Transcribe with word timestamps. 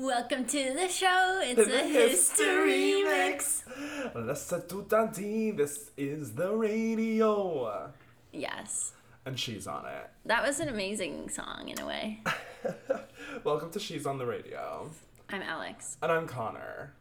Welcome 0.00 0.44
to 0.48 0.74
the 0.74 0.88
show. 0.88 1.40
It's 1.42 1.56
The 1.66 1.80
a 1.80 1.86
history 1.88 3.02
mix. 3.02 3.64
To 4.12 4.84
Dundee, 4.86 5.52
this 5.52 5.90
is 5.96 6.34
the 6.34 6.54
radio. 6.54 7.90
Yes. 8.30 8.92
And 9.24 9.40
she's 9.40 9.66
on 9.66 9.86
it. 9.86 10.10
That 10.26 10.46
was 10.46 10.60
an 10.60 10.68
amazing 10.68 11.30
song 11.30 11.70
in 11.70 11.80
a 11.80 11.86
way. 11.86 12.22
Welcome 13.44 13.70
to 13.70 13.80
She's 13.80 14.04
on 14.04 14.18
the 14.18 14.26
Radio. 14.26 14.90
I'm 15.30 15.40
Alex. 15.40 15.96
And 16.02 16.12
I'm 16.12 16.26
Connor. 16.26 16.92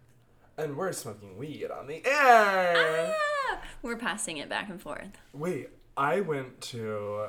And 0.58 0.78
we're 0.78 0.94
smoking 0.94 1.38
weed 1.38 1.68
on 1.72 1.88
the 1.88 2.02
air. 2.06 3.14
Ah, 3.14 3.60
we're 3.82 3.98
passing 3.98 4.38
it 4.38 4.48
back 4.48 4.70
and 4.70 4.82
forth. 4.82 5.10
Wait, 5.34 5.68
I 5.98 6.22
went 6.22 6.62
to 6.72 7.26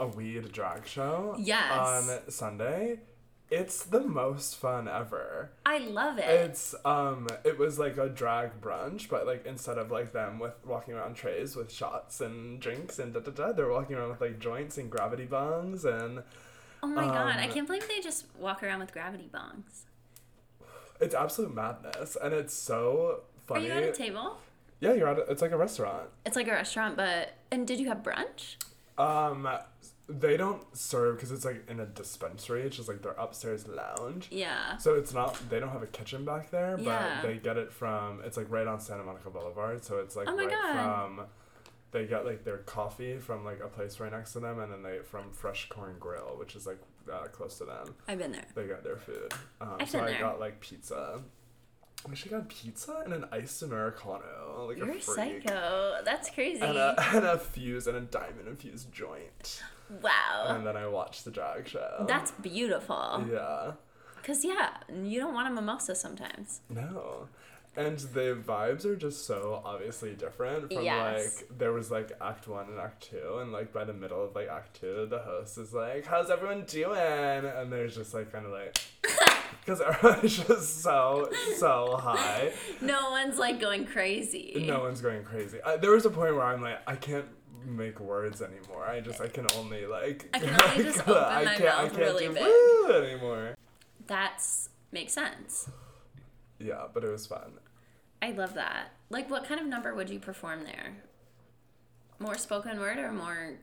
a 0.00 0.08
weed 0.08 0.50
drag 0.50 0.84
show 0.84 1.36
Yes. 1.38 1.70
on 1.70 2.28
Sunday. 2.32 2.98
It's 3.48 3.84
the 3.84 4.00
most 4.00 4.56
fun 4.56 4.88
ever. 4.88 5.50
I 5.64 5.78
love 5.78 6.18
it. 6.18 6.24
It's 6.24 6.74
um 6.84 7.28
it 7.44 7.58
was 7.58 7.78
like 7.78 7.96
a 7.96 8.08
drag 8.08 8.60
brunch, 8.60 9.08
but 9.08 9.24
like 9.24 9.46
instead 9.46 9.78
of 9.78 9.90
like 9.90 10.12
them 10.12 10.40
with 10.40 10.54
walking 10.64 10.94
around 10.94 11.14
trays 11.14 11.54
with 11.54 11.72
shots 11.72 12.20
and 12.20 12.60
drinks 12.60 12.98
and 12.98 13.14
da 13.14 13.20
da 13.20 13.30
da, 13.30 13.52
they're 13.52 13.70
walking 13.70 13.96
around 13.96 14.10
with 14.10 14.20
like 14.20 14.40
joints 14.40 14.78
and 14.78 14.90
gravity 14.90 15.26
bongs 15.26 15.84
and 15.84 16.24
oh 16.82 16.88
my 16.88 17.06
god, 17.06 17.36
I 17.36 17.46
um, 17.46 17.52
can't 17.52 17.66
believe 17.68 17.86
they 17.86 18.00
just 18.00 18.26
walk 18.36 18.64
around 18.64 18.80
with 18.80 18.92
gravity 18.92 19.30
bongs. 19.32 19.82
it's 21.00 21.14
absolute 21.14 21.54
madness 21.54 22.16
and 22.20 22.34
it's 22.34 22.54
so 22.54 23.20
funny. 23.46 23.70
Are 23.70 23.74
you 23.80 23.84
at 23.84 23.88
a 23.90 23.92
table? 23.92 24.38
yeah, 24.80 24.92
you're 24.92 25.08
at 25.08 25.20
a, 25.20 25.22
it's 25.30 25.40
like 25.40 25.52
a 25.52 25.56
restaurant. 25.56 26.08
It's 26.24 26.34
like 26.34 26.48
a 26.48 26.52
restaurant, 26.52 26.96
but 26.96 27.34
and 27.52 27.64
did 27.64 27.78
you 27.78 27.86
have 27.86 27.98
brunch? 27.98 28.56
Um 28.98 29.48
they 30.08 30.36
don't 30.36 30.62
serve 30.76 31.16
because 31.16 31.32
it's 31.32 31.44
like 31.44 31.68
in 31.68 31.80
a 31.80 31.86
dispensary. 31.86 32.62
It's 32.62 32.76
just 32.76 32.88
like 32.88 33.02
their 33.02 33.12
upstairs 33.12 33.66
lounge. 33.66 34.28
Yeah. 34.30 34.76
So 34.78 34.94
it's 34.94 35.12
not 35.12 35.36
they 35.50 35.58
don't 35.58 35.70
have 35.70 35.82
a 35.82 35.86
kitchen 35.88 36.24
back 36.24 36.50
there, 36.50 36.76
but 36.76 36.84
Yeah. 36.86 37.20
they 37.22 37.38
get 37.38 37.56
it 37.56 37.72
from 37.72 38.22
it's 38.24 38.36
like 38.36 38.46
right 38.50 38.66
on 38.66 38.78
Santa 38.80 39.02
Monica 39.02 39.30
Boulevard. 39.30 39.84
So 39.84 39.98
it's 39.98 40.14
like 40.14 40.28
Oh 40.28 40.36
my 40.36 40.44
right 40.44 40.50
God. 40.52 40.74
from 40.74 41.26
they 41.92 42.06
get 42.06 42.24
like 42.26 42.44
their 42.44 42.58
coffee 42.58 43.16
from 43.18 43.44
like 43.44 43.60
a 43.60 43.68
place 43.68 43.98
right 44.00 44.12
next 44.12 44.32
to 44.34 44.40
them, 44.40 44.60
and 44.60 44.70
then 44.72 44.82
they 44.82 44.98
from 44.98 45.30
Fresh 45.32 45.68
Corn 45.70 45.96
Grill, 45.98 46.36
which 46.38 46.54
is 46.54 46.66
like 46.66 46.78
uh, 47.12 47.26
close 47.28 47.58
to 47.58 47.64
them. 47.64 47.94
I've 48.06 48.18
been 48.18 48.32
there. 48.32 48.44
They 48.54 48.66
got 48.66 48.82
their 48.84 48.96
food. 48.96 49.32
Um, 49.60 49.76
I've 49.80 49.88
so 49.90 49.98
been 49.98 50.08
I 50.08 50.10
there. 50.12 50.20
got 50.20 50.38
like 50.40 50.60
pizza. 50.60 51.20
I 52.06 52.10
actually 52.10 52.30
got 52.32 52.48
pizza 52.48 53.02
and 53.04 53.12
an 53.12 53.24
iced 53.32 53.62
americano, 53.62 54.66
like 54.68 54.76
You're 54.76 54.86
a 54.88 54.96
a 54.96 55.00
freak. 55.00 55.42
psycho. 55.42 55.96
That's 56.04 56.30
crazy. 56.30 56.60
And 56.60 56.76
a, 56.76 56.94
and 57.14 57.24
a 57.24 57.38
fuse 57.38 57.86
and 57.88 57.96
a 57.96 58.00
diamond 58.02 58.46
infused 58.46 58.92
joint. 58.92 59.62
Wow. 60.02 60.46
And 60.48 60.66
then 60.66 60.76
I 60.76 60.86
watched 60.86 61.24
the 61.24 61.30
drag 61.30 61.68
show. 61.68 62.04
That's 62.08 62.30
beautiful. 62.32 63.24
yeah. 63.30 63.72
Cause 64.22 64.44
yeah, 64.44 64.70
you 65.04 65.20
don't 65.20 65.34
want 65.34 65.46
a 65.46 65.50
mimosa 65.52 65.94
sometimes. 65.94 66.60
No. 66.68 67.28
And 67.76 67.98
the 67.98 68.34
vibes 68.44 68.84
are 68.86 68.96
just 68.96 69.26
so 69.26 69.60
obviously 69.64 70.14
different 70.14 70.72
from 70.72 70.82
Yes. 70.82 71.42
like 71.48 71.58
there 71.58 71.72
was 71.72 71.90
like 71.90 72.10
act 72.20 72.48
1 72.48 72.66
and 72.70 72.80
act 72.80 73.08
2 73.10 73.38
and 73.40 73.52
like 73.52 73.72
by 73.72 73.84
the 73.84 73.92
middle 73.92 74.24
of 74.24 74.34
like 74.34 74.48
act 74.48 74.80
2 74.80 75.06
the 75.10 75.18
host 75.18 75.58
is 75.58 75.74
like 75.74 76.06
how's 76.06 76.30
everyone 76.30 76.64
doing 76.64 76.96
and 76.98 77.70
there's 77.70 77.94
just 77.94 78.14
like 78.14 78.32
kind 78.32 78.46
of 78.46 78.52
like 78.52 78.78
cuz 79.66 79.80
everyone's 79.80 80.38
just 80.46 80.82
so 80.82 81.28
so 81.58 81.96
high. 82.00 82.52
No 82.80 83.10
one's 83.10 83.38
like 83.38 83.60
going 83.60 83.84
crazy. 83.84 84.64
No 84.66 84.80
one's 84.80 85.00
going 85.02 85.22
crazy. 85.22 85.60
I, 85.62 85.76
there 85.76 85.90
was 85.92 86.06
a 86.06 86.10
point 86.10 86.34
where 86.34 86.44
I'm 86.46 86.62
like 86.62 86.78
I 86.86 86.96
can't 86.96 87.26
make 87.66 88.00
words 88.00 88.40
anymore. 88.40 88.84
I 88.86 89.00
just 89.00 89.20
I 89.20 89.28
can 89.28 89.46
only 89.56 89.86
like 89.86 90.28
I 90.32 90.38
can 90.38 90.60
only 90.70 90.84
just 90.84 91.00
open 91.08 91.14
I 91.14 91.44
my 91.44 91.54
can't, 91.56 91.78
I 91.78 91.82
mouth 91.82 91.90
can't 91.92 91.98
really 92.02 92.28
big. 92.28 92.42
woo 92.42 92.92
anymore. 92.92 93.56
That's 94.06 94.68
makes 94.92 95.12
sense. 95.12 95.68
Yeah, 96.58 96.84
but 96.92 97.04
it 97.04 97.10
was 97.10 97.26
fun. 97.26 97.52
I 98.22 98.30
love 98.30 98.54
that. 98.54 98.92
Like, 99.10 99.28
what 99.30 99.44
kind 99.44 99.60
of 99.60 99.66
number 99.66 99.94
would 99.94 100.08
you 100.08 100.18
perform 100.18 100.64
there? 100.64 100.96
More 102.18 102.38
spoken 102.38 102.80
word 102.80 102.98
or 102.98 103.12
more 103.12 103.58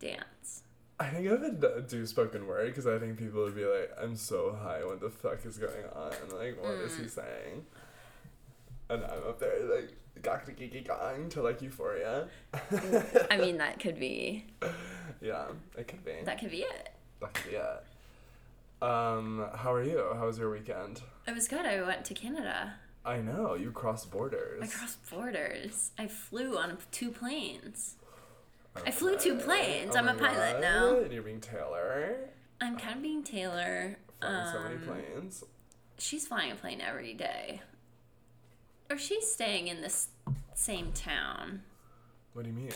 dance? 0.00 0.62
I 0.98 1.08
think 1.08 1.28
I 1.28 1.32
would 1.32 1.86
do 1.88 2.04
spoken 2.06 2.46
word 2.46 2.66
because 2.68 2.86
I 2.86 2.98
think 2.98 3.18
people 3.18 3.42
would 3.44 3.54
be 3.54 3.64
like, 3.64 3.92
"I'm 4.02 4.16
so 4.16 4.58
high. 4.60 4.82
What 4.84 5.00
the 5.00 5.10
fuck 5.10 5.44
is 5.44 5.58
going 5.58 5.84
on? 5.94 6.10
Like, 6.36 6.60
what 6.60 6.72
is 6.74 6.92
Mm. 6.92 7.02
he 7.02 7.08
saying?" 7.08 7.66
And 8.88 9.04
I'm 9.04 9.24
up 9.28 9.38
there 9.38 9.58
like 9.64 9.92
to 10.22 11.42
like 11.42 11.62
euphoria. 11.62 12.28
I 13.30 13.36
mean, 13.38 13.58
that 13.58 13.78
could 13.80 13.98
be 13.98 14.44
yeah, 15.20 15.46
it 15.76 15.88
could 15.88 16.04
be. 16.04 16.12
that 16.24 16.38
could 16.40 16.50
be 16.50 16.58
it. 16.62 16.90
That 17.20 17.34
could 17.34 17.50
be 17.50 17.56
it. 17.56 17.82
Um, 18.82 19.46
how 19.54 19.72
are 19.72 19.82
you? 19.82 20.04
How 20.14 20.26
was 20.26 20.38
your 20.38 20.50
weekend? 20.50 21.00
It 21.26 21.34
was 21.34 21.48
good. 21.48 21.64
I 21.64 21.82
went 21.82 22.04
to 22.06 22.14
Canada. 22.14 22.74
I 23.04 23.18
know 23.18 23.54
you 23.54 23.70
crossed 23.70 24.10
borders. 24.10 24.62
I 24.62 24.66
crossed 24.66 25.08
borders. 25.10 25.92
I 25.98 26.08
flew 26.08 26.58
on 26.58 26.76
two 26.90 27.10
planes. 27.10 27.94
I 28.84 28.90
flew 28.90 29.16
two 29.16 29.36
planes. 29.36 29.92
Oh 29.94 29.98
I'm 29.98 30.08
a 30.08 30.14
pilot 30.14 30.60
now. 30.60 30.98
And 30.98 31.12
you're 31.12 31.22
being 31.22 31.40
Taylor. 31.40 32.16
I'm 32.60 32.76
kind 32.76 32.96
of 32.96 33.02
being 33.02 33.22
Taylor. 33.22 33.96
Flying 34.20 34.52
so 34.52 34.60
many 34.62 34.74
Um, 34.74 34.82
planes. 34.82 35.44
she's 35.98 36.26
flying 36.26 36.52
a 36.52 36.56
plane 36.56 36.80
every 36.80 37.14
day. 37.14 37.62
Or 38.90 38.98
she's 38.98 39.30
staying 39.30 39.68
in 39.68 39.80
this 39.80 40.08
same 40.54 40.92
town. 40.92 41.62
What 42.32 42.42
do 42.42 42.50
you 42.50 42.56
mean? 42.56 42.70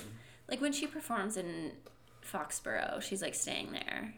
Like 0.48 0.60
when 0.60 0.72
she 0.72 0.86
performs 0.86 1.36
in 1.36 1.72
Foxborough, 2.22 3.00
she's 3.02 3.22
like 3.22 3.34
staying 3.34 3.72
there. 3.72 4.14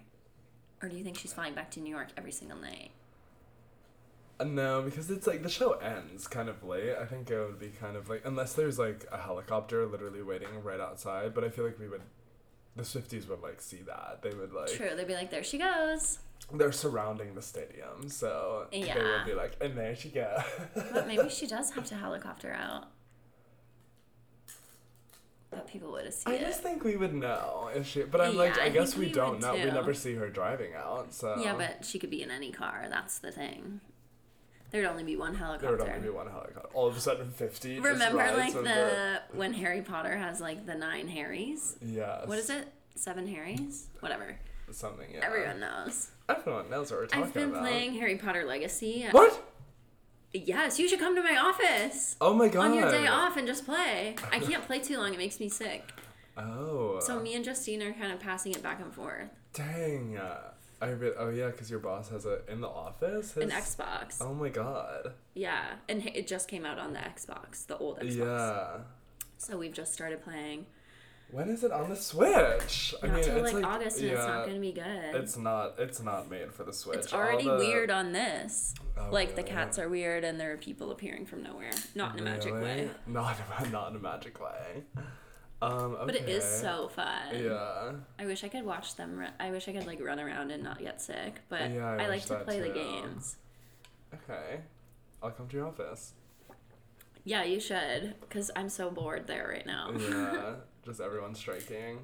Or 0.82 0.88
do 0.88 0.97
you 0.97 1.04
think 1.04 1.19
she's 1.19 1.32
flying 1.32 1.54
back 1.54 1.70
to 1.72 1.80
New 1.80 1.91
York 1.91 2.08
every 2.16 2.32
single 2.32 2.58
night? 2.58 2.91
Uh, 4.41 4.44
No, 4.44 4.82
because 4.82 5.10
it's 5.10 5.26
like 5.26 5.42
the 5.42 5.48
show 5.48 5.72
ends 5.75 6.26
kind 6.26 6.48
of 6.48 6.64
late. 6.64 6.97
I 7.00 7.04
think 7.04 7.30
it 7.30 7.38
would 7.38 7.58
be 7.60 7.69
kind 7.69 7.97
of 7.97 8.09
like 8.09 8.22
unless 8.24 8.54
there's 8.54 8.78
like 8.78 9.06
a 9.12 9.19
helicopter 9.19 9.86
literally 9.86 10.22
waiting 10.22 10.48
right 10.62 10.80
outside. 10.80 11.34
But 11.34 11.44
I 11.44 11.50
feel 11.50 11.64
like 11.64 11.78
we 11.78 11.88
would, 11.88 12.03
the 12.76 12.82
Swifties 12.82 13.28
would 13.28 13.42
like 13.42 13.60
see 13.60 13.82
that. 13.86 14.20
They 14.22 14.34
would 14.34 14.53
like 14.53 14.69
True, 14.72 14.91
they'd 14.97 15.06
be 15.06 15.14
like, 15.14 15.30
there 15.30 15.44
she 15.44 15.59
goes. 15.59 16.19
They're 16.53 16.72
surrounding 16.72 17.34
the 17.34 17.42
stadium, 17.42 18.08
so 18.08 18.66
they 18.72 18.80
Yeah. 18.84 18.98
would 18.98 19.26
be 19.26 19.34
like, 19.34 19.56
and 19.60 19.76
there 19.76 19.94
she 19.97 20.08
goes. 20.10 20.41
But 20.75 21.06
maybe 21.06 21.28
she 21.30 21.47
does 21.56 21.70
have 21.72 21.86
to 21.86 21.94
helicopter 21.94 22.53
out. 22.53 22.88
But 25.50 25.66
people 25.69 25.92
would 25.92 26.12
see 26.14 26.30
I 26.30 26.34
it. 26.34 26.41
just 26.41 26.62
think 26.62 26.82
we 26.82 26.97
would 26.97 27.12
know 27.12 27.69
if 27.75 27.86
she. 27.86 28.03
But 28.04 28.22
I'm 28.22 28.36
like, 28.36 28.58
I, 28.58 28.66
I 28.66 28.69
guess 28.70 28.97
we, 28.97 29.06
we 29.06 29.12
don't 29.12 29.38
know. 29.41 29.53
We 29.53 29.64
never 29.64 29.92
see 29.92 30.14
her 30.14 30.30
driving 30.30 30.72
out, 30.75 31.12
so 31.12 31.36
Yeah, 31.38 31.54
but 31.54 31.84
she 31.84 31.98
could 31.98 32.08
be 32.10 32.22
in 32.22 32.30
any 32.30 32.50
car. 32.50 32.86
That's 32.88 33.19
the 33.19 33.30
thing. 33.30 33.80
There'd 34.70 34.86
only 34.86 35.04
be 35.04 35.16
one 35.16 35.34
helicopter. 35.34 35.66
there 35.66 35.70
would 35.72 35.80
helicopter. 35.80 35.98
only 35.98 36.09
be 36.10 36.16
one 36.16 36.26
helicopter. 36.30 36.69
All 36.72 36.86
of 36.86 36.97
a 36.97 37.00
sudden, 37.00 37.30
fifty. 37.30 37.78
Remember, 37.78 38.16
like 38.34 38.54
with 38.54 38.64
the 38.64 39.20
when 39.34 39.53
Harry 39.53 39.82
Potter 39.82 40.16
has 40.16 40.41
like 40.41 40.64
the 40.64 40.74
nine 40.74 41.09
Harrys. 41.09 41.76
yes. 41.82 42.26
What 42.26 42.38
is 42.38 42.48
it? 42.48 42.66
Seven 42.94 43.26
Harrys? 43.26 43.88
Whatever. 44.00 44.38
Something. 44.70 45.09
Yeah. 45.12 45.20
Everyone 45.22 45.60
knows. 45.60 46.10
Everyone 46.28 46.71
knows 46.71 46.91
what 46.91 47.00
we're 47.00 47.06
talking 47.06 47.25
I've 47.25 47.34
been 47.34 47.50
about. 47.50 47.62
playing 47.62 47.94
Harry 47.94 48.16
Potter 48.16 48.44
Legacy. 48.44 49.06
What? 49.10 49.43
Yes, 50.33 50.78
you 50.78 50.88
should 50.88 50.99
come 50.99 51.15
to 51.15 51.22
my 51.22 51.37
office 51.37 52.16
Oh 52.21 52.33
my 52.33 52.49
god. 52.49 52.66
on 52.71 52.75
your 52.75 52.91
day 52.91 53.06
off 53.06 53.37
and 53.37 53.47
just 53.47 53.66
play. 53.66 54.15
I 54.31 54.38
can't 54.38 54.65
play 54.66 54.78
too 54.78 54.97
long; 54.97 55.12
it 55.12 55.19
makes 55.19 55.38
me 55.41 55.49
sick. 55.49 55.91
Oh. 56.38 57.00
So 57.00 57.21
me 57.21 57.34
and 57.34 57.44
Justine 57.44 57.83
are 57.83 57.93
kind 57.93 58.12
of 58.12 58.19
passing 58.21 58.53
it 58.53 58.62
back 58.62 58.81
and 58.81 58.93
forth. 58.94 59.28
Dang. 59.53 60.19
I 60.81 60.88
oh 61.19 61.28
yeah, 61.28 61.47
because 61.49 61.71
your 61.71 61.78
boss 61.78 62.09
has 62.09 62.25
a 62.27 62.41
in 62.50 62.60
the 62.60 62.69
office. 62.69 63.34
His, 63.34 63.44
An 63.44 63.50
Xbox. 63.50 64.16
Oh 64.21 64.34
my 64.34 64.49
god. 64.49 65.12
Yeah, 65.34 65.62
and 65.89 66.04
it 66.06 66.27
just 66.27 66.49
came 66.49 66.65
out 66.65 66.78
on 66.78 66.93
the 66.93 66.99
Xbox, 66.99 67.66
the 67.66 67.77
old 67.77 68.00
Xbox. 68.00 68.16
Yeah. 68.16 68.69
So 69.39 69.59
we've 69.59 69.72
just 69.72 69.93
started 69.93 70.25
playing. 70.25 70.66
When 71.32 71.48
is 71.48 71.65
it 71.65 71.72
on 71.72 71.88
the 71.88 71.97
Switch? 71.97 72.94
I 73.03 73.06
Not 73.06 73.15
mean, 73.16 73.25
till 73.25 73.37
it's 73.38 73.54
like, 73.54 73.62
like 73.65 73.75
August, 73.75 73.98
and 74.00 74.10
it's 74.10 74.20
not 74.26 74.47
gonna 74.47 74.60
be 74.60 74.72
good. 74.72 75.15
It's 75.15 75.37
not. 75.38 75.75
It's 75.78 76.03
not 76.03 76.31
made 76.31 76.53
for 76.53 76.62
the 76.62 76.75
Switch. 76.75 76.98
It's 76.98 77.15
already 77.15 77.44
the- 77.44 77.56
weird 77.56 77.91
on 77.91 78.12
this. 78.12 78.75
Oh, 78.98 79.09
like 79.10 79.34
the 79.34 79.42
cats 79.42 79.78
are 79.78 79.89
weird, 79.89 80.24
and 80.24 80.39
there 80.39 80.53
are 80.53 80.59
people 80.59 80.91
appearing 80.91 81.24
from 81.24 81.42
nowhere. 81.42 81.71
Not 81.95 82.15
in 82.18 82.21
a 82.27 82.30
magic 82.30 82.53
way, 82.53 82.91
Not 83.06 83.36
in 83.60 83.66
a- 83.66 83.71
not 83.72 83.91
in 83.91 83.97
a 83.97 83.98
magic 83.98 84.39
way. 84.41 84.84
Um. 85.62 85.95
Okay. 85.95 86.04
but 86.06 86.15
it 86.16 86.28
is 86.28 86.45
so 86.45 86.89
fun. 86.89 87.34
Yeah. 87.42 87.92
I 88.18 88.27
wish 88.27 88.45
I 88.45 88.48
could 88.48 88.65
watch 88.66 88.97
them. 88.97 89.16
Ru- 89.18 89.27
I 89.41 89.51
wish 89.53 89.68
I 89.68 89.72
could 89.72 89.86
like 89.86 90.03
run 90.03 90.21
around 90.21 90.51
and 90.51 90.62
not 90.62 90.80
get 90.80 91.01
sick. 91.01 91.41
But 91.48 91.71
Yeah, 91.71 91.89
I 91.98 92.04
I, 92.04 92.09
like 92.09 92.27
to 92.27 92.36
play 92.41 92.60
the 92.60 92.68
games. 92.68 93.36
Okay. 94.12 94.60
I'll 95.22 95.30
come 95.30 95.48
to 95.48 95.56
your 95.56 95.68
office. 95.68 96.12
Yeah, 97.24 97.45
you 97.45 97.59
should, 97.60 98.15
cause 98.28 98.51
I'm 98.56 98.68
so 98.68 98.91
bored 98.91 99.28
there 99.28 99.48
right 99.48 99.65
now. 99.65 99.92
Yeah. 99.97 100.54
Just 100.84 101.00
everyone 101.00 101.34
striking. 101.34 101.98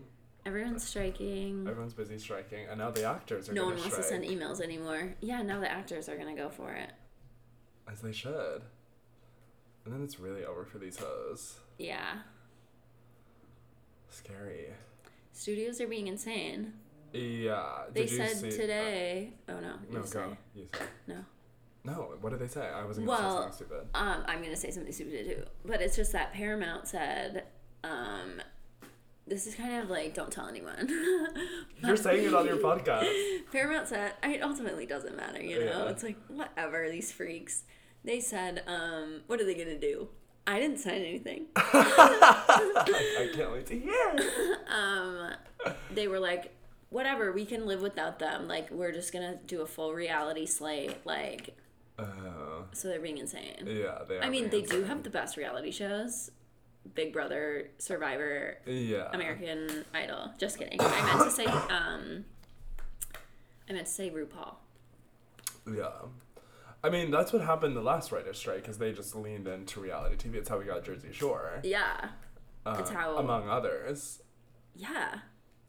Everyone's 0.47 0.85
striking. 0.85 1.67
Everyone's 1.69 1.95
busy 1.95 2.19
striking, 2.19 2.67
and 2.71 2.79
now 2.79 2.91
the 2.91 3.05
actors 3.05 3.49
are. 3.49 3.53
No 3.53 3.67
one 3.67 3.77
wants 3.77 3.97
to 3.97 4.03
send 4.03 4.25
emails 4.25 4.61
anymore. 4.61 5.15
Yeah, 5.21 5.43
now 5.43 5.61
the 5.61 5.71
actors 5.71 6.09
are 6.09 6.17
gonna 6.17 6.37
go 6.37 6.49
for 6.49 6.73
it. 6.73 6.93
As 7.91 8.01
they 8.01 8.13
should. 8.13 8.63
And 9.85 9.93
then 9.95 10.03
it's 10.05 10.21
really 10.21 10.45
over 10.45 10.65
for 10.65 10.79
these 10.79 10.99
hoes. 10.99 11.57
Yeah, 11.79 12.19
Scary. 14.09 14.67
studios 15.33 15.81
are 15.81 15.87
being 15.89 16.07
insane. 16.09 16.73
Yeah. 17.13 17.85
They 17.93 18.05
Did 18.07 18.11
said 18.11 18.37
see, 18.37 18.51
today. 18.51 19.33
oh 19.49 19.61
no, 19.61 19.75
you 19.91 19.99
no, 19.99 20.05
say 20.05 20.19
go. 20.19 20.37
You 20.55 20.67
say. 20.73 20.85
no. 21.07 21.17
No, 21.85 22.13
what 22.21 22.31
did 22.31 22.41
they 22.41 22.49
say? 22.49 22.67
I 22.69 22.85
wasn't 22.85 23.07
gonna 23.07 23.19
say 23.19 23.25
Well, 23.25 23.43
something 23.43 23.53
stupid. 23.67 23.87
um, 23.95 24.25
I'm 24.27 24.43
gonna 24.43 24.57
say 24.57 24.71
something 24.71 24.93
stupid 24.93 25.27
too, 25.27 25.45
but 25.65 25.81
it's 25.81 25.97
just 25.97 26.13
that 26.13 26.33
Paramount 26.33 26.87
said, 26.87 27.45
um, 27.85 28.43
this 29.29 29.47
is 29.47 29.55
kind 29.55 29.83
of 29.83 29.91
like 29.91 30.15
don't 30.15 30.31
tell 30.33 30.49
anyone. 30.49 30.89
You're 31.85 31.97
saying 31.97 32.27
it 32.27 32.35
on 32.35 32.47
your 32.47 32.57
podcast. 32.57 33.09
Paramount 33.53 33.89
said, 33.89 34.15
I, 34.23 34.35
it 34.35 34.43
ultimately 34.43 34.87
doesn't 34.87 35.17
matter, 35.17 35.43
you 35.43 35.61
know? 35.65 35.85
Yeah. 35.85 35.91
It's 35.91 36.03
like, 36.03 36.17
whatever, 36.29 36.89
these 36.91 37.13
freaks. 37.13 37.63
They 38.05 38.21
said, 38.21 38.63
um, 38.67 39.23
what 39.27 39.41
are 39.41 39.45
they 39.45 39.55
gonna 39.55 39.79
do? 39.79 40.09
I 40.47 40.59
didn't 40.59 40.79
sign 40.79 41.03
anything. 41.03 41.47
I 41.57 43.31
can't 43.35 43.53
wait 43.53 43.67
to 43.67 43.79
hear. 43.79 44.19
Um, 44.75 45.33
they 45.93 46.09
were 46.09 46.19
like, 46.21 46.55
whatever, 46.89 47.33
we 47.33 47.45
can 47.45 47.67
live 47.67 47.83
without 47.83 48.19
them. 48.19 48.49
Like, 48.49 48.71
we're 48.71 48.93
just 48.93 49.13
gonna 49.13 49.37
do 49.47 49.61
a 49.61 49.67
full 49.67 49.93
reality 49.93 50.47
slate. 50.47 50.97
Like, 51.05 51.57
Oh, 52.01 52.65
so 52.73 52.87
they're 52.89 53.01
being 53.01 53.19
insane. 53.19 53.65
yeah. 53.67 53.99
They. 54.09 54.19
Are 54.19 54.23
I 54.23 54.29
mean, 54.31 54.51
they 54.51 54.63
do 54.63 54.85
have 54.85 55.03
the 55.03 55.11
best 55.11 55.37
reality 55.37 55.73
shows 55.73 56.31
Big 56.95 57.13
Brother, 57.13 57.71
Survivor, 57.79 58.59
Yeah. 58.67 59.09
American 59.13 59.85
Idol. 59.95 60.31
Just 60.39 60.59
kidding. 60.59 60.81
I 60.81 61.15
meant 61.15 61.25
to 61.25 61.31
say, 61.31 61.45
um, 61.47 62.25
I 63.69 63.73
meant 63.73 63.87
to 63.87 63.93
say 63.93 64.11
RuPaul. 64.11 64.55
Yeah. 65.75 65.89
I 66.83 66.91
mean, 66.91 67.11
that's 67.11 67.33
what 67.33 67.43
happened 67.43 67.77
the 67.77 67.81
last 67.83 68.13
writer's 68.13 68.39
strike, 68.39 68.63
because 68.63 68.79
they 68.79 68.93
just 68.93 69.15
leaned 69.17 69.49
into 69.49 69.81
reality 69.81 70.17
TV. 70.17 70.37
It's 70.37 70.49
how 70.49 70.59
we 70.59 70.65
got 70.65 70.85
Jersey 70.85 71.13
Shore, 71.13 71.61
Yeah. 71.65 72.11
It's 72.67 72.91
um, 72.91 72.97
how- 72.97 73.17
among 73.19 73.49
others. 73.49 74.23
Yeah. 74.77 75.19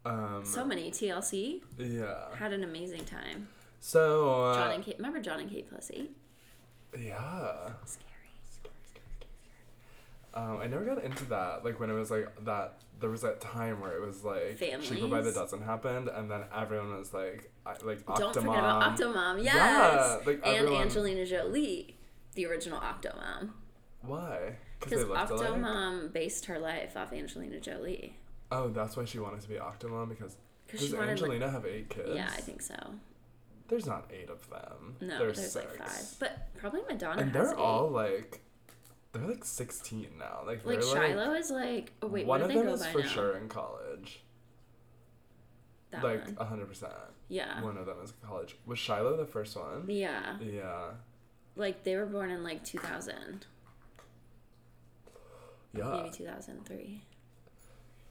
Um, 0.06 0.44
So 0.46 0.64
many. 0.66 0.92
TLC 0.92 1.62
yeah. 1.78 2.36
had 2.36 2.54
an 2.54 2.64
amazing 2.64 3.06
time. 3.06 3.48
So, 3.80 4.44
uh, 4.46 4.56
John 4.56 4.72
and 4.72 4.84
Kate. 4.84 4.98
Remember 4.98 5.20
John 5.20 5.40
and 5.40 5.50
Kate 5.50 5.68
plus 5.70 5.90
eight? 5.94 6.16
yeah. 6.98 7.70
Um, 10.34 10.58
I 10.62 10.68
never 10.68 10.86
got 10.86 11.04
into 11.04 11.26
that. 11.26 11.66
Like 11.66 11.80
when 11.80 11.90
it 11.90 11.94
was 11.94 12.12
like 12.12 12.28
that, 12.46 12.80
there 13.00 13.10
was 13.10 13.22
that 13.22 13.42
time 13.42 13.82
where 13.82 13.94
it 13.94 14.06
was 14.06 14.24
like 14.24 14.58
Cheaper 14.60 15.08
by 15.08 15.22
the 15.22 15.32
Dozen 15.32 15.62
happened, 15.62 16.08
and 16.10 16.30
then 16.30 16.44
everyone 16.56 16.98
was 16.98 17.14
like, 17.14 17.52
I, 17.66 17.72
like 17.84 18.06
Octomom. 18.06 18.18
Don't 18.20 18.34
forget 18.34 18.60
about 18.60 18.98
Octomom. 18.98 19.44
Yes. 19.44 19.56
Yeah, 19.56 20.18
like 20.26 20.42
and 20.46 20.56
everyone- 20.58 20.82
Angelina 20.84 21.26
Jolie, 21.26 21.98
the 22.36 22.46
original 22.46 22.80
Octomom. 22.80 23.52
Why? 24.02 24.56
Because 24.80 25.04
looked 25.06 25.30
alike? 25.32 25.50
Octomom 25.50 26.14
based 26.14 26.46
her 26.46 26.60
life 26.60 26.96
off 26.96 27.12
Angelina 27.12 27.60
Jolie. 27.60 28.16
Oh, 28.52 28.70
that's 28.70 28.96
why 28.96 29.06
she 29.06 29.20
wanted 29.20 29.42
to 29.42 29.50
be 29.50 29.56
Octomom 29.56 30.10
because. 30.10 30.38
Because 30.68 30.92
Does. 30.92 31.00
Angelina 31.00 31.46
Like, 31.46 31.54
have 31.54 31.66
eight 31.66 31.90
kids? 31.90 32.10
yeah, 32.14 32.30
I 32.32 32.42
think 32.42 32.62
so. 32.62 32.76
There's 33.68 33.86
not 33.88 34.10
eight 34.14 34.30
of 34.30 34.48
them. 34.50 34.96
No, 35.02 35.18
there's, 35.20 35.38
there's 35.38 35.52
six. 35.52 35.66
like 35.80 35.90
five, 35.90 36.06
but 36.20 36.48
probably 36.58 36.82
Madonna. 36.88 37.22
and 37.22 37.34
they're 37.34 37.50
eight. 37.52 37.58
all 37.58 37.90
like, 37.90 38.42
they're 39.12 39.28
like 39.28 39.44
sixteen 39.44 40.10
now. 40.20 40.42
Like 40.46 40.66
like 40.66 40.82
Shiloh 40.82 41.34
is 41.34 41.50
like. 41.50 41.92
Oh 42.02 42.08
wait, 42.08 42.26
one 42.26 42.42
of 42.42 42.48
them 42.50 42.68
is 42.68 42.86
for 42.88 43.00
now? 43.02 43.08
sure 43.08 43.38
in 43.38 43.48
college. 43.50 44.22
That 45.92 46.04
like 46.04 46.24
a 46.38 46.46
hundred 46.46 46.68
percent. 46.68 46.94
Yeah. 47.30 47.62
One 47.64 47.78
of 47.78 47.86
them 47.86 47.98
is 48.04 48.12
in 48.12 48.28
college. 48.28 48.56
Was 48.66 48.78
Shiloh 48.80 49.18
the 49.18 49.26
first 49.26 49.56
one? 49.56 49.86
Yeah. 49.88 50.38
Yeah. 50.40 50.92
Like 51.56 51.84
they 51.84 51.96
were 51.96 52.06
born 52.06 52.30
in 52.32 52.44
like 52.44 52.64
2000, 52.64 53.46
Yeah. 55.76 55.90
maybe 56.04 56.10
2003. 56.12 57.04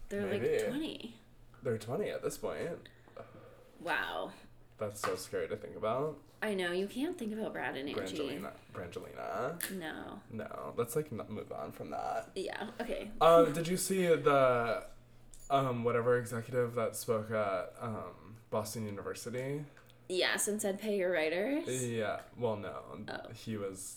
They're 0.08 0.22
Maybe. 0.22 0.48
like 0.58 0.68
20. 0.68 1.14
They're 1.62 1.78
twenty 1.78 2.08
at 2.10 2.22
this 2.22 2.38
point. 2.38 2.88
Wow. 3.80 4.32
That's 4.78 5.00
so 5.00 5.16
scary 5.16 5.48
to 5.48 5.56
think 5.56 5.76
about. 5.76 6.18
I 6.40 6.54
know 6.54 6.72
you 6.72 6.86
can't 6.86 7.18
think 7.18 7.32
about 7.32 7.52
Brad 7.52 7.76
and 7.76 7.88
Angie. 7.88 8.00
Brangelina. 8.16 8.50
Brangelina. 8.72 9.72
No. 9.72 10.20
No, 10.30 10.72
let's 10.76 10.94
like 10.94 11.10
not 11.10 11.30
move 11.30 11.50
on 11.52 11.72
from 11.72 11.90
that. 11.90 12.28
Yeah. 12.34 12.68
Okay. 12.80 13.10
Um, 13.20 13.52
did 13.54 13.66
you 13.66 13.76
see 13.76 14.06
the, 14.06 14.84
um, 15.50 15.82
whatever 15.82 16.16
executive 16.18 16.74
that 16.76 16.94
spoke 16.94 17.30
at 17.32 17.74
um 17.80 18.36
Boston 18.50 18.86
University? 18.86 19.64
Yes, 20.08 20.48
and 20.48 20.62
said 20.62 20.80
pay 20.80 20.96
your 20.96 21.10
writers. 21.12 21.84
Yeah. 21.84 22.20
Well, 22.38 22.56
no. 22.56 22.76
Oh. 23.08 23.32
He 23.34 23.56
was. 23.56 23.96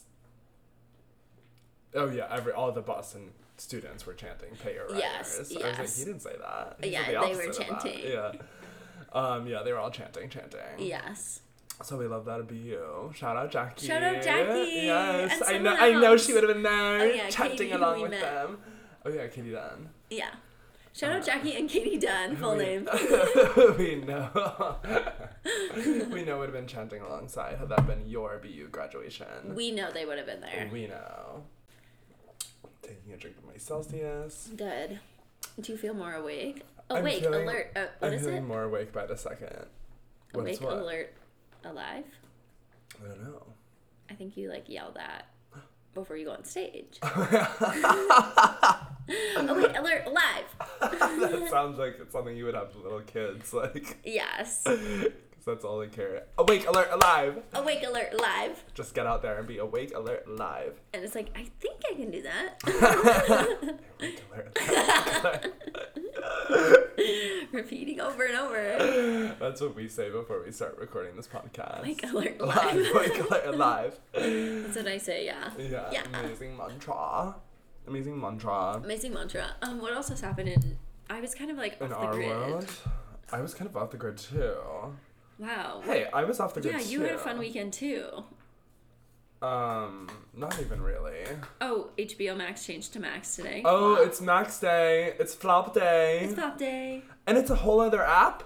Oh 1.93 2.09
yeah, 2.09 2.27
every 2.31 2.53
all 2.53 2.71
the 2.71 2.81
Boston 2.81 3.31
students 3.57 4.05
were 4.05 4.13
chanting 4.13 4.49
"Pay 4.63 4.73
your 4.75 4.85
writers." 4.87 4.99
Yes, 4.99 5.35
I 5.35 5.39
was 5.39 5.51
like, 5.53 5.63
yes. 5.77 5.97
he 5.99 6.05
didn't 6.05 6.21
say 6.21 6.35
that. 6.39 6.77
He 6.81 6.89
Yeah, 6.91 7.05
the 7.05 7.11
they 7.11 7.17
were 7.17 7.23
opposite 7.43 7.49
of 7.49 7.57
that. 7.67 7.81
chanting. 7.83 8.11
Yeah. 8.11 8.31
Um. 9.13 9.47
Yeah, 9.47 9.61
they 9.63 9.71
were 9.73 9.77
all 9.79 9.91
chanting, 9.91 10.29
chanting. 10.29 10.59
Yes. 10.79 11.41
So 11.83 11.97
we 11.97 12.07
love 12.07 12.25
that 12.25 12.39
at 12.39 12.47
BU. 12.47 13.11
Shout 13.15 13.35
out 13.37 13.51
Jackie. 13.51 13.87
Shout 13.87 14.03
out 14.03 14.21
Jackie! 14.21 14.71
Yes, 14.85 15.41
I 15.47 15.57
know. 15.57 15.71
someone 15.75 15.77
I 15.83 15.91
know 15.99 16.17
she 16.17 16.33
would 16.33 16.43
have 16.43 16.53
been 16.53 16.63
there, 16.63 16.99
Oh, 17.01 17.03
yeah, 17.05 17.29
chanting 17.29 17.57
Katie, 17.57 17.71
along 17.71 18.01
with 18.01 18.11
met. 18.11 18.21
them. 18.21 18.57
Oh 19.05 19.09
yeah, 19.09 19.27
Katie 19.27 19.51
Dunn. 19.51 19.89
Yeah. 20.09 20.29
Shout 20.93 21.11
out 21.13 21.25
Jackie 21.25 21.55
and 21.55 21.69
Katie 21.69 21.97
Dunn, 21.97 22.35
full 22.37 22.55
we, 22.57 22.63
name. 22.63 22.87
we 23.77 23.95
know. 23.95 24.75
we 26.11 26.23
know 26.23 26.33
we 26.33 26.39
would 26.39 26.49
have 26.49 26.53
been 26.53 26.67
chanting 26.67 27.01
alongside 27.01 27.57
had 27.57 27.69
that 27.69 27.87
been 27.87 28.05
your 28.07 28.37
BU 28.39 28.67
graduation. 28.71 29.55
We 29.55 29.71
know 29.71 29.89
they 29.91 30.05
would 30.05 30.17
have 30.17 30.27
been 30.27 30.41
there. 30.41 30.69
We 30.71 30.87
know. 30.87 31.43
Taking 32.83 33.13
a 33.13 33.17
drink 33.17 33.37
of 33.37 33.45
my 33.45 33.57
Celsius. 33.57 34.49
Good. 34.55 34.99
Do 35.59 35.71
you 35.71 35.77
feel 35.77 35.93
more 35.93 36.13
awake? 36.13 36.63
I'm 36.89 36.97
Awake, 37.03 37.21
feeling- 37.23 37.47
alert. 37.47 37.71
Uh, 37.75 37.85
what 37.99 38.09
I'm 38.09 38.13
is 38.17 38.21
feeling 38.25 38.37
it? 38.43 38.47
more 38.47 38.63
awake 38.63 38.91
by 38.91 39.05
the 39.05 39.15
second. 39.17 39.65
What's 40.33 40.45
Awake, 40.59 40.61
what? 40.61 40.73
alert, 40.77 41.13
alive. 41.65 42.05
I 43.03 43.07
don't 43.07 43.23
know. 43.23 43.43
I 44.09 44.13
think 44.13 44.35
you 44.37 44.49
like 44.49 44.67
yell 44.69 44.91
that 44.95 45.27
before 45.93 46.17
you 46.17 46.25
go 46.25 46.31
on 46.33 46.43
stage. 46.43 46.99
Oh, 49.35 49.47
awake, 49.47 49.75
alert, 49.77 50.03
alive. 50.05 50.45
that 50.79 51.47
sounds 51.49 51.77
like 51.77 51.97
it's 51.99 52.13
something 52.13 52.37
you 52.37 52.45
would 52.45 52.53
have 52.55 52.71
to 52.71 52.77
little 52.79 53.01
kids, 53.01 53.51
like, 53.51 53.97
Yes. 54.05 54.63
'cause 54.63 55.09
that's 55.45 55.65
all 55.65 55.79
they 55.79 55.87
care. 55.87 56.23
Awake, 56.37 56.65
alert, 56.67 56.87
alive! 56.93 57.41
Awake, 57.53 57.83
alert, 57.85 58.13
alive. 58.13 58.63
Just 58.73 58.93
get 58.93 59.05
out 59.07 59.21
there 59.21 59.37
and 59.37 59.47
be 59.47 59.57
awake, 59.57 59.93
alert, 59.95 60.25
alive. 60.27 60.79
And 60.93 61.03
it's 61.03 61.15
like, 61.15 61.29
I 61.35 61.45
think 61.59 61.81
I 61.91 61.95
can 61.95 62.11
do 62.11 62.21
that. 62.21 62.61
Awake, 63.99 64.21
alert, 64.31 64.57
alive. 64.61 65.51
Repeating 67.51 67.99
over 67.99 68.23
and 68.23 68.37
over. 68.37 69.35
That's 69.39 69.61
what 69.61 69.75
we 69.75 69.87
say 69.89 70.09
before 70.09 70.41
we 70.43 70.51
start 70.51 70.77
recording 70.77 71.15
this 71.15 71.27
podcast. 71.27 71.79
Awake, 71.79 72.03
alert, 72.11 72.37
alive. 72.39 72.75
awake, 72.93 73.19
alert, 73.29 73.45
alive. 73.47 73.99
That's 74.13 74.75
what 74.75 74.87
I 74.87 74.97
say, 74.97 75.25
yeah. 75.25 75.49
Yeah, 75.57 75.89
Yeah. 75.91 76.03
amazing 76.19 76.55
mantra. 76.55 77.35
Amazing 77.87 78.19
mantra. 78.19 78.81
Amazing 78.83 79.13
mantra. 79.13 79.55
Um, 79.61 79.81
what 79.81 79.93
else 79.93 80.09
has 80.09 80.21
happened 80.21 80.49
in? 80.49 80.77
I 81.09 81.19
was 81.19 81.35
kind 81.35 81.51
of 81.51 81.57
like 81.57 81.81
In 81.81 81.91
off 81.91 82.03
our 82.03 82.11
the 82.11 82.17
grid. 82.17 82.29
world, 82.29 82.69
I 83.33 83.41
was 83.41 83.53
kind 83.53 83.69
of 83.69 83.75
off 83.75 83.91
the 83.91 83.97
grid 83.97 84.17
too. 84.17 84.55
Wow. 85.39 85.81
Hey, 85.83 86.07
I 86.13 86.23
was 86.23 86.39
off 86.39 86.53
the 86.53 86.61
grid 86.61 86.75
yeah, 86.75 86.81
you 86.81 86.99
too. 86.99 87.05
had 87.05 87.15
a 87.15 87.17
fun 87.17 87.37
weekend 87.39 87.73
too. 87.73 88.23
Um, 89.41 90.07
not 90.35 90.59
even 90.61 90.81
really. 90.81 91.23
Oh, 91.61 91.89
HBO 91.97 92.35
Max 92.37 92.65
changed 92.65 92.93
to 92.93 92.99
Max 92.99 93.35
today. 93.35 93.61
Oh, 93.65 93.95
Wow. 93.95 94.01
it's 94.03 94.21
Max 94.21 94.59
Day. 94.59 95.15
It's 95.19 95.33
Flop 95.33 95.73
Day. 95.73 96.19
it's 96.25 96.35
Pop 96.39 96.57
Day. 96.57 97.03
and 97.25 97.37
it's 97.37 97.49
a 97.49 97.55
whole 97.55 97.79
other 97.79 98.03
app. 98.03 98.43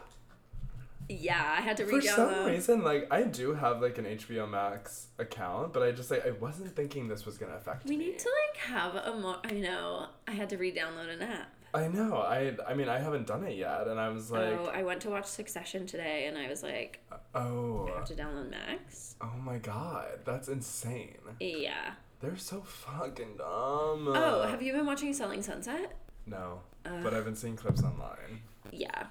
Yeah, 1.07 1.55
I 1.57 1.61
had 1.61 1.77
to 1.77 1.85
For 1.85 1.97
re-download. 1.97 2.15
some 2.15 2.45
reason, 2.47 2.83
like 2.83 3.07
I 3.11 3.21
do 3.23 3.53
have 3.53 3.79
like 3.81 3.97
an 3.99 4.05
HBO 4.05 4.49
Max 4.49 5.07
account, 5.19 5.71
but 5.71 5.83
I 5.83 5.91
just 5.91 6.09
like 6.09 6.25
I 6.25 6.31
wasn't 6.31 6.75
thinking 6.75 7.07
this 7.07 7.25
was 7.27 7.37
gonna 7.37 7.55
affect 7.55 7.85
We 7.85 7.95
me. 7.97 8.05
need 8.05 8.19
to 8.19 8.29
like 8.47 8.57
have 8.63 8.95
a 8.95 9.15
more. 9.19 9.37
I 9.43 9.51
know. 9.51 10.07
I 10.27 10.31
had 10.31 10.49
to 10.49 10.57
re-download 10.57 11.13
an 11.13 11.21
app. 11.21 11.51
I 11.75 11.88
know. 11.88 12.17
I 12.17 12.55
I 12.67 12.74
mean 12.74 12.89
I 12.89 13.00
haven't 13.00 13.27
done 13.27 13.44
it 13.44 13.58
yet, 13.58 13.88
and 13.88 14.00
I 14.00 14.10
was 14.10 14.32
like, 14.32 14.53
oh, 14.60 14.72
I 14.74 14.84
went 14.84 15.01
to 15.01 15.10
watch 15.10 15.25
Succession 15.25 15.86
today, 15.86 16.25
and 16.27 16.38
I 16.38 16.48
was 16.50 16.63
like, 16.63 17.00
oh, 17.36 17.89
I 17.94 17.98
have 18.00 18.05
to 18.05 18.13
download 18.15 18.50
Max. 18.50 19.15
oh 19.22 19.34
my 19.44 19.58
god, 19.58 20.20
that's 20.25 20.48
insane. 20.48 21.17
Yeah. 21.39 21.94
They're 22.22 22.38
so 22.38 22.62
fucking 22.62 23.38
dumb. 23.38 24.08
Oh, 24.08 24.48
have 24.50 24.62
you 24.62 24.72
been 24.74 24.86
watching 24.86 25.13
Selling 25.13 25.44
Sunset? 25.44 25.96
No, 26.25 26.62
Uh, 26.86 27.03
but 27.03 27.13
I've 27.13 27.25
been 27.25 27.36
seeing 27.36 27.55
clips 27.55 27.84
online. 27.84 28.41
Yeah. 28.72 29.08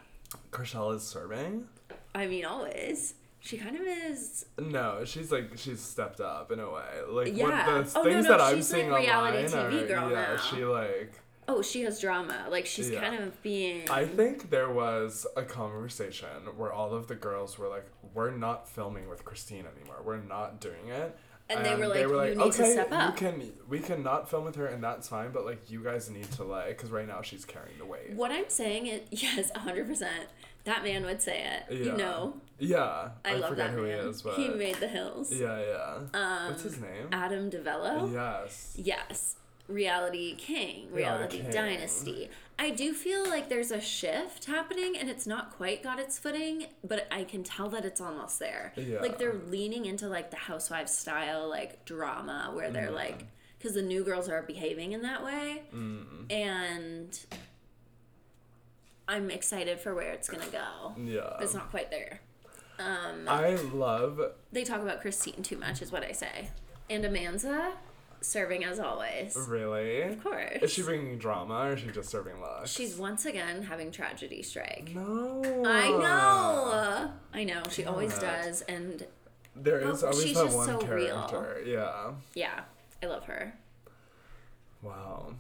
Chrishell 0.50 0.96
is 0.96 1.02
serving. 1.02 1.66
I 2.14 2.26
mean, 2.26 2.44
always. 2.44 3.14
She 3.40 3.58
kind 3.58 3.76
of 3.76 3.82
is. 3.86 4.46
No, 4.58 5.04
she's 5.04 5.30
like 5.30 5.50
she's 5.56 5.80
stepped 5.80 6.20
up 6.20 6.50
in 6.50 6.58
a 6.60 6.70
way. 6.70 6.82
Like 7.08 7.36
Yeah. 7.36 7.44
what 7.44 7.84
the 7.92 7.98
Oh, 8.00 8.04
things 8.04 8.24
no, 8.24 8.30
that 8.32 8.40
I'm 8.40 8.62
seeing 8.62 8.90
like, 8.90 9.02
reality 9.06 9.44
online 9.54 9.70
TV 9.72 9.82
are 9.82 9.86
girl 9.86 10.10
yeah, 10.10 10.26
now. 10.34 10.36
she 10.38 10.64
like 10.64 11.12
Oh, 11.46 11.60
she 11.62 11.82
has 11.82 12.00
drama. 12.00 12.46
Like 12.50 12.66
she's 12.66 12.90
Yeah. 12.90 13.00
kind 13.00 13.22
of 13.22 13.40
being. 13.42 13.88
I 13.90 14.06
think 14.06 14.50
there 14.50 14.70
was 14.70 15.26
a 15.36 15.42
conversation 15.42 16.28
where 16.56 16.72
all 16.72 16.94
of 16.94 17.06
the 17.08 17.14
girls 17.14 17.58
were 17.58 17.68
like, 17.68 17.86
"We're 18.14 18.30
not 18.30 18.68
filming 18.68 19.08
with 19.08 19.24
Christine 19.24 19.66
anymore. 19.66 20.00
We're 20.04 20.16
not 20.22 20.60
doing 20.60 20.88
it." 20.88 21.16
And 21.50 21.64
they 21.64 21.76
were 21.76 21.88
like, 21.88 22.30
"You 22.30 22.34
need 22.36 22.52
to 22.52 22.64
step 22.72 22.88
up." 22.90 23.20
You 23.20 23.28
can 23.28 23.52
we 23.68 23.80
cannot 23.80 24.30
film 24.30 24.44
with 24.46 24.56
her, 24.56 24.66
and 24.66 24.82
that's 24.82 25.08
fine. 25.08 25.30
But 25.32 25.44
like, 25.44 25.70
you 25.70 25.84
guys 25.84 26.08
need 26.08 26.30
to 26.32 26.44
like, 26.44 26.68
because 26.68 26.90
right 26.90 27.06
now 27.06 27.20
she's 27.20 27.44
carrying 27.44 27.76
the 27.78 27.84
weight. 27.84 28.14
What 28.14 28.30
I'm 28.32 28.48
saying 28.48 28.86
is, 28.86 29.02
yes, 29.22 29.50
100%. 29.52 30.08
That 30.64 30.82
man 30.82 31.04
would 31.04 31.20
say 31.20 31.44
it. 31.44 31.64
Yeah. 31.70 31.84
You 31.92 31.96
know, 31.98 32.40
Yeah, 32.58 33.10
I, 33.22 33.34
love 33.34 33.50
forget 33.50 33.66
that 33.72 33.74
who 33.74 33.82
man. 33.82 34.02
he 34.04 34.08
is, 34.08 34.22
but 34.22 34.34
He 34.36 34.48
made 34.48 34.76
the 34.76 34.88
hills. 34.88 35.30
yeah, 35.30 35.60
yeah. 35.60 35.94
Um, 36.18 36.48
What's 36.52 36.62
his 36.62 36.80
name? 36.80 37.08
Adam 37.12 37.50
DiVello. 37.50 38.10
Yes. 38.10 38.72
Yes. 38.78 39.36
Reality 39.68 40.34
King, 40.36 40.88
Reality, 40.92 41.38
Reality 41.38 41.38
King. 41.42 41.50
Dynasty. 41.50 42.30
I 42.58 42.70
do 42.70 42.92
feel 42.92 43.26
like 43.28 43.48
there's 43.48 43.70
a 43.72 43.80
shift 43.80 44.44
happening 44.44 44.96
and 44.96 45.08
it's 45.10 45.26
not 45.26 45.50
quite 45.56 45.82
got 45.82 45.98
its 45.98 46.18
footing, 46.18 46.66
but 46.84 47.06
I 47.10 47.24
can 47.24 47.42
tell 47.42 47.68
that 47.70 47.84
it's 47.84 48.00
almost 48.00 48.38
there. 48.38 48.72
Yeah. 48.76 49.00
Like 49.00 49.18
they're 49.18 49.40
leaning 49.48 49.86
into 49.86 50.06
like 50.08 50.30
the 50.30 50.36
housewives 50.36 50.96
style 50.96 51.48
like 51.48 51.84
drama 51.84 52.50
where 52.54 52.70
they're 52.70 52.90
Mm. 52.90 52.94
like 52.94 53.26
cuz 53.60 53.74
the 53.74 53.82
new 53.82 54.04
girls 54.04 54.28
are 54.28 54.42
behaving 54.42 54.92
in 54.92 55.02
that 55.02 55.24
way 55.24 55.62
Mm. 55.74 56.30
and 56.30 57.26
I'm 59.08 59.30
excited 59.30 59.80
for 59.80 59.94
where 59.94 60.12
it's 60.12 60.28
going 60.28 60.42
to 60.44 60.50
go. 60.50 60.94
Yeah. 61.02 61.36
It's 61.40 61.54
not 61.54 61.70
quite 61.70 61.90
there. 61.90 62.20
Um 62.78 63.28
I 63.28 63.50
love. 63.72 64.20
they 64.52 64.64
talk 64.64 64.80
about 64.80 65.00
Christine 65.00 65.42
too 65.42 65.56
much 65.56 65.82
is 65.82 65.90
what 65.92 66.04
I 66.04 66.12
say. 66.12 66.50
And 66.90 67.04
Amanza 67.04 67.72
serving 68.24 68.64
as 68.64 68.78
always. 68.80 69.36
Really? 69.48 70.02
Of 70.02 70.22
course. 70.22 70.58
Is 70.62 70.72
she 70.72 70.82
bringing 70.82 71.18
drama 71.18 71.54
or 71.68 71.72
is 71.74 71.80
she 71.80 71.88
just 71.88 72.08
serving 72.10 72.40
looks? 72.40 72.70
She's 72.70 72.96
once 72.96 73.26
again 73.26 73.62
having 73.62 73.90
tragedy 73.90 74.42
strike. 74.42 74.92
No. 74.94 75.42
I 75.66 75.88
know. 75.90 77.12
I 77.32 77.44
know. 77.44 77.62
She 77.70 77.84
always 77.84 78.18
does. 78.18 78.62
And 78.62 79.06
There 79.56 79.80
is 79.88 80.02
Oh, 80.02 80.08
always 80.08 80.22
she's 80.24 80.36
that 80.36 80.44
just 80.46 80.56
one 80.56 80.66
so 80.66 80.80
real. 80.86 81.26
character. 81.28 81.62
Yeah. 81.66 82.12
yeah, 82.34 82.60
I 83.02 83.06
love 83.06 83.24
her. 83.24 83.54
Wow. 84.82 85.34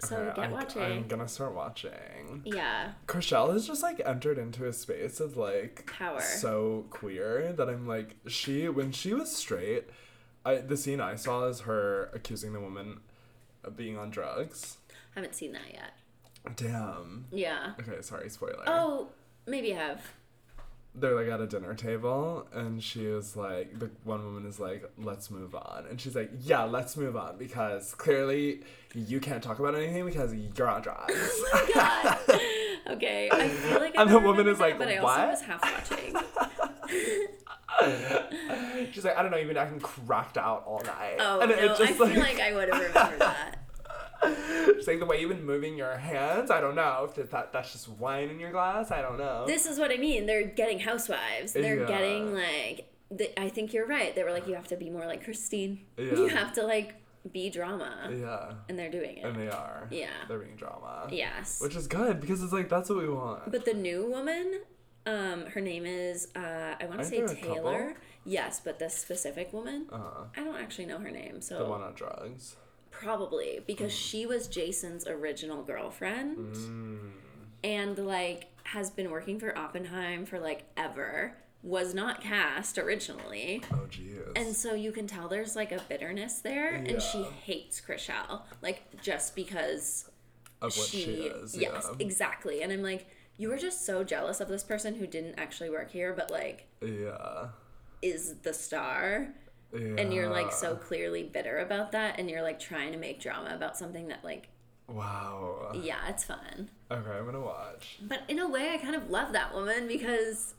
So 0.00 0.16
Okay, 0.16 0.40
get 0.42 0.50
I, 0.50 0.52
watching. 0.52 0.82
I'm 0.82 1.06
gonna 1.08 1.28
start 1.28 1.54
watching. 1.54 2.42
Yeah. 2.44 2.92
Chrishell 3.06 3.52
has 3.52 3.66
just 3.66 3.82
like 3.82 4.02
entered 4.04 4.38
into 4.38 4.66
a 4.66 4.72
space 4.72 5.18
of 5.20 5.36
like 5.36 5.90
Power. 5.98 6.20
so 6.20 6.84
queer 6.90 7.52
that 7.56 7.68
I'm 7.68 7.86
like 7.86 8.16
she 8.26 8.68
when 8.68 8.92
she 8.92 9.14
was 9.14 9.34
straight, 9.34 9.84
I 10.44 10.56
the 10.56 10.76
scene 10.76 11.00
I 11.00 11.16
saw 11.16 11.46
is 11.46 11.60
her 11.60 12.10
accusing 12.12 12.52
the 12.52 12.60
woman 12.60 13.00
of 13.62 13.76
being 13.76 13.96
on 13.98 14.10
drugs. 14.10 14.76
I 15.16 15.20
Haven't 15.20 15.34
seen 15.34 15.52
that 15.52 15.72
yet. 15.72 16.56
Damn. 16.56 17.26
Yeah. 17.32 17.72
Okay, 17.80 18.02
sorry, 18.02 18.28
spoiler. 18.28 18.62
Oh, 18.66 19.08
maybe 19.46 19.74
I 19.74 19.78
have. 19.78 20.02
They're 20.96 21.16
like 21.16 21.26
at 21.28 21.40
a 21.40 21.46
dinner 21.46 21.74
table 21.74 22.46
and 22.52 22.80
she 22.80 23.04
is 23.06 23.36
like 23.36 23.78
the 23.80 23.90
one 24.04 24.24
woman 24.24 24.46
is 24.46 24.60
like, 24.60 24.88
let's 24.98 25.28
move 25.30 25.54
on. 25.54 25.86
And 25.90 26.00
she's 26.00 26.14
like, 26.14 26.30
Yeah, 26.42 26.64
let's 26.64 26.96
move 26.96 27.16
on 27.16 27.36
because 27.38 27.94
clearly 27.94 28.60
you 28.94 29.18
can't 29.18 29.42
talk 29.42 29.58
about 29.58 29.74
anything 29.74 30.04
because 30.06 30.32
you're 30.34 30.68
on 30.68 30.82
drugs. 30.82 31.14
Oh 31.54 31.66
my 31.66 31.72
God. 31.74 32.40
okay. 32.96 33.28
I 33.32 33.48
feel 33.48 33.80
like 33.80 33.96
I 33.98 34.02
And 34.02 34.10
the 34.10 34.18
woman 34.20 34.46
is 34.46 34.58
that, 34.58 34.64
like, 34.64 34.78
but 34.78 34.88
I 34.88 34.98
also 34.98 35.20
"What?" 35.20 35.28
was 35.30 35.40
half 35.40 35.62
watching. 35.62 36.14
She's 38.92 39.04
like, 39.04 39.16
I 39.16 39.22
don't 39.22 39.30
know, 39.30 39.36
you've 39.38 39.48
been 39.48 39.56
acting 39.56 39.80
cracked 39.80 40.38
out 40.38 40.64
all 40.66 40.80
night. 40.84 41.16
Oh 41.18 41.40
and 41.40 41.50
no, 41.50 41.56
it 41.56 41.70
I 41.70 41.76
just 41.76 41.92
feel 41.94 42.06
like 42.20 42.40
I 42.40 42.52
would 42.54 42.68
have 42.72 42.82
remembered 42.82 43.20
that. 43.20 43.58
She's 44.76 44.86
like, 44.86 45.00
the 45.00 45.06
way 45.06 45.20
you've 45.20 45.30
been 45.30 45.44
moving 45.44 45.76
your 45.76 45.96
hands, 45.96 46.50
I 46.50 46.60
don't 46.60 46.74
know 46.74 47.10
if 47.16 47.30
that 47.30 47.52
that's 47.52 47.72
just 47.72 47.88
wine 47.88 48.30
in 48.30 48.40
your 48.40 48.52
glass. 48.52 48.90
I 48.90 49.02
don't 49.02 49.18
know. 49.18 49.44
This 49.46 49.66
is 49.66 49.78
what 49.78 49.90
I 49.90 49.96
mean. 49.96 50.26
They're 50.26 50.44
getting 50.46 50.78
housewives. 50.80 51.52
They're 51.52 51.80
Yeah. 51.80 51.86
getting 51.86 52.34
like. 52.34 52.90
The, 53.10 53.38
I 53.38 53.48
think 53.50 53.72
you're 53.74 53.86
right. 53.86 54.14
They 54.14 54.24
were 54.24 54.32
like, 54.32 54.48
you 54.48 54.54
have 54.54 54.66
to 54.68 54.76
be 54.76 54.88
more 54.90 55.04
like 55.06 55.22
Christine. 55.24 55.80
Yeah. 55.98 56.04
You 56.14 56.26
have 56.28 56.54
to 56.54 56.62
like 56.64 56.94
be 57.32 57.48
drama, 57.48 58.10
yeah, 58.10 58.52
and 58.68 58.78
they're 58.78 58.90
doing 58.90 59.16
it. 59.18 59.24
and 59.24 59.34
they 59.36 59.48
are. 59.48 59.88
Yeah. 59.90 60.08
they're 60.28 60.38
being 60.38 60.56
drama. 60.56 61.06
Yes. 61.10 61.58
which 61.60 61.74
is 61.76 61.86
good 61.86 62.20
because 62.20 62.42
it's 62.42 62.52
like 62.52 62.68
that's 62.68 62.88
what 62.90 62.98
we 62.98 63.08
want. 63.08 63.50
But 63.50 63.64
the 63.66 63.72
new 63.74 64.06
woman, 64.06 64.60
um, 65.06 65.46
her 65.46 65.60
name 65.60 65.84
is 65.86 66.28
uh, 66.36 66.74
I 66.80 66.86
want 66.86 67.00
to 67.00 67.04
say? 67.04 67.26
Taylor. 67.26 67.94
Yes, 68.24 68.60
but 68.64 68.78
the 68.78 68.88
specific 68.88 69.52
woman, 69.52 69.86
uh, 69.92 70.24
I 70.36 70.42
don't 70.44 70.56
actually 70.56 70.86
know 70.86 70.98
her 70.98 71.10
name. 71.10 71.40
So 71.42 71.58
the 71.58 71.66
one 71.66 71.82
on 71.82 71.92
drugs. 71.94 72.56
probably 72.90 73.60
because 73.66 73.92
she 73.92 74.24
was 74.24 74.48
Jason's 74.48 75.06
original 75.06 75.62
girlfriend, 75.62 76.38
Mm. 76.56 77.10
and 77.62 77.98
like 77.98 78.46
has 78.64 78.90
been 78.90 79.10
working 79.10 79.38
for 79.38 79.56
Oppenheim 79.58 80.24
for 80.26 80.38
like 80.40 80.64
ever. 80.76 81.36
Was 81.62 81.94
not 81.94 82.20
cast 82.20 82.76
originally. 82.76 83.62
Oh 83.72 83.86
jeez. 83.88 84.20
And 84.36 84.54
so 84.54 84.74
you 84.74 84.92
can 84.92 85.06
tell 85.06 85.28
there's 85.28 85.56
like 85.56 85.72
a 85.72 85.80
bitterness 85.88 86.40
there, 86.40 86.74
and 86.74 87.00
she 87.00 87.20
Yeah. 87.20 87.30
hates 87.44 87.80
Chrishell, 87.80 88.42
like 88.60 88.82
just 89.02 89.34
because 89.34 90.10
of 90.60 90.76
what 90.76 90.86
she, 90.88 91.04
she, 91.04 91.10
is. 91.22 91.56
yes, 91.56 91.86
yeah. 91.88 91.96
exactly. 92.04 92.62
And 92.62 92.70
I'm 92.70 92.82
like, 92.82 93.06
you 93.36 93.48
were 93.48 93.56
just 93.56 93.84
so 93.84 94.04
jealous 94.04 94.40
of 94.40 94.48
this 94.48 94.62
person 94.62 94.94
who 94.94 95.06
didn't 95.06 95.34
actually 95.38 95.70
work 95.70 95.90
here, 95.90 96.12
but 96.12 96.30
like 96.30 96.66
Yeah. 96.80 97.48
is 98.02 98.36
the 98.42 98.52
star, 98.54 99.28
Yeah. 99.72 99.96
and 99.98 100.12
you're 100.14 100.28
like 100.28 100.52
so 100.52 100.76
clearly 100.76 101.22
bitter 101.24 101.58
about 101.58 101.92
that, 101.92 102.18
and 102.18 102.30
you're 102.30 102.42
like 102.42 102.60
trying 102.60 102.92
to 102.92 102.98
make 102.98 103.20
drama 103.20 103.54
about 103.54 103.76
something 103.76 104.08
that 104.08 104.22
like, 104.24 104.48
Wow. 104.88 105.72
yeah, 105.74 106.08
it's 106.08 106.24
fun. 106.24 106.70
Okay, 106.90 107.10
I'm 107.10 107.24
gonna 107.24 107.40
watch. 107.40 107.98
But 108.02 108.20
in 108.28 108.38
a 108.38 108.48
way, 108.48 108.70
I 108.72 108.76
kind 108.78 108.94
of 108.94 109.10
love 109.10 109.32
that 109.32 109.54
woman 109.54 109.88
because 109.88 110.54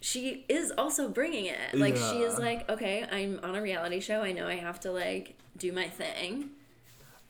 she 0.00 0.44
is 0.50 0.70
also 0.76 1.08
bringing 1.08 1.46
it. 1.46 1.74
Like 1.74 1.96
she 1.96 2.20
is 2.22 2.38
like, 2.38 2.68
okay, 2.70 3.06
I'm 3.10 3.40
on 3.42 3.54
a 3.56 3.62
reality 3.62 4.00
show. 4.00 4.20
I 4.22 4.32
know 4.32 4.46
I 4.46 4.56
have 4.56 4.78
to 4.80 4.92
like 4.92 5.36
do 5.56 5.72
my 5.72 5.88
thing. 5.88 6.50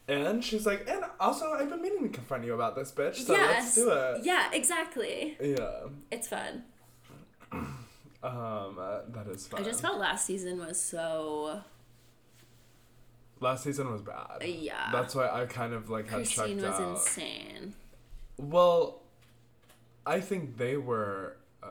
And 0.07 0.45
she's 0.45 0.67
like, 0.67 0.87
and 0.89 1.03
also 1.19 1.53
I've 1.53 1.71
been 1.71 1.81
meaning 1.81 2.03
to 2.03 2.09
confront 2.09 2.45
you 2.45 2.55
about 2.55 2.77
this 2.77 2.93
bitch, 2.93 3.17
so 3.17 3.33
yes. 3.33 3.51
let's 3.51 3.75
do 3.75 3.91
it. 3.91 4.25
Yeah, 4.25 4.51
exactly. 4.53 5.37
Yeah. 5.41 5.87
It's 6.11 6.29
fun. 6.29 6.65
Um, 8.25 8.79
uh, 8.81 9.01
that 9.09 9.27
is 9.27 9.47
fun. 9.47 9.61
I 9.61 9.65
just 9.65 9.83
felt 9.83 9.99
last 9.99 10.25
season 10.25 10.59
was 10.59 10.81
so 10.81 11.61
Last 13.41 13.65
season 13.65 13.93
was 13.93 14.01
bad. 14.01 14.43
yeah. 14.43 14.89
That's 14.91 15.15
why 15.15 15.29
I 15.29 15.45
kind 15.45 15.75
of 15.75 15.91
like 15.91 16.09
had 16.09 16.17
Christine 16.17 16.59
checked 16.59 16.63
was 16.63 16.81
out. 16.81 16.97
insane. 16.97 17.75
Well, 18.39 19.03
I 20.07 20.21
think 20.21 20.57
they 20.57 20.79
were. 20.79 21.37
Uh, 21.63 21.71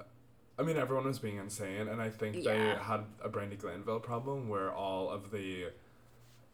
I 0.59 0.61
mean, 0.61 0.77
everyone 0.77 1.05
was 1.05 1.17
being 1.17 1.37
insane, 1.37 1.87
and 1.87 1.99
I 1.99 2.09
think 2.09 2.43
they 2.43 2.75
had 2.79 3.05
a 3.23 3.29
Brandi 3.29 3.57
Glanville 3.57 3.99
problem 3.99 4.49
where 4.49 4.71
all 4.71 5.09
of 5.09 5.31
the. 5.31 5.69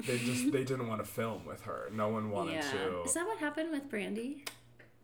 They 0.06 0.18
just 0.18 0.52
they 0.52 0.64
didn't 0.64 0.88
want 0.88 1.04
to 1.04 1.10
film 1.10 1.46
with 1.46 1.62
her. 1.64 1.90
No 1.94 2.08
one 2.08 2.32
wanted 2.32 2.54
yeah. 2.54 2.72
to. 2.72 3.04
Is 3.04 3.14
that 3.14 3.28
what 3.28 3.38
happened 3.38 3.72
with 3.72 3.90
Brandi? 3.92 4.48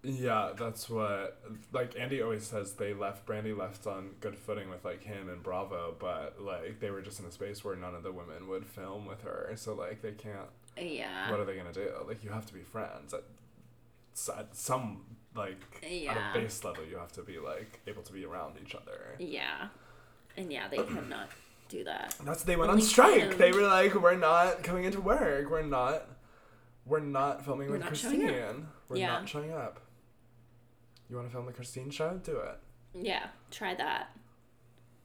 Yeah, 0.08 0.52
that's 0.58 0.90
what 0.90 1.42
like 1.74 2.00
Andy 2.00 2.22
always 2.22 2.46
says 2.46 2.74
they 2.74 2.94
left 2.94 3.26
Brandi 3.26 3.58
left 3.58 3.88
on 3.88 4.12
good 4.22 4.38
footing 4.38 4.70
with 4.70 4.86
like 4.86 5.04
him 5.04 5.30
and 5.30 5.42
Bravo, 5.42 5.96
but 6.00 6.40
like 6.40 6.80
they 6.80 6.92
were 6.92 7.02
just 7.02 7.20
in 7.20 7.26
a 7.26 7.32
space 7.32 7.64
where 7.64 7.76
none 7.76 7.96
of 7.96 8.04
the 8.04 8.12
women 8.12 8.48
would 8.48 8.66
film 8.66 9.06
with 9.06 9.22
her. 9.24 9.52
So 9.56 9.74
like 9.74 10.02
they 10.02 10.12
can't 10.12 10.50
Yeah. 10.78 11.32
what 11.32 11.40
are 11.40 11.46
they 11.46 11.56
gonna 11.56 11.74
do? 11.74 11.90
Like 12.08 12.24
you 12.24 12.30
have 12.30 12.46
to 12.46 12.54
be 12.54 12.62
friends 12.62 13.14
at, 13.14 13.24
at 14.38 14.56
some 14.56 15.02
like 15.36 15.82
at 15.84 16.18
a 16.18 16.40
base 16.40 16.64
level 16.64 16.86
you 16.86 16.98
have 16.98 17.12
to 17.14 17.22
be 17.24 17.40
like 17.40 17.80
able 17.88 18.04
to 18.04 18.14
be 18.14 18.26
around 18.26 18.58
each 18.64 18.76
other. 18.76 19.16
Yeah. 19.18 19.70
And 20.38 20.52
yeah, 20.52 20.68
they 20.68 20.78
could 20.78 21.10
not 21.10 21.30
do 21.70 21.84
that. 21.86 22.16
That's 22.24 22.44
they 22.44 22.56
went 22.56 22.72
on 22.72 22.82
strike. 22.82 23.20
him. 23.22 23.38
They 23.38 23.52
were 23.52 23.64
like, 23.68 23.94
We're 23.96 24.16
not 24.18 24.64
coming 24.64 24.84
into 24.86 25.02
work. 25.02 25.50
We're 25.50 25.62
not 25.64 26.08
we're 26.86 27.00
not 27.00 27.44
filming 27.44 27.68
We're 27.68 27.74
with 27.74 27.82
not 27.82 27.88
Christine. 27.90 28.30
up." 28.30 28.56
We're 28.90 28.98
Yeah. 28.98 29.08
not 29.08 29.28
showing 29.30 29.52
up. 29.52 29.80
You 31.10 31.16
wanna 31.16 31.30
film 31.30 31.46
the 31.48 31.54
Christine 31.54 31.90
show? 31.90 32.20
Do 32.24 32.38
it. 32.38 32.60
Yeah, 32.94 33.28
try 33.52 33.74
that. 33.76 34.16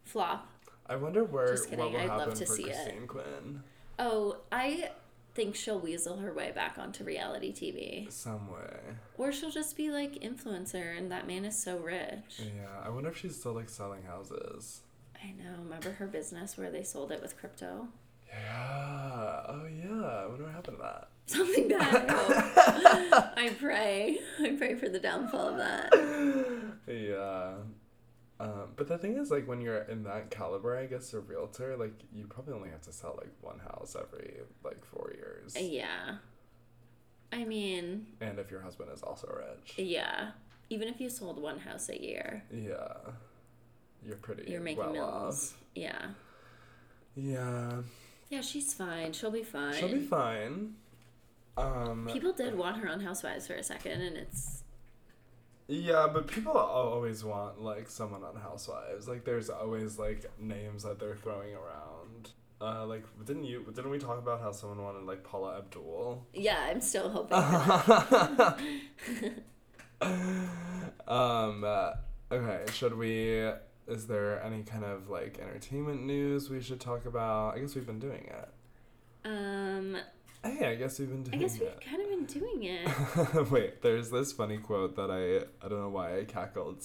Flop. 0.05 0.47
I 0.87 0.97
wonder 0.97 1.25
where 1.25 1.49
Just 1.49 1.71
kidding, 1.71 1.79
what 1.85 1.93
will 1.93 2.01
I'd 2.01 2.09
love 2.17 2.35
to 2.35 2.47
for 2.47 2.55
see 2.55 2.65
it. 2.71 3.07
Quinn. 3.09 3.63
Oh, 3.99 4.39
I 4.51 4.91
think 5.35 5.55
she'll 5.55 5.79
weasel 5.79 6.17
her 6.17 6.33
way 6.35 6.51
back 6.53 6.77
onto 6.79 7.05
reality 7.05 7.53
TV. 7.53 8.11
Some 8.11 8.51
way. 8.51 8.81
Or 9.17 9.31
she'll 9.31 9.51
just 9.51 9.77
be 9.77 9.91
like 9.91 10.15
influencer 10.21 10.97
and 10.99 11.11
that 11.13 11.27
man 11.27 11.45
is 11.45 11.57
so 11.57 11.79
rich. 11.79 12.41
Yeah. 12.41 12.81
I 12.85 12.89
wonder 12.89 13.11
if 13.11 13.17
she's 13.19 13.37
still 13.39 13.53
like 13.53 13.69
selling 13.71 14.03
houses. 14.03 14.81
I 15.23 15.31
know. 15.33 15.55
Remember 15.63 15.93
her 15.93 16.07
business 16.07 16.57
where 16.57 16.71
they 16.71 16.83
sold 16.83 17.13
it 17.13 17.21
with 17.23 17.37
crypto? 17.39 17.89
Yeah. 18.29 19.43
Oh 19.49 19.67
yeah. 19.67 20.03
I 20.03 20.27
what 20.27 20.51
happened 20.53 20.77
to 20.79 20.83
that. 20.83 21.09
Something 21.27 21.69
bad. 21.69 22.07
I. 22.09 23.33
I 23.37 23.51
pray. 23.61 24.19
I 24.41 24.51
pray 24.59 24.75
for 24.75 24.89
the 24.89 24.99
downfall 24.99 25.49
of 25.51 25.57
that. 25.59 25.95
Yeah. 26.89 27.53
Um, 28.41 28.71
but 28.77 28.89
the 28.89 28.97
thing 28.99 29.17
is, 29.19 29.31
like, 29.31 29.47
when 29.47 29.61
you're 29.61 29.83
in 29.83 30.03
that 30.05 30.31
caliber, 30.31 30.75
I 30.77 30.87
guess, 30.87 31.13
a 31.13 31.21
realtor, 31.21 31.77
like, 31.77 31.93
you 32.13 32.27
probably 32.27 32.55
only 32.55 32.71
have 32.71 32.81
to 32.83 32.93
sell, 32.93 33.15
like, 33.19 33.31
one 33.43 33.59
house 33.59 33.95
every, 34.01 34.39
like, 34.65 34.83
four 34.87 35.13
years. 35.15 35.55
Yeah. 35.61 36.17
I 37.33 37.45
mean, 37.45 38.07
And 38.21 38.39
if 38.39 38.51
your 38.51 38.63
husband 38.63 38.89
is 38.95 39.03
also 39.03 39.29
rich. 39.29 39.75
yeah. 39.77 40.31
Even 40.71 40.89
if 40.89 41.01
you 41.01 41.11
sold 41.11 41.41
one 41.41 41.59
house 41.59 41.91
a 41.91 42.01
year, 42.03 42.43
Yeah. 42.51 42.95
You're 44.07 44.17
pretty 44.17 44.51
you're 44.51 44.61
making 44.61 44.79
well 44.79 44.93
millions. 44.93 45.53
off. 45.53 45.59
Yeah. 45.75 46.07
Yeah. 47.15 47.83
Yeah, 48.29 48.41
she's 48.41 48.73
fine. 48.73 49.13
She'll 49.13 49.31
be 49.31 49.43
fine. 49.43 49.75
She'll 49.75 49.89
be 49.89 50.01
fine. 50.01 50.75
Um, 51.57 52.09
People 52.11 52.33
did 52.33 52.57
want 52.57 52.79
her 52.79 52.89
on 52.89 53.01
Housewives 53.01 53.47
for 53.47 53.55
a 53.55 53.63
second, 53.63 54.01
and 54.01 54.17
it's 54.17 54.63
Yeah, 55.67 56.07
but 56.13 56.27
people 56.29 56.53
always 56.53 57.25
want 57.25 57.61
like 57.61 57.91
someone 57.91 58.23
on 58.25 58.37
Housewives. 58.37 59.09
Like 59.09 59.25
there's 59.25 59.51
always 59.51 59.99
like 59.99 60.31
names 60.41 60.85
that 60.85 60.99
they're 60.99 61.17
throwing 61.17 61.55
around. 61.55 62.31
Uh, 62.63 62.87
like 62.87 63.05
didn't 63.25 63.45
you 63.45 63.65
didn't 63.75 63.91
we 63.91 63.99
talk 63.99 64.19
about 64.19 64.41
how 64.41 64.53
someone 64.53 64.83
wanted 64.83 65.03
like 65.05 65.25
Paula 65.25 65.59
Abdul? 65.59 66.27
Yeah, 66.35 66.59
I'm 66.71 66.81
still 66.81 67.11
hoping. 67.11 67.37
Um. 71.07 71.65
Uh, 71.65 71.93
okay. 72.33 72.65
Should 72.73 72.97
we? 72.97 73.51
Is 73.91 74.07
there 74.07 74.43
any 74.43 74.63
kind 74.63 74.85
of 74.85 75.11
like 75.11 75.39
entertainment 75.41 76.05
news 76.05 76.49
we 76.49 76.61
should 76.63 76.81
talk 76.81 77.07
about? 77.07 77.57
I 77.57 77.59
guess 77.59 77.75
we've 77.75 77.87
been 77.87 77.99
doing 77.99 78.25
it. 78.25 78.49
um, 79.25 79.97
Hey, 80.43 80.69
I 80.69 80.75
guess 80.77 80.99
we've 80.99 81.09
been 81.11 81.23
doing 81.23 81.35
it. 81.35 81.45
I 81.45 81.49
guess 81.49 81.61
we've 81.61 81.81
kind 81.81 82.01
of 82.01 82.09
been 82.09 82.25
doing 82.25 82.63
it. 82.63 83.51
Wait, 83.51 83.83
there's 83.83 84.11
this 84.11 84.33
funny 84.33 84.57
quote 84.57 84.97
that 84.97 85.11
I 85.11 85.45
I 85.65 85.69
don't 85.69 85.81
know 85.81 85.91
why 85.91 86.19
I 86.19 86.25
cackled. 86.25 86.83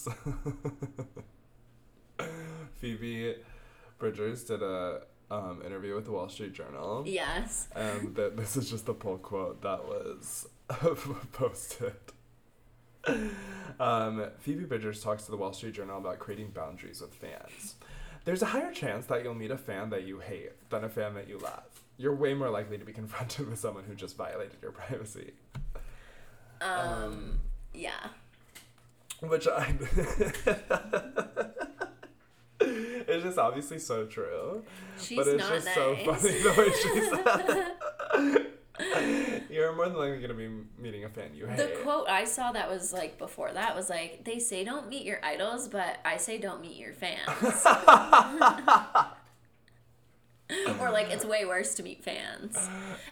Phoebe 2.80 3.36
Bridgers 3.98 4.44
did 4.44 4.62
a 4.62 5.02
um, 5.30 5.62
interview 5.64 5.94
with 5.94 6.04
the 6.04 6.12
Wall 6.12 6.28
Street 6.28 6.52
Journal, 6.52 7.04
yes. 7.06 7.68
and 7.74 8.14
that 8.16 8.36
this 8.36 8.56
is 8.56 8.68
just 8.68 8.84
the 8.84 8.94
pull 8.94 9.16
quote 9.18 9.62
that 9.62 9.84
was 9.86 10.46
posted. 11.32 11.94
Um, 13.78 14.26
Phoebe 14.38 14.64
Bridgers 14.64 15.02
talks 15.02 15.24
to 15.24 15.30
the 15.30 15.36
Wall 15.36 15.52
Street 15.52 15.74
Journal 15.74 15.98
about 15.98 16.18
creating 16.18 16.48
boundaries 16.50 17.00
with 17.02 17.14
fans. 17.14 17.74
There's 18.24 18.40
a 18.42 18.46
higher 18.46 18.72
chance 18.72 19.06
that 19.06 19.22
you'll 19.22 19.34
meet 19.34 19.50
a 19.50 19.58
fan 19.58 19.90
that 19.90 20.06
you 20.06 20.18
hate 20.18 20.52
than 20.70 20.84
a 20.84 20.88
fan 20.88 21.14
that 21.14 21.28
you 21.28 21.38
love. 21.38 21.62
You're 21.98 22.14
way 22.14 22.32
more 22.34 22.48
likely 22.50 22.78
to 22.78 22.84
be 22.84 22.92
confronted 22.94 23.48
with 23.48 23.58
someone 23.58 23.84
who 23.84 23.94
just 23.94 24.16
violated 24.16 24.56
your 24.62 24.72
privacy. 24.72 25.32
Um, 26.60 27.40
yeah. 27.74 28.08
Which 29.20 29.46
I. 29.46 29.74
it's 32.60 33.24
just 33.24 33.38
obviously 33.38 33.78
so 33.78 34.06
true. 34.06 34.64
She's 34.98 35.18
but 35.18 35.28
it's 35.28 35.48
just 35.48 35.66
nice. 35.66 35.74
so 35.74 35.96
funny 35.96 36.38
the 36.38 36.54
way 36.56 36.72
she 36.82 37.00
said. 38.32 38.46
You're 39.50 39.74
more 39.74 39.88
than 39.88 39.96
likely 39.96 40.18
going 40.18 40.28
to 40.28 40.34
be 40.34 40.48
meeting 40.78 41.04
a 41.04 41.08
fan 41.08 41.34
you 41.34 41.46
hate. 41.46 41.56
The 41.56 41.78
quote 41.82 42.08
I 42.08 42.24
saw 42.24 42.52
that 42.52 42.68
was 42.68 42.92
like 42.92 43.18
before 43.18 43.52
that 43.52 43.74
was 43.74 43.88
like, 43.88 44.24
they 44.24 44.38
say 44.38 44.64
don't 44.64 44.88
meet 44.88 45.04
your 45.04 45.24
idols, 45.24 45.68
but 45.68 45.98
I 46.04 46.16
say 46.16 46.38
don't 46.38 46.60
meet 46.60 46.76
your 46.76 46.92
fans. 46.92 47.28
or 50.80 50.90
like 50.90 51.10
it's 51.10 51.24
way 51.24 51.44
worse 51.44 51.74
to 51.74 51.82
meet 51.82 52.04
fans. 52.04 52.56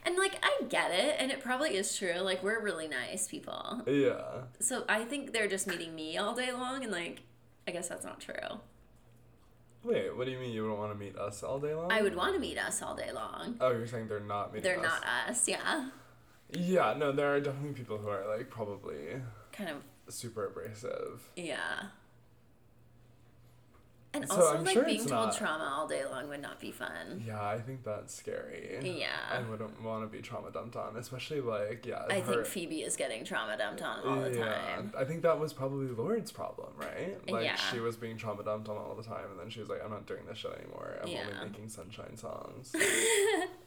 And 0.05 0.17
like 0.17 0.39
I 0.43 0.65
get 0.69 0.91
it, 0.93 1.17
and 1.19 1.31
it 1.31 1.41
probably 1.41 1.77
is 1.77 1.97
true. 1.97 2.21
Like 2.21 2.43
we're 2.43 2.61
really 2.61 2.89
nice 2.89 3.27
people. 3.27 3.83
Yeah. 3.87 4.43
So 4.61 4.85
I 4.89 5.05
think 5.05 5.33
they're 5.33 5.49
just 5.49 5.67
meeting 5.67 5.95
me 5.95 6.17
all 6.17 6.35
day 6.35 6.53
long 6.53 6.85
and 6.85 6.93
like 6.93 7.23
I 7.67 7.71
guess 7.71 7.89
that's 7.89 8.05
not 8.05 8.21
true. 8.21 8.61
Wait, 9.85 10.17
what 10.17 10.25
do 10.25 10.31
you 10.33 10.39
mean 10.39 10.53
you 10.53 10.67
don't 10.67 10.79
want 10.79 10.93
to 10.93 10.99
meet 10.99 11.17
us 11.17 11.43
all 11.43 11.59
day 11.59 11.75
long? 11.75 11.93
I 11.93 12.01
would 12.03 12.17
want 12.17 12.35
to 12.35 12.41
meet 12.41 12.59
us 12.59 12.81
all 12.83 12.95
day 12.97 13.13
long. 13.13 13.57
Oh, 13.61 13.71
you're 13.71 13.87
saying 13.87 14.09
they're 14.09 14.21
not 14.21 14.53
meeting 14.53 14.63
They're 14.65 14.81
us? 14.81 15.01
not 15.03 15.29
us, 15.29 15.47
yeah. 15.49 15.89
Yeah, 16.53 16.95
no, 16.97 17.13
there 17.13 17.35
are 17.35 17.41
definitely 17.41 17.73
people 17.75 17.99
who 17.99 18.09
are 18.09 18.27
like 18.37 18.49
probably 18.51 19.21
Kind 19.53 19.71
of 19.71 19.77
super 20.15 20.47
abrasive. 20.47 21.29
yeah. 21.37 21.85
And 24.15 24.29
So 24.29 24.37
also 24.37 24.57
I'm 24.59 24.65
like 24.65 24.75
sure 24.75 24.85
being 24.85 24.99
told 25.01 25.11
not- 25.29 25.37
trauma 25.37 25.65
all 25.77 25.87
day 25.89 26.05
long 26.05 26.29
would 26.29 26.41
not 26.41 26.61
be 26.61 26.71
fun. 26.71 27.23
Yeah, 27.27 27.43
I 27.45 27.59
think 27.61 27.83
that's 27.85 28.15
scary. 28.15 28.79
Yeah. 28.83 29.09
I 29.33 29.41
wouldn't 29.43 29.83
want 29.83 30.05
to 30.05 30.17
be 30.17 30.23
trauma 30.23 30.51
dumped 30.53 30.77
on, 30.77 30.97
especially 30.97 31.41
like 31.41 31.85
yeah. 31.85 32.05
I 32.09 32.21
her- 32.21 32.35
think 32.35 32.47
Phoebe 32.47 32.83
is 32.83 32.95
getting 32.97 33.25
trauma 33.25 33.57
dumped 33.59 33.83
on 33.83 34.07
all 34.07 34.21
the 34.23 34.37
time. 34.37 34.93
I 34.97 35.05
think 35.05 35.23
that 35.23 35.39
was 35.41 35.53
probably 35.53 35.89
Lorde's 35.89 36.31
problem, 36.31 36.69
right? 36.79 37.19
Like 37.29 37.45
Yeah. 37.45 37.57
she 37.57 37.81
was 37.81 37.97
being 37.97 38.17
trauma 38.17 38.45
dumped 38.45 38.69
on 38.69 38.77
all 38.77 38.95
the 38.95 39.03
time, 39.03 39.31
and 39.33 39.41
then 39.41 39.51
she 39.51 39.59
was 39.61 39.69
like, 39.69 39.83
"I'm 39.85 39.91
not 39.91 40.07
doing 40.07 40.25
this 40.29 40.39
shit 40.39 40.53
anymore. 40.61 40.97
I'm 41.03 41.09
Yeah. 41.09 41.25
only 41.35 41.49
making 41.51 41.69
sunshine 41.69 42.17
songs." 42.17 42.73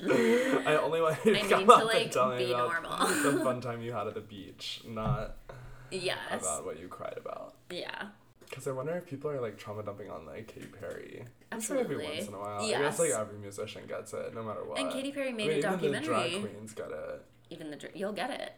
I 0.00 0.78
only 0.82 1.00
want 1.00 1.16
you 1.24 1.32
to 1.34 1.38
I 1.38 1.48
come 1.48 1.60
need 1.60 1.66
to, 1.66 1.72
up 1.72 1.84
like, 1.84 2.02
and 2.02 2.12
tell 2.12 2.30
me 2.30 2.38
be 2.38 2.52
about 2.52 2.72
normal. 2.82 3.06
the 3.38 3.44
fun 3.44 3.60
time 3.60 3.82
you 3.82 3.92
had 3.92 4.06
at 4.06 4.14
the 4.14 4.20
beach, 4.20 4.82
not 4.86 5.36
Yes. 5.90 6.42
about 6.42 6.64
what 6.66 6.78
you 6.78 6.88
cried 6.88 7.16
about. 7.16 7.54
Yeah. 7.70 8.08
Because 8.58 8.72
I 8.72 8.72
wonder 8.72 8.96
if 8.96 9.06
people 9.06 9.30
are 9.30 9.40
like 9.40 9.56
trauma 9.56 9.84
dumping 9.84 10.10
on 10.10 10.26
like 10.26 10.48
Katy 10.48 10.66
Perry. 10.66 11.22
I'm 11.52 11.60
every 11.60 11.96
once 12.04 12.26
in 12.26 12.34
a 12.34 12.38
while. 12.40 12.60
I 12.60 12.68
guess 12.68 12.98
like 12.98 13.12
every 13.12 13.38
musician 13.38 13.82
gets 13.86 14.12
it, 14.12 14.34
no 14.34 14.42
matter 14.42 14.64
what. 14.64 14.80
And 14.80 14.90
Katy 14.90 15.12
Perry 15.12 15.28
I 15.28 15.32
made 15.32 15.46
mean, 15.46 15.64
a 15.64 15.76
even 15.76 15.92
the 15.92 16.00
drag 16.00 16.22
documentary. 16.32 16.50
queens 16.50 16.72
get 16.74 16.90
it. 16.90 17.22
Even 17.50 17.70
the 17.70 17.76
dr- 17.76 17.94
you'll 17.94 18.12
get 18.12 18.30
it. 18.30 18.52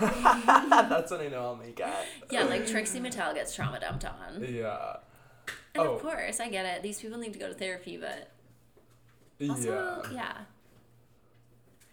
That's 0.00 1.12
what 1.12 1.20
I 1.20 1.28
know 1.28 1.42
I'll 1.42 1.54
make 1.54 1.78
it. 1.78 1.86
Yeah, 2.28 2.42
like 2.42 2.66
Trixie 2.66 2.98
Mattel 2.98 3.32
gets 3.36 3.54
trauma 3.54 3.78
dumped 3.78 4.04
on. 4.04 4.44
Yeah. 4.48 4.96
And 5.76 5.84
Oh. 5.84 5.94
of 5.94 6.02
course, 6.02 6.40
I 6.40 6.48
get 6.48 6.66
it. 6.66 6.82
These 6.82 7.00
people 7.00 7.18
need 7.18 7.34
to 7.34 7.38
go 7.38 7.46
to 7.46 7.54
therapy, 7.54 7.96
but 7.96 8.32
also, 9.48 10.02
yeah. 10.10 10.12
yeah. 10.12 10.32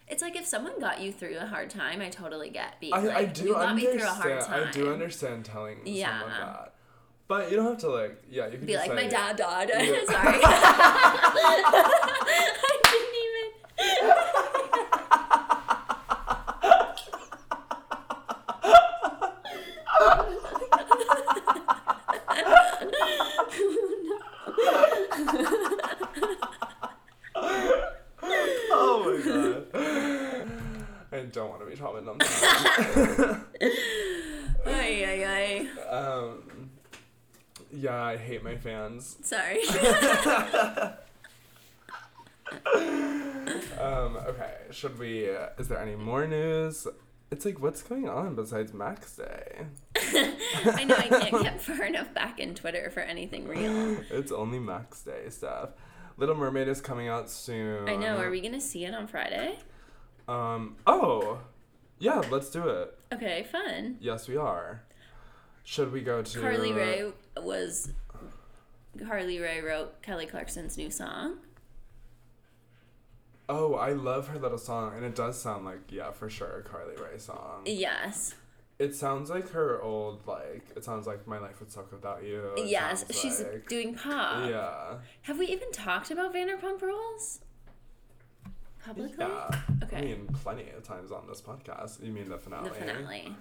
It's 0.07 0.23
like 0.23 0.35
if 0.35 0.47
someone 0.47 0.79
got 0.79 0.99
you 0.99 1.11
through 1.11 1.37
a 1.37 1.45
hard 1.45 1.69
time, 1.69 2.01
I 2.01 2.09
totally 2.09 2.49
get 2.49 2.79
being 2.81 2.93
I, 2.95 2.99
like, 2.99 3.15
I 3.15 3.25
do 3.25 3.43
you 3.43 3.53
got 3.53 3.75
me 3.75 3.85
understand. 3.87 3.99
through 3.99 4.31
a 4.31 4.35
hard 4.35 4.45
time. 4.47 4.67
I 4.67 4.71
do 4.71 4.91
understand 4.91 5.45
telling 5.45 5.77
someone 5.85 6.29
that. 6.31 6.70
But 7.31 7.49
you 7.49 7.55
don't 7.55 7.65
have 7.65 7.77
to 7.77 7.89
like 7.89 8.21
yeah, 8.29 8.47
you 8.47 8.57
can 8.57 8.65
Be 8.67 8.75
like, 8.75 8.93
my 8.93 9.07
dad 9.07 9.37
died. 9.37 9.69
Yeah. 9.73 10.03
Sorry. 10.05 10.39
I 10.43 10.49
didn't 12.83 13.15
even. 13.23 13.51
Oh 28.73 29.03
my 29.05 29.15
god. 29.23 29.65
I 31.13 31.15
don't 31.31 31.49
want 31.49 31.61
to 31.61 31.67
be 31.67 31.75
trauma 31.77 32.01
dumped. 32.01 32.23
Ay, 34.65 35.05
ay, 35.05 35.23
ay. 35.23 35.67
um 35.89 36.51
yeah, 37.73 38.03
I 38.03 38.17
hate 38.17 38.43
fans. 39.01 39.17
Sorry. 39.23 39.61
Um, 43.79 44.17
okay, 44.17 44.53
should 44.71 44.99
we? 44.99 45.29
Uh, 45.29 45.47
is 45.57 45.67
there 45.67 45.79
any 45.79 45.95
more 45.95 46.27
news? 46.27 46.85
It's 47.31 47.45
like, 47.45 47.59
what's 47.59 47.81
going 47.81 48.09
on 48.09 48.35
besides 48.35 48.73
Max 48.73 49.15
Day? 49.15 49.67
I 49.95 50.83
know 50.83 50.95
I 50.95 51.07
can't 51.07 51.43
get 51.43 51.61
far 51.63 51.85
enough 51.85 52.13
back 52.13 52.39
in 52.39 52.53
Twitter 52.53 52.91
for 52.91 52.99
anything 52.99 53.47
real. 53.47 53.97
It's 54.11 54.31
only 54.31 54.59
Max 54.59 55.01
Day 55.01 55.29
stuff. 55.29 55.69
Little 56.17 56.35
Mermaid 56.35 56.67
is 56.67 56.81
coming 56.81 57.07
out 57.07 57.29
soon. 57.29 57.87
I 57.87 57.95
know. 57.95 58.17
Are 58.17 58.29
we 58.29 58.41
gonna 58.41 58.61
see 58.61 58.85
it 58.85 58.93
on 58.93 59.07
Friday? 59.07 59.57
Um. 60.27 60.75
Oh, 60.85 61.39
yeah. 61.99 62.21
Let's 62.29 62.49
do 62.49 62.67
it. 62.67 62.99
Okay, 63.13 63.47
fun. 63.49 63.97
Yes, 64.01 64.27
we 64.27 64.35
are. 64.35 64.83
Should 65.63 65.91
we 65.91 66.01
go 66.01 66.21
to 66.21 66.39
Carly 66.39 66.73
Rae 66.73 67.11
was. 67.37 67.91
Carly 68.99 69.39
Rae 69.39 69.61
wrote 69.61 70.01
Kelly 70.01 70.25
Clarkson's 70.25 70.77
new 70.77 70.89
song. 70.89 71.37
Oh, 73.49 73.75
I 73.75 73.91
love 73.91 74.27
her 74.29 74.39
little 74.39 74.57
song, 74.57 74.93
and 74.95 75.03
it 75.03 75.15
does 75.15 75.41
sound 75.41 75.65
like 75.65 75.91
yeah, 75.91 76.11
for 76.11 76.29
sure, 76.29 76.59
a 76.59 76.63
Carly 76.63 76.95
Rae 76.95 77.17
song. 77.17 77.63
Yes. 77.65 78.35
It 78.79 78.95
sounds 78.95 79.29
like 79.29 79.51
her 79.51 79.81
old 79.81 80.25
like. 80.25 80.63
It 80.75 80.83
sounds 80.83 81.05
like 81.05 81.27
My 81.27 81.37
Life 81.37 81.59
Would 81.59 81.71
Suck 81.71 81.91
Without 81.91 82.23
You. 82.23 82.53
It 82.57 82.67
yes. 82.67 83.05
She's 83.11 83.41
like- 83.41 83.67
doing 83.67 83.93
pop. 83.93 84.49
Yeah. 84.49 84.95
Have 85.23 85.37
we 85.37 85.47
even 85.47 85.71
talked 85.71 86.09
about 86.11 86.33
Vanderpump 86.33 86.81
Rules? 86.81 87.41
Publicly? 88.83 89.25
Yeah. 89.27 89.51
Okay. 89.83 89.97
I 89.97 90.01
mean, 90.01 90.27
plenty 90.41 90.69
of 90.75 90.83
times 90.83 91.11
on 91.11 91.27
this 91.27 91.41
podcast. 91.41 92.03
You 92.03 92.11
mean 92.11 92.29
the 92.29 92.37
finale? 92.37 92.69
the 92.69 92.75
finale. 92.75 93.35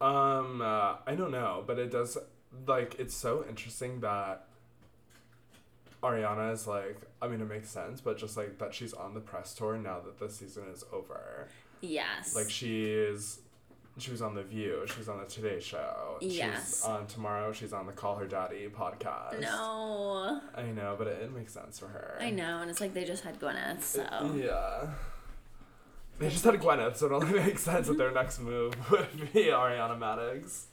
Um, 0.00 0.60
uh, 0.60 0.96
I 1.06 1.14
don't 1.14 1.30
know, 1.30 1.62
but 1.66 1.78
it 1.78 1.92
does 1.92 2.18
like 2.66 2.96
it's 2.98 3.14
so 3.14 3.44
interesting 3.48 4.00
that 4.00 4.46
Ariana 6.04 6.52
is 6.52 6.66
like. 6.66 7.00
I 7.22 7.28
mean, 7.28 7.40
it 7.40 7.48
makes 7.48 7.70
sense, 7.70 8.00
but 8.00 8.18
just 8.18 8.36
like 8.36 8.58
that 8.58 8.74
she's 8.74 8.92
on 8.92 9.14
the 9.14 9.20
press 9.20 9.54
tour 9.54 9.76
now 9.78 10.00
that 10.00 10.18
the 10.18 10.28
season 10.28 10.64
is 10.72 10.84
over. 10.92 11.48
Yes. 11.80 12.34
Like 12.36 12.50
she's. 12.50 13.40
She 13.96 14.10
was 14.10 14.22
on 14.22 14.34
The 14.34 14.42
View. 14.42 14.84
She's 14.92 15.08
on 15.08 15.20
the 15.20 15.24
Today 15.24 15.60
Show. 15.60 16.18
Yes. 16.20 16.78
She's 16.78 16.84
on 16.84 17.06
tomorrow. 17.06 17.52
She's 17.52 17.72
on 17.72 17.86
the 17.86 17.92
Call 17.92 18.16
Her 18.16 18.26
Daddy 18.26 18.66
podcast. 18.68 19.40
no. 19.40 20.40
I 20.56 20.62
know, 20.62 20.96
but 20.98 21.06
it, 21.06 21.22
it 21.22 21.32
makes 21.32 21.52
sense 21.52 21.78
for 21.78 21.86
her. 21.86 22.18
I 22.20 22.30
know, 22.30 22.60
and 22.60 22.68
it's 22.68 22.80
like 22.80 22.92
they 22.92 23.04
just 23.04 23.22
had 23.22 23.38
Gwyneth, 23.38 23.82
so. 23.82 24.02
Yeah. 24.36 24.88
They 26.18 26.28
just 26.28 26.44
had 26.44 26.54
Gwyneth, 26.54 26.96
so 26.96 27.06
it 27.06 27.12
only 27.12 27.38
makes 27.44 27.62
sense 27.62 27.86
that 27.86 27.96
their 27.96 28.10
next 28.20 28.40
move 28.40 28.74
would 28.90 29.32
be 29.32 29.44
Ariana 29.44 29.96
Madix. 29.96 30.64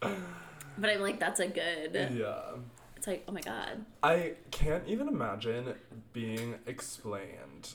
But 0.00 0.90
I'm 0.90 1.00
like, 1.00 1.20
that's 1.20 1.38
a 1.38 1.46
good. 1.46 1.94
Yeah. 2.12 2.40
It's 2.98 3.06
like, 3.06 3.22
oh 3.28 3.32
my 3.32 3.40
god. 3.40 3.84
I 4.02 4.32
can't 4.50 4.82
even 4.88 5.06
imagine 5.08 5.74
being 6.12 6.56
explained 6.66 7.74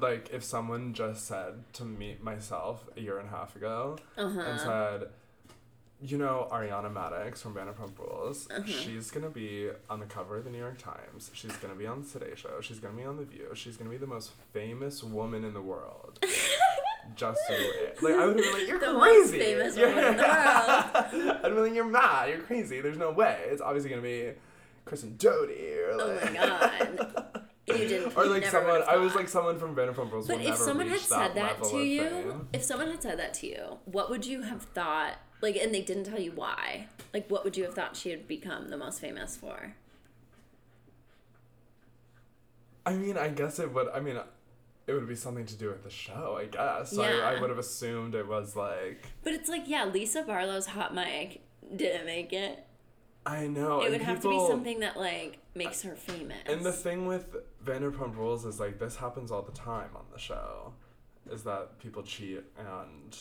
like 0.00 0.30
if 0.32 0.42
someone 0.44 0.94
just 0.94 1.26
said 1.26 1.54
to 1.74 1.84
me 1.84 2.16
myself 2.22 2.84
a 2.96 3.00
year 3.00 3.18
and 3.18 3.28
a 3.28 3.30
half 3.30 3.56
ago 3.56 3.98
Uh-huh. 4.16 4.40
and 4.40 4.60
said, 4.60 5.08
you 6.00 6.16
know, 6.16 6.48
Ariana 6.50 6.90
Madix 6.92 7.38
from 7.38 7.54
Vanderpump 7.54 7.98
Rules, 7.98 8.48
Uh-huh. 8.50 8.62
she's 8.64 9.10
gonna 9.10 9.28
be 9.30 9.68
on 9.90 9.98
the 10.00 10.06
cover 10.06 10.36
of 10.38 10.44
the 10.44 10.50
New 10.50 10.58
York 10.58 10.78
Times. 10.78 11.30
She's 11.34 11.56
gonna 11.56 11.74
be 11.74 11.86
on 11.86 12.02
the 12.02 12.08
Today 12.08 12.34
Show. 12.36 12.60
She's 12.60 12.78
gonna 12.78 12.96
be 12.96 13.04
on 13.04 13.16
The 13.16 13.24
View. 13.24 13.48
She's 13.54 13.76
gonna 13.76 13.90
be 13.90 13.96
the 13.98 14.06
most 14.06 14.30
famous 14.52 15.02
woman 15.02 15.44
in 15.44 15.54
the 15.54 15.60
world. 15.62 16.18
Just 17.16 17.40
so 17.48 17.54
it. 17.54 18.00
Like 18.00 18.14
I 18.14 18.26
would 18.26 18.36
be 18.36 18.50
like, 18.52 18.66
you're 18.68 18.78
The 18.78 18.92
most 18.92 19.30
crazy. 19.30 19.38
famous 19.40 19.76
woman 19.76 19.98
in 20.04 20.16
the 20.16 20.22
world. 20.22 21.40
I'd 21.44 21.54
be 21.54 21.60
like, 21.60 21.74
you're 21.74 21.84
mad. 21.84 22.28
You're 22.30 22.38
crazy. 22.38 22.80
There's 22.80 22.96
no 22.96 23.10
way. 23.10 23.38
It's 23.46 23.60
obviously 23.60 23.90
gonna 23.90 24.02
be 24.02 24.30
Kristen 24.84 25.16
Doute 25.16 25.50
or 25.50 25.90
Oh 25.92 26.18
like. 26.20 26.32
my 26.32 26.46
god. 26.46 27.26
You 27.64 27.78
didn't. 27.88 28.16
or 28.16 28.26
like 28.26 28.44
someone. 28.46 28.72
would've 28.72 28.88
I 28.88 28.96
was 28.96 29.14
like 29.14 29.28
someone 29.28 29.56
from 29.56 29.76
Vanderpump 29.76 30.10
Rules. 30.10 30.26
But 30.26 30.40
will 30.40 30.48
if 30.48 30.56
someone 30.56 30.88
had 30.88 30.98
said 30.98 31.34
that 31.36 31.60
level 31.62 31.70
to 31.70 31.78
you, 31.78 32.00
fame. 32.02 32.48
if 32.52 32.64
someone 32.64 32.88
had 32.90 33.00
said 33.00 33.18
that 33.20 33.34
to 33.34 33.46
you, 33.46 33.78
what 33.84 34.10
would 34.10 34.26
you 34.26 34.42
have 34.42 34.62
thought? 34.62 35.14
Like, 35.40 35.54
and 35.56 35.72
they 35.72 35.80
didn't 35.80 36.04
tell 36.04 36.20
you 36.20 36.32
why. 36.32 36.88
Like, 37.14 37.30
what 37.30 37.44
would 37.44 37.56
you 37.56 37.62
have 37.64 37.74
thought 37.74 37.96
she 37.96 38.10
had 38.10 38.26
become 38.26 38.68
the 38.68 38.76
most 38.76 39.00
famous 39.00 39.36
for? 39.36 39.74
I 42.84 42.94
mean, 42.94 43.16
I 43.16 43.28
guess 43.28 43.58
it 43.60 43.72
would. 43.72 43.88
I 43.94 44.00
mean, 44.00 44.18
it 44.88 44.92
would 44.92 45.08
be 45.08 45.14
something 45.14 45.46
to 45.46 45.54
do 45.54 45.68
with 45.68 45.84
the 45.84 45.90
show. 45.90 46.36
I 46.40 46.46
guess. 46.46 46.90
So 46.90 47.02
I, 47.02 47.34
I 47.36 47.40
would 47.40 47.48
have 47.50 47.58
assumed 47.60 48.14
it 48.16 48.26
was 48.26 48.56
like. 48.56 49.06
But 49.22 49.34
it's 49.34 49.48
like, 49.48 49.62
yeah, 49.66 49.84
Lisa 49.84 50.22
Barlow's 50.22 50.66
hot 50.66 50.94
mic 50.94 51.42
didn't 51.74 52.06
make 52.06 52.32
it. 52.32 52.66
I 53.24 53.46
know. 53.46 53.82
it 53.82 53.90
would 53.90 54.02
have 54.02 54.20
to 54.22 54.28
be 54.28 54.46
something 54.48 54.80
that 54.80 54.96
like 54.96 55.38
makes 55.54 55.82
her 55.82 55.94
famous. 55.94 56.38
And 56.46 56.64
the 56.64 56.72
thing 56.72 57.06
with 57.06 57.36
Vanderpump 57.64 58.16
Rules 58.16 58.44
is 58.44 58.58
like 58.58 58.78
this 58.78 58.96
happens 58.96 59.30
all 59.30 59.42
the 59.42 59.52
time 59.52 59.90
on 59.94 60.04
the 60.12 60.18
show, 60.18 60.72
is 61.30 61.42
that 61.44 61.78
people 61.78 62.02
cheat 62.02 62.42
and 62.58 63.18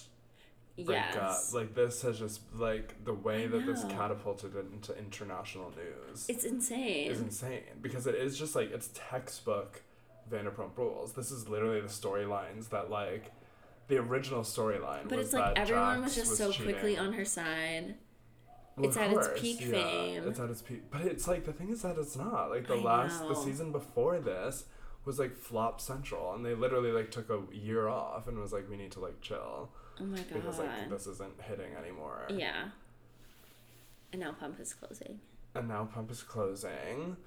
break 0.86 1.18
up. 1.18 1.40
Like 1.54 1.76
this 1.76 2.02
has 2.02 2.18
just 2.18 2.42
like 2.56 3.04
the 3.04 3.14
way 3.14 3.44
I 3.44 3.48
that 3.48 3.66
this 3.66 3.84
catapulted 3.86 4.56
it 4.56 4.66
into 4.74 4.98
international 4.98 5.72
news 5.72 6.26
it's 6.28 6.46
insane. 6.46 7.12
It's 7.12 7.20
insane 7.20 7.62
because 7.82 8.08
it 8.08 8.16
is 8.16 8.38
just 8.38 8.56
like 8.56 8.72
it's 8.72 8.90
textbook 8.94 9.82
Vanderpump 10.32 10.78
Rules. 10.78 11.14
This 11.14 11.32
is 11.32 11.48
literally 11.48 11.82
the 11.82 11.88
storylines 11.88 12.70
that 12.70 12.90
like 12.90 13.32
the 13.88 13.98
original 13.98 14.42
storyline. 14.42 15.08
but 15.08 15.18
was 15.18 15.28
it's 15.28 15.34
like 15.34 15.58
everyone 15.58 16.02
Jax 16.02 16.16
was 16.18 16.28
just 16.28 16.38
so 16.38 16.52
quickly 16.64 16.98
on 16.98 17.14
her 17.14 17.26
side. 17.26 17.96
Well, 18.78 18.88
It's 18.88 18.98
at 18.98 19.12
its 19.12 19.28
course, 19.28 19.42
peak 19.42 19.62
yeah, 19.62 19.72
fame. 19.72 20.24
It's 20.28 20.40
at 20.40 20.50
its 20.50 20.62
peak, 20.62 20.84
but 20.90 21.02
it's 21.02 21.28
like 21.28 21.46
the 21.46 21.54
thing 21.54 21.70
is 21.70 21.82
that 21.82 21.98
it's 21.98 22.16
not 22.16 22.50
like 22.50 22.68
the 22.68 22.76
I 22.76 22.82
last 22.82 23.28
the 23.28 23.36
season 23.36 23.72
before 23.72 24.20
this 24.20 24.64
was 25.06 25.20
like 25.20 25.36
flop 25.36 25.82
central, 25.82 26.34
and 26.34 26.46
they 26.46 26.54
literally 26.54 26.92
like 26.92 27.12
took 27.12 27.30
a 27.30 27.42
year 27.56 27.88
off 27.90 28.28
and 28.28 28.38
was 28.40 28.54
like, 28.54 28.70
we 28.70 28.78
need 28.78 28.92
to 28.92 29.00
like 29.00 29.20
chill 29.22 29.70
Oh 30.00 30.04
my 30.06 30.18
god. 30.18 30.28
because 30.34 30.60
like 30.60 30.90
this 30.90 31.06
isn't 31.08 31.42
hitting 31.42 31.74
anymore. 31.76 32.28
yeah. 32.30 32.70
And 34.14 34.22
now 34.22 34.32
Pump 34.34 34.60
is 34.60 34.74
closing. 34.74 35.20
And 35.56 35.68
now 35.70 35.86
Pump 35.86 36.12
is 36.12 36.22
closing, 36.24 37.18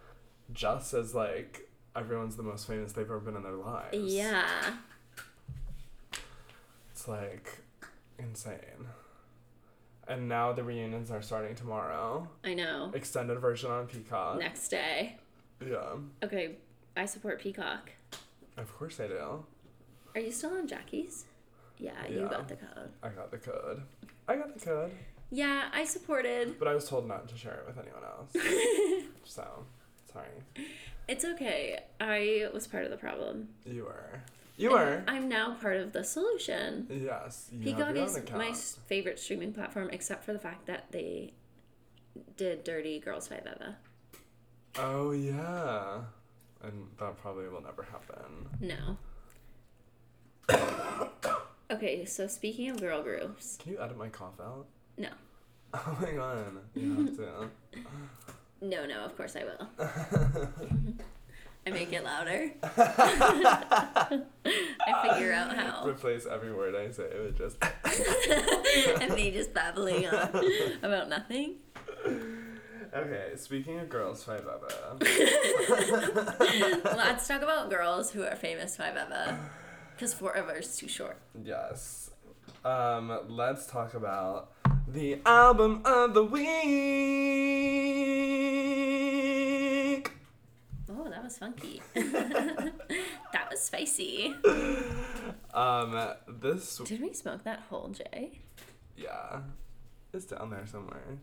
just 0.53 0.93
as 0.95 1.15
like 1.15 1.69
everyone's 1.97 2.37
the 2.37 2.43
most 2.43 2.67
famous 2.67 2.93
they've 2.93 3.05
ever 3.05 3.21
been 3.21 3.37
in 3.37 3.43
their 3.43 3.53
lives. 3.53 3.97
Yeah. 4.15 4.47
it's 6.91 7.07
like 7.09 7.59
insane. 8.19 8.89
And 10.07 10.29
now 10.29 10.53
the 10.53 10.63
reunions 10.63 11.11
are 11.11 11.23
starting 11.23 11.55
tomorrow. 11.55 12.29
I 12.45 12.55
know. 12.55 12.91
Extended 12.95 13.39
version 13.39 13.71
on 13.71 13.87
Peacock. 13.87 14.39
Next 14.39 14.69
day. 14.69 15.17
Yeah, 15.67 15.97
Okay, 16.23 16.57
I 16.97 17.07
support 17.07 17.41
Peacock. 17.41 17.91
of 18.57 18.77
course 18.77 19.01
I 19.01 19.07
do. 19.07 19.45
Are 20.15 20.21
you 20.21 20.31
still 20.31 20.51
on 20.51 20.67
Jackie's? 20.69 21.25
Yeah, 21.79 21.93
you 22.09 22.21
got 22.29 22.49
the 22.49 22.57
code. 22.57 22.91
I 23.03 23.09
got 23.09 23.31
the 23.31 23.39
code. 23.39 23.83
I 24.29 24.37
got 24.37 24.53
the 24.59 24.65
code. 24.65 24.93
Yeah, 25.31 25.69
I 25.73 25.85
supported. 25.85 26.59
But 26.59 26.69
I 26.69 26.75
was 26.75 26.89
told 26.89 27.09
not 27.09 27.29
to 27.29 27.37
share 27.37 27.55
it 27.55 27.67
with 27.67 27.79
anyone 27.79 28.05
else. 28.05 29.07
so, 29.25 29.65
sorry. 30.13 30.29
It's 31.09 31.25
okay. 31.25 31.81
I 32.01 32.49
was 32.53 32.67
part 32.67 32.85
of 32.85 32.91
the 32.91 32.97
problem. 32.97 33.49
You 33.65 33.85
were. 33.85 34.21
You 34.57 34.71
were. 34.71 35.03
I'm 35.09 35.29
now 35.29 35.55
part 35.55 35.79
of 35.79 35.93
the 35.93 36.05
solution. 36.05 36.87
Yes. 36.89 37.49
You 37.53 37.75
Peacock 37.75 37.97
is 37.97 38.19
my 38.33 38.53
favorite 38.87 39.19
streaming 39.19 39.53
platform, 39.53 39.91
except 39.93 40.25
for 40.25 40.33
the 40.33 40.39
fact 40.39 40.67
that 40.67 40.93
they 40.93 41.33
did 42.37 42.63
Dirty 42.63 43.01
Girls 43.01 43.27
Five 43.29 43.43
Eva. 43.43 43.77
Oh, 44.79 45.11
yeah. 45.13 46.03
And 46.63 46.87
that 46.99 47.19
probably 47.19 47.49
will 47.49 47.63
never 47.63 47.83
happen. 47.83 48.49
No. 48.61 48.97
okay, 51.71 52.05
so 52.05 52.27
speaking 52.27 52.71
of 52.71 52.81
girl 52.81 53.03
groups, 53.03 53.57
Can 53.61 53.73
you 53.73 53.81
edit 53.81 53.99
my 53.99 54.09
cough 54.09 54.41
out? 54.41 54.67
no. 54.97 55.09
Oh 55.75 55.99
my 56.01 56.13
god. 56.13 56.53
You 56.75 56.95
have 56.95 57.17
to. 57.17 57.51
No, 58.61 58.87
no, 58.87 59.01
of 59.05 59.15
course 59.17 59.37
I 59.37 59.45
will. 59.45 59.69
I 61.67 61.71
make 61.71 61.93
it 61.93 62.05
louder. 62.05 62.51
I 62.63 64.21
figure 65.03 65.33
out 65.33 65.57
how. 65.57 65.87
Replace 65.87 66.27
every 66.27 66.53
word 66.53 66.75
I 66.75 66.91
say 66.91 67.09
with 67.19 67.39
just. 67.39 67.57
and 69.01 69.15
me 69.15 69.31
just 69.31 69.55
babbling 69.55 70.07
on 70.07 70.45
about 70.83 71.09
nothing. 71.09 71.55
Okay, 72.95 73.33
speaking 73.37 73.79
of 73.81 73.89
girls, 73.89 74.23
five 74.23 74.43
Eva. 74.43 74.99
Let's 76.97 77.27
talk 77.27 77.41
about 77.41 77.71
girls 77.71 78.11
who 78.11 78.23
are 78.23 78.37
famous 78.37 78.77
five 78.77 78.95
Eva. 78.97 79.39
Because 79.97 80.13
forever 80.13 80.53
is 80.57 80.77
too 80.77 80.89
short. 80.89 81.17
Yes. 81.43 82.11
Um, 82.65 83.21
let's 83.29 83.67
talk 83.67 83.95
about 83.95 84.51
the 84.87 85.19
album 85.25 85.81
of 85.85 86.13
the 86.13 86.25
week. 86.25 86.45
That 91.25 91.29
was 91.29 91.39
funky. 91.39 91.81
that 91.95 93.51
was 93.51 93.59
spicy. 93.59 94.35
Um, 95.55 96.11
this 96.29 96.83
Did 96.85 97.01
we 97.01 97.15
smoke 97.15 97.45
that 97.45 97.61
whole 97.71 97.89
J? 97.89 98.41
yeah, 98.95 99.41
it's 100.13 100.27
down 100.27 100.51
there 100.51 100.67
somewhere. 100.67 101.17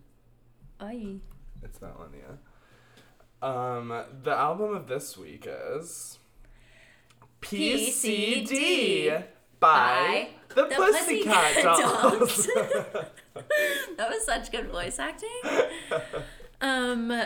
Aye. 0.80 1.18
It's 1.62 1.78
that 1.78 2.00
one, 2.00 2.10
yeah. 2.18 3.48
Um, 3.48 3.94
the 4.24 4.32
album 4.32 4.76
of 4.76 4.88
this 4.88 5.16
week 5.20 5.48
is 5.48 6.18
PCD, 7.42 8.48
PCD 8.48 9.24
by, 9.60 10.30
the, 10.50 10.66
the 10.66 10.76
Pussycat, 10.78 11.54
Pussycat 11.54 11.64
Dolls. 11.64 12.48
That 13.98 14.10
was 14.10 14.26
such 14.26 14.52
good 14.52 14.72
voice 14.72 14.98
acting. 14.98 15.30
Um, 16.60 17.24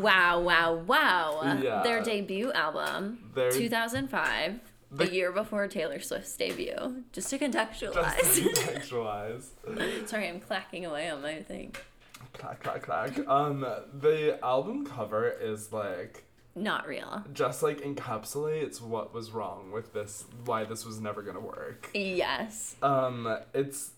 wow, 0.00 0.40
wow, 0.40 0.74
wow. 0.74 1.58
Yeah. 1.62 1.82
Their 1.82 2.02
debut 2.02 2.52
album, 2.52 3.30
Their- 3.34 3.50
2005, 3.50 4.60
The- 4.90 5.04
the 5.04 5.12
year 5.14 5.32
before 5.32 5.66
Taylor 5.68 6.00
Swift's 6.00 6.36
debut. 6.36 7.04
Just 7.12 7.30
to 7.30 7.38
contextualize. 7.38 8.16
Just 8.18 8.34
to 8.36 8.42
contextualize. 8.62 10.08
Sorry, 10.08 10.28
I'm 10.28 10.40
clacking 10.40 10.86
away 10.86 11.08
on 11.10 11.22
my 11.22 11.42
thing. 11.42 11.74
clack, 12.32 12.62
clack, 12.62 12.82
clack. 12.82 13.18
Um, 13.28 13.66
the 14.00 14.38
album 14.42 14.86
cover 14.86 15.28
is 15.28 15.72
like 15.72 16.24
Not 16.54 16.86
real. 16.88 17.22
just 17.32 17.62
like 17.62 17.80
encapsulates 17.82 18.80
what 18.80 19.12
was 19.12 19.30
wrong 19.30 19.70
with 19.72 19.92
this, 19.92 20.24
why 20.44 20.64
this 20.64 20.84
was 20.86 21.00
never 21.00 21.22
gonna 21.22 21.40
work. 21.40 21.90
Yes. 21.94 22.76
Um, 22.82 23.38
it's 23.54 23.90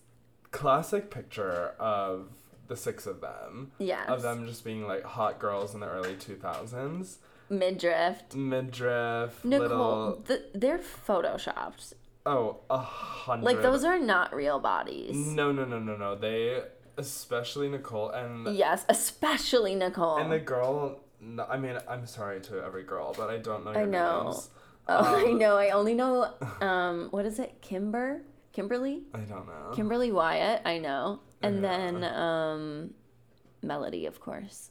classic 0.51 1.09
picture 1.09 1.73
of 1.79 2.27
the 2.71 2.77
six 2.77 3.05
of 3.05 3.19
them, 3.19 3.73
Yes. 3.79 4.07
of 4.07 4.21
them 4.21 4.47
just 4.47 4.63
being 4.63 4.87
like 4.87 5.03
hot 5.03 5.39
girls 5.39 5.73
in 5.73 5.81
the 5.81 5.89
early 5.89 6.15
two 6.15 6.35
thousands, 6.37 7.19
Midriff. 7.49 8.33
midriff, 8.33 9.43
Nicole, 9.43 9.67
little. 9.67 10.23
th- 10.25 10.45
they're 10.55 10.79
photoshopped. 10.79 11.93
Oh, 12.25 12.61
a 12.69 12.77
hundred. 12.77 13.43
Like 13.43 13.61
those 13.61 13.83
are 13.83 13.99
not 13.99 14.33
real 14.33 14.57
bodies. 14.59 15.15
No, 15.17 15.51
no, 15.51 15.65
no, 15.65 15.79
no, 15.79 15.97
no. 15.97 16.15
They, 16.15 16.61
especially 16.97 17.67
Nicole 17.67 18.09
and 18.11 18.55
Yes, 18.55 18.85
especially 18.87 19.75
Nicole. 19.75 20.17
and 20.17 20.31
the 20.31 20.39
girl. 20.39 21.01
I 21.49 21.57
mean, 21.57 21.77
I'm 21.89 22.07
sorry 22.07 22.39
to 22.41 22.63
every 22.63 22.83
girl, 22.83 23.13
but 23.17 23.29
I 23.29 23.37
don't 23.37 23.65
know 23.65 23.71
your 23.73 23.81
I 23.81 23.85
know. 23.85 24.23
names. 24.23 24.49
oh, 24.87 25.15
I 25.27 25.29
um, 25.31 25.37
know. 25.37 25.57
I 25.57 25.69
only 25.71 25.93
know. 25.93 26.33
Um, 26.61 27.09
what 27.11 27.25
is 27.25 27.37
it? 27.37 27.61
Kimber, 27.61 28.21
Kimberly, 28.53 29.03
I 29.13 29.19
don't 29.19 29.47
know. 29.47 29.71
Kimberly 29.73 30.11
Wyatt. 30.11 30.61
I 30.65 30.77
know, 30.77 31.19
and 31.41 31.61
Yeah. 31.61 31.61
then 31.61 32.03
um, 32.03 32.93
Melody, 33.63 34.05
of 34.05 34.19
course. 34.19 34.69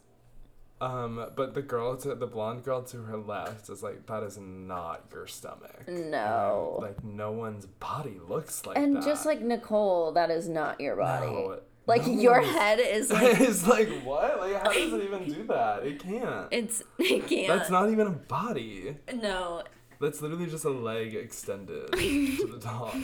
Um, 0.83 1.27
but 1.37 1.53
the 1.55 1.61
girl 1.61 1.95
to 1.99 2.15
the 2.15 2.27
blonde 2.27 2.65
girl 2.65 2.83
to 2.85 3.03
her 3.03 3.19
left 3.19 3.69
is 3.69 3.83
like 3.83 4.07
that 4.07 4.23
is 4.23 4.39
not 4.39 5.05
your 5.13 5.27
stomach. 5.27 5.87
No. 5.87 6.77
Um, 6.79 6.83
like 6.83 7.05
no 7.05 7.33
one's 7.33 7.67
body 7.67 8.19
looks 8.27 8.65
like 8.65 8.77
that. 8.77 8.83
And 8.83 8.97
that. 8.97 9.05
just 9.05 9.27
like 9.27 9.43
Nicole, 9.43 10.13
that 10.13 10.31
is 10.31 10.49
not 10.49 10.81
your 10.81 10.97
body. 10.97 11.27
No, 11.27 11.59
like 11.87 12.07
no 12.07 12.13
your 12.15 12.41
head 12.41 12.81
is 12.81 13.11
like 13.13 13.39
it's 13.41 13.67
like 13.67 13.91
what? 14.05 14.41
Like 14.41 14.55
how 14.63 14.73
does 14.73 14.93
it 14.95 15.03
even 15.05 15.25
do 15.31 15.45
that? 15.49 15.85
It 15.85 16.03
can't. 16.03 16.47
it's 16.51 16.83
it 16.99 17.27
can't. 17.29 17.49
That's 17.49 17.69
not 17.71 17.91
even 17.91 18.07
a 18.07 18.11
body. 18.13 18.97
no. 19.15 19.63
That's 20.01 20.23
literally 20.23 20.47
just 20.47 20.65
a 20.65 20.71
leg 20.71 21.15
extended 21.15 21.93
to 21.93 22.47
the 22.51 22.59
top. 22.59 22.95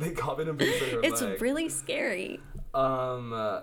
They 0.00 0.12
copied 0.12 0.48
and 0.48 0.58
pasted 0.58 0.92
her 0.94 1.00
It's 1.04 1.20
leg. 1.20 1.42
really 1.42 1.68
scary. 1.68 2.40
Um, 2.72 3.34
uh, 3.34 3.60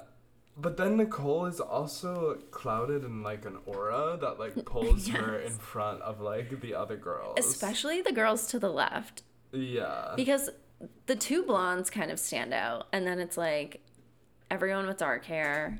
but 0.56 0.78
then 0.78 0.97
Nicole 0.97 1.47
is 1.47 1.60
also 1.60 2.36
clouded 2.52 3.04
in 3.04 3.23
like 3.23 3.43
an 3.45 3.58
aura 3.65 4.19
that 4.21 4.38
like 4.38 4.63
pulls 4.65 5.08
her 5.08 5.39
in 5.39 5.54
front 5.54 6.00
of 6.04 6.21
like 6.21 6.62
the 6.62 6.76
other 6.76 6.95
girls. 6.95 7.39
Especially 7.39 8.04
the 8.04 8.12
girls 8.12 8.45
to 8.47 8.60
the 8.60 8.69
left. 8.69 9.23
Yeah. 9.52 10.13
Because 10.15 10.52
the 11.08 11.15
two 11.15 11.41
blondes 11.43 11.89
kind 11.89 12.12
of 12.12 12.19
stand 12.19 12.54
out. 12.54 12.86
And 12.93 13.08
then 13.08 13.17
it's 13.19 13.36
like 13.38 13.82
everyone 14.52 14.86
with 14.86 14.97
dark 14.97 15.26
hair. 15.26 15.80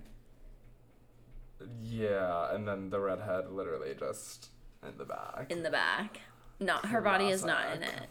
Yeah, 1.84 2.54
and 2.54 2.68
then 2.68 2.90
the 2.90 3.00
redhead 3.00 3.52
literally 3.52 3.94
just 4.00 4.50
in 4.88 4.98
the 4.98 5.06
back. 5.06 5.48
in 5.52 5.62
the 5.62 5.70
back. 5.70 6.22
Not 6.60 6.88
her 6.88 7.02
body 7.02 7.28
is 7.30 7.46
not 7.46 7.76
in 7.76 7.84
it. 7.84 8.08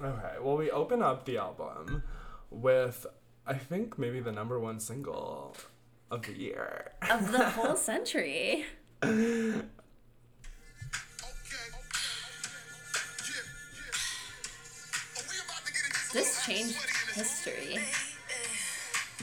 Okay, 0.00 0.34
well, 0.40 0.56
we 0.56 0.70
open 0.70 1.02
up 1.02 1.24
the 1.24 1.38
album 1.38 2.02
with, 2.50 3.06
I 3.46 3.54
think, 3.54 3.98
maybe 3.98 4.20
the 4.20 4.32
number 4.32 4.58
one 4.58 4.80
single 4.80 5.56
of 6.10 6.22
the 6.26 6.32
year. 6.32 6.92
Of 7.10 7.30
the 7.32 7.48
whole 7.50 7.76
century. 7.76 8.66
This 16.12 16.44
changed 16.44 16.76
history. 17.14 17.78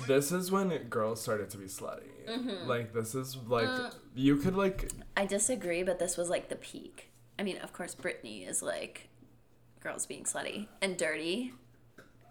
This 0.08 0.32
is 0.32 0.52
when 0.52 0.70
girls 0.90 1.22
started 1.22 1.50
to 1.52 1.58
be 1.58 1.66
slutty. 1.66 2.10
Mm-hmm. 2.28 2.68
Like, 2.68 2.94
this 2.94 3.14
is 3.14 3.38
like, 3.48 3.68
Uh. 3.68 3.92
you 4.16 4.38
could, 4.38 4.56
like, 4.56 4.90
I 5.16 5.26
disagree, 5.26 5.84
but 5.84 6.00
this 6.00 6.18
was 6.18 6.30
like 6.30 6.50
the 6.50 6.56
peak. 6.56 7.12
I 7.38 7.44
mean, 7.44 7.58
of 7.58 7.74
course, 7.74 7.94
Britney 7.96 8.48
is 8.48 8.62
like 8.64 9.10
girls 9.82 10.06
being 10.06 10.24
slutty 10.24 10.68
and 10.82 10.98
dirty, 10.98 11.54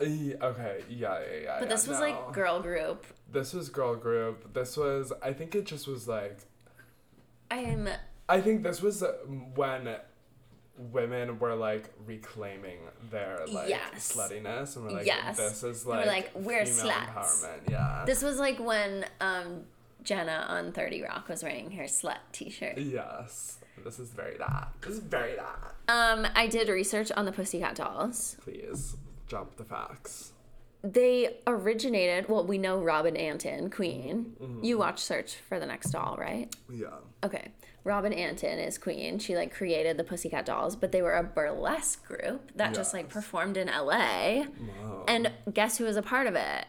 okay, 0.01 0.37
yeah, 0.41 0.41
yeah, 0.89 1.19
yeah. 1.43 1.57
but 1.59 1.69
yeah, 1.69 1.75
this 1.75 1.87
was 1.87 1.99
no. 1.99 2.07
like 2.07 2.33
girl 2.33 2.61
group. 2.61 3.07
This 3.31 3.53
was 3.53 3.69
girl 3.69 3.97
group. 3.97 4.55
This 4.55 4.77
was, 4.77 5.13
I 5.23 5.33
think 5.33 5.55
it 5.55 5.67
just 5.67 5.87
was 5.89 6.07
like, 6.09 6.39
I'm 7.51 7.89
I 8.29 8.41
think 8.41 8.63
this 8.63 8.83
was 8.83 9.03
uh, 9.03 9.13
when 9.55 9.97
women 10.93 11.39
were 11.39 11.55
like 11.55 11.91
reclaiming 12.07 12.79
their 13.11 13.41
like 13.51 13.69
Yes. 13.69 14.13
sluttiness 14.15 14.77
and 14.77 14.85
were 14.85 14.93
like 14.93 15.07
Yes. 15.07 15.37
this 15.37 15.63
is 15.65 15.85
were 15.85 15.97
like, 15.97 16.07
like, 16.07 16.31
"We're 16.35 16.63
sluts." 16.63 17.09
empowerment 17.09 17.71
yeah 17.71 18.05
This 18.07 18.23
was 18.23 18.39
like 18.39 18.61
when 18.61 19.05
um, 19.21 19.65
Jenna 20.05 20.47
on 20.49 20.73
Thirty 20.73 21.03
Rock 21.03 21.29
was 21.29 21.43
wearing 21.43 21.73
her 21.73 21.85
slut 21.85 22.19
T-shirt. 22.33 22.79
yes 22.79 23.59
this 23.85 23.99
is 23.99 24.11
very 24.11 24.37
that 24.39 24.69
this 24.83 24.95
is 24.95 24.99
very 25.01 25.35
that 25.37 25.75
Um, 25.89 26.27
I 26.35 26.47
did 26.47 26.69
research 26.69 27.11
on 27.17 27.25
the 27.25 27.33
Pussycat 27.33 27.75
Dolls. 27.77 28.37
please 28.43 28.97
drop 29.27 29.57
the 29.57 29.65
facts 29.65 30.33
They 30.83 31.39
originated. 31.47 32.29
Well, 32.29 32.45
we 32.47 32.57
know 32.59 32.79
Robin 32.79 33.17
Antin, 33.17 33.69
Queen. 33.71 34.37
Mm-hmm. 34.41 34.65
You 34.65 34.79
watch 34.79 35.01
Search 35.01 35.35
for 35.37 35.59
the 35.59 35.67
Next 35.67 35.91
Doll, 35.91 36.17
right? 36.19 36.55
yeah 36.71 36.99
Okay. 37.25 37.49
Robin 37.85 38.13
Antin 38.13 38.59
is 38.59 38.77
Queen. 38.77 39.19
She 39.19 39.35
like 39.35 39.53
created 39.55 39.97
the 39.97 40.05
Pussycat 40.05 40.45
Dolls, 40.45 40.77
but 40.77 40.93
they 40.93 41.01
were 41.01 41.15
a 41.15 41.23
burlesque 41.23 42.05
group 42.07 42.53
that 42.55 42.75
just 42.75 42.93
like 42.93 43.09
performed 43.09 43.57
in 43.57 43.69
LA. 43.69 44.45
Wow. 44.45 45.05
And 45.09 45.33
guess 45.53 45.79
who 45.79 45.85
was 45.85 45.97
a 45.97 46.03
part 46.03 46.27
of 46.27 46.35
it? 46.35 46.67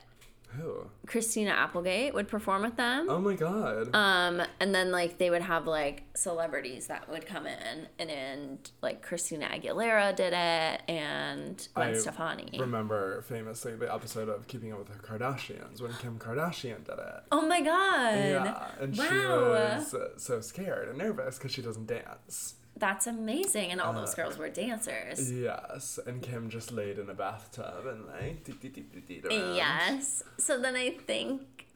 Who 0.58 0.88
Christina 1.06 1.52
Applegate 1.52 2.14
would 2.14 2.28
perform 2.28 2.62
with 2.64 2.76
them. 2.76 3.08
oh 3.10 3.20
my 3.20 3.36
god 3.36 3.94
Um, 3.96 4.42
and 4.60 4.74
then 4.74 4.92
like 4.92 5.18
they 5.18 5.30
would 5.30 5.42
have 5.42 5.68
like 5.68 6.04
celebrities 6.16 6.88
that 6.88 7.10
would 7.10 7.26
come 7.26 7.46
in, 7.48 7.88
and, 8.00 8.10
and 8.10 8.72
like 8.82 9.02
Christina 9.02 9.48
Aguilera 9.48 10.16
did 10.16 10.34
it, 10.34 10.82
and 10.92 11.68
Gwen 11.76 11.90
I 11.90 11.94
Stefani. 11.94 12.58
remember 12.60 13.22
famously 13.24 13.76
the 13.76 13.94
episode 13.94 14.30
of 14.30 14.48
Keeping 14.48 14.74
Up 14.74 14.80
with 14.80 14.88
the 14.90 15.08
Kardashians 15.08 15.82
when 15.82 15.94
Kim 15.94 16.18
Kardashian 16.20 16.84
did 16.84 16.98
it 17.00 17.24
oh 17.32 17.42
my 17.48 17.62
god! 17.62 18.16
yeah 18.16 18.68
and 18.80 18.96
she 18.96 19.02
was 19.02 19.96
so 20.18 20.42
scared 20.42 20.90
and 20.90 20.98
nervous 20.98 21.38
because 21.38 21.52
she 21.52 21.62
doesn't 21.62 21.88
dance 21.88 22.56
That's 22.80 23.08
amazing, 23.08 23.72
and 23.72 23.82
all 23.82 23.92
Uh, 23.96 24.00
those 24.02 24.16
girls 24.16 24.38
were 24.38 24.50
dancers. 24.50 25.32
Yes, 25.32 26.00
and 26.08 26.22
Kim 26.22 26.50
just 26.50 26.72
laid 26.72 26.98
in 26.98 27.10
a 27.10 27.14
bathtub 27.14 27.86
and 27.86 28.06
like 28.08 28.44
dee, 28.46 28.54
dee, 28.54 28.70
dee, 28.70 28.82
dee, 28.82 29.20
dee, 29.22 29.28
around. 29.28 29.56
Yes. 29.56 30.24
So 30.38 30.60
then 30.60 30.76
I 30.76 30.92
think 30.92 31.68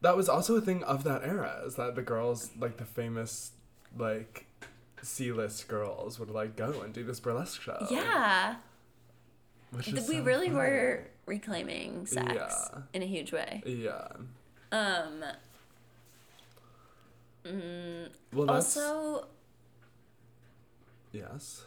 That 0.00 0.16
was 0.16 0.28
also 0.28 0.56
a 0.56 0.60
thing 0.60 0.82
of 0.84 1.04
that 1.04 1.22
era, 1.22 1.62
is 1.66 1.76
that 1.76 1.94
the 1.94 2.02
girls, 2.02 2.50
like 2.58 2.76
the 2.78 2.84
famous, 2.84 3.52
like 3.96 4.46
C-list 5.02 5.66
girls, 5.68 6.18
would 6.18 6.30
like 6.30 6.56
go 6.56 6.80
and 6.82 6.92
do 6.92 7.04
this 7.04 7.20
burlesque 7.20 7.60
show. 7.62 7.86
yeah, 7.90 8.56
which 9.70 9.88
is 9.88 10.08
we 10.08 10.16
so 10.18 10.22
really 10.24 10.50
were 10.50 11.06
reclaiming 11.26 12.06
sex 12.06 12.32
Yeah. 12.34 12.80
in 12.92 13.02
a 13.02 13.06
huge 13.06 13.32
way. 13.32 13.62
Yeah. 13.66 14.08
Um. 14.72 15.24
Well, 18.32 18.46
that's 18.46 18.76
Also, 18.76 19.26
yes. 21.14 21.62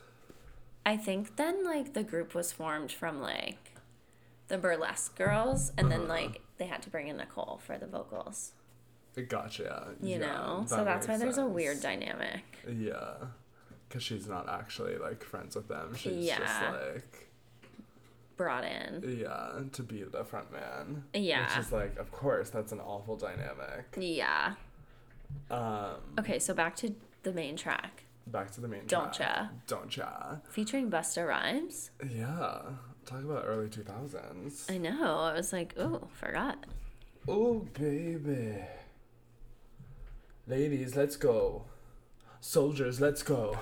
I 0.85 0.95
think 0.97 1.35
then 1.37 1.63
like 1.65 1.93
the 1.93 2.03
group 2.03 2.33
was 2.35 2.51
formed 2.51 2.91
from 2.91 3.21
like 3.21 3.73
the 4.47 4.57
burlesque 4.57 5.15
girls, 5.17 5.71
and 5.77 5.91
then 5.91 6.01
Uh-huh. 6.01 6.09
like 6.13 6.41
they 6.57 6.65
had 6.67 6.81
to 6.83 6.89
bring 6.89 7.07
in 7.07 7.17
Nicole 7.17 7.59
for 7.65 7.77
the 7.77 7.87
vocals. 7.87 8.51
Gotcha. 9.29 9.95
You 10.01 10.11
yeah, 10.11 10.17
know, 10.19 10.63
so 10.67 10.83
that's 10.85 11.07
why 11.07 11.15
makes 11.15 11.23
there's 11.23 11.37
a 11.39 11.45
weird 11.47 11.81
dynamic. 11.81 12.43
Yeah, 12.69 13.15
because 13.89 14.03
she's 14.03 14.27
not 14.27 14.47
actually 14.47 14.97
like 14.97 15.23
friends 15.23 15.55
with 15.55 15.67
them. 15.67 15.95
She's 15.95 16.25
Yeah. 16.27 16.37
just 16.37 16.61
like 16.61 17.29
Brought 18.37 18.63
in. 18.65 19.17
yeah 19.19 19.63
to 19.73 19.81
be 19.83 20.03
the 20.03 20.23
front 20.23 20.51
man. 20.51 21.03
Yeah. 21.15 21.47
Which 21.49 21.65
is 21.65 21.71
like, 21.71 21.97
of 21.97 22.11
course, 22.11 22.51
that's 22.51 22.71
an 22.71 22.79
awful 22.79 23.17
dynamic. 23.17 23.85
Yeah. 23.97 24.53
Um. 25.49 25.95
Okay, 26.19 26.37
so 26.39 26.53
back 26.53 26.75
to 26.77 26.93
the 27.23 27.33
main 27.33 27.57
track 27.57 28.03
Back 28.31 28.51
to 28.51 28.61
the 28.61 28.67
main 28.67 28.85
Don't 28.87 29.13
track. 29.13 29.49
Don't 29.67 29.95
ya? 29.95 30.35
featuring 30.49 30.89
Busta 30.91 31.27
Rhymes. 31.27 31.91
Yeah. 32.13 32.59
Talk 33.05 33.23
about 33.23 33.43
early 33.47 33.67
2000s. 33.69 34.69
I 34.69 34.77
know. 34.77 35.19
I 35.19 35.33
was 35.33 35.53
like, 35.53 35.73
oh, 35.77 36.07
forgot. 36.13 36.65
Oh, 37.27 37.65
baby. 37.73 38.57
Ladies, 40.45 40.95
let's 40.95 41.15
go. 41.15 41.63
Soldiers, 42.41 42.99
let's 43.01 43.23
go. 43.23 43.57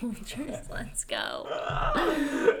Soldiers, 0.00 0.66
let's 0.70 1.04
go. 1.04 1.46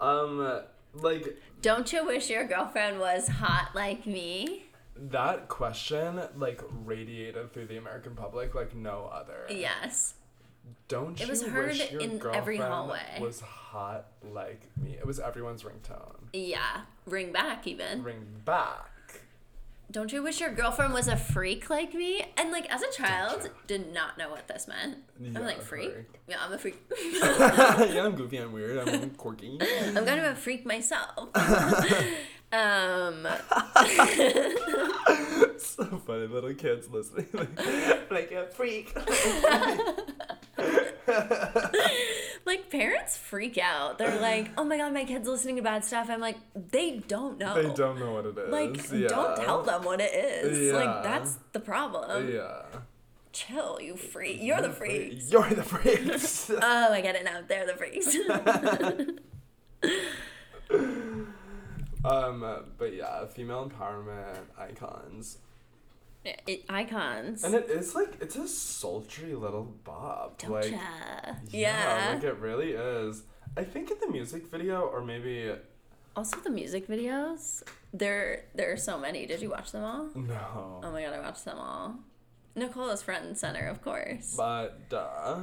Um, 0.00 0.60
like, 0.94 1.38
Don't 1.62 1.90
you 1.92 2.04
wish 2.04 2.28
your 2.28 2.44
girlfriend 2.46 2.98
was 2.98 3.28
hot 3.28 3.70
like 3.74 4.06
me? 4.06 4.64
That 4.96 5.48
question, 5.48 6.20
like, 6.36 6.60
radiated 6.84 7.52
through 7.52 7.66
the 7.66 7.76
American 7.76 8.14
public 8.14 8.54
like 8.54 8.74
no 8.74 9.10
other. 9.12 9.46
Yes. 9.50 10.14
Don't 10.88 11.20
It 11.20 11.24
you 11.24 11.30
was 11.30 11.42
heard 11.42 11.68
wish 11.68 11.90
your 11.92 12.00
in 12.00 12.20
every 12.32 12.56
girlfriend 12.58 12.62
hallway. 12.62 13.18
was 13.20 13.40
hot 13.40 14.06
like 14.22 14.62
me? 14.80 14.92
It 14.92 15.06
was 15.06 15.20
everyone's 15.20 15.62
ringtone. 15.62 16.16
Yeah. 16.32 16.82
Ring 17.06 17.32
back, 17.32 17.66
even. 17.66 18.02
Ring 18.02 18.24
back. 18.44 18.90
Don't 19.90 20.10
you 20.12 20.22
wish 20.22 20.40
your 20.40 20.50
girlfriend 20.50 20.94
was 20.94 21.06
a 21.06 21.16
freak 21.16 21.68
like 21.68 21.92
me? 21.94 22.24
And 22.38 22.50
like 22.50 22.66
as 22.72 22.82
a 22.82 22.90
child, 22.90 23.50
did 23.66 23.92
not 23.92 24.16
know 24.16 24.30
what 24.30 24.48
this 24.48 24.66
meant. 24.66 24.98
Yeah, 25.20 25.32
I'm 25.38 25.44
like 25.44 25.60
freak. 25.60 25.92
freak. 25.92 26.06
Yeah, 26.26 26.36
I'm 26.40 26.52
a 26.52 26.58
freak. 26.58 26.82
yeah, 27.22 28.02
I'm 28.04 28.14
goofy, 28.16 28.38
I'm 28.38 28.52
weird, 28.52 28.88
I'm 28.88 29.10
quirky. 29.16 29.58
I'm 29.60 29.94
kind 30.06 30.20
of 30.20 30.32
a 30.32 30.34
freak 30.34 30.64
myself. 30.64 31.28
um, 32.54 33.24
so 35.58 35.84
funny, 36.06 36.26
little 36.26 36.54
kids 36.54 36.88
listening. 36.88 37.26
like 38.10 38.32
a 38.32 38.46
freak. 38.46 38.94
like 42.46 42.70
parents 42.70 43.16
freak 43.16 43.58
out. 43.58 43.98
They're 43.98 44.20
like, 44.20 44.50
"Oh 44.56 44.64
my 44.64 44.76
god, 44.76 44.92
my 44.92 45.04
kid's 45.04 45.28
listening 45.28 45.56
to 45.56 45.62
bad 45.62 45.84
stuff." 45.84 46.08
I'm 46.08 46.20
like, 46.20 46.36
they 46.54 47.02
don't 47.08 47.38
know. 47.38 47.60
They 47.60 47.74
don't 47.74 47.98
know 47.98 48.12
what 48.12 48.26
it 48.26 48.38
is. 48.38 48.52
Like, 48.52 48.90
yeah. 48.92 49.08
don't 49.08 49.36
tell 49.36 49.62
them 49.62 49.84
what 49.84 50.00
it 50.00 50.14
is. 50.14 50.72
Yeah. 50.72 50.74
Like, 50.74 51.02
that's 51.02 51.38
the 51.52 51.60
problem. 51.60 52.32
Yeah. 52.32 52.62
Chill, 53.32 53.80
you 53.80 53.96
freak. 53.96 54.38
You're 54.40 54.62
the 54.62 54.70
freaks. 54.70 55.30
You're 55.30 55.50
the 55.50 55.64
freaks. 55.64 56.50
Oh, 56.50 56.92
I 56.92 57.00
get 57.00 57.16
it 57.16 57.24
now. 57.24 57.40
They're 57.46 57.66
the 57.66 57.74
freaks. 57.74 58.16
Um, 62.04 62.64
but 62.78 62.94
yeah, 62.94 63.26
female 63.26 63.68
empowerment 63.70 64.38
icons. 64.58 65.38
It- 66.24 66.64
icons. 66.70 67.44
And 67.44 67.54
it 67.54 67.68
is 67.68 67.94
like 67.94 68.16
it's 68.20 68.36
a 68.36 68.48
sultry 68.48 69.34
little 69.34 69.64
bop. 69.84 70.38
Don't 70.38 70.52
like 70.52 70.70
ya? 70.70 70.78
yeah, 70.78 71.34
Yeah. 71.50 72.14
like 72.14 72.24
it 72.24 72.36
really 72.38 72.72
is. 72.72 73.22
I 73.56 73.64
think 73.64 73.90
in 73.90 73.98
the 74.00 74.08
music 74.08 74.46
video, 74.50 74.80
or 74.82 75.02
maybe 75.02 75.52
Also, 76.16 76.38
the 76.40 76.50
music 76.50 76.88
videos. 76.88 77.62
There, 77.92 78.44
there 78.54 78.72
are 78.72 78.76
so 78.76 78.98
many. 78.98 79.26
Did 79.26 79.40
you 79.42 79.50
watch 79.50 79.70
them 79.72 79.84
all? 79.84 80.08
no, 80.14 80.80
Oh 80.82 80.90
my 80.90 81.02
god, 81.02 81.12
I 81.12 81.20
watched 81.20 81.44
them 81.44 81.58
all. 81.58 81.96
Nicole 82.56 82.88
is 82.90 83.02
front 83.02 83.24
and 83.26 83.36
center, 83.36 83.66
of 83.68 83.82
course. 83.82 84.34
but 84.36 84.88
duh. 84.88 85.38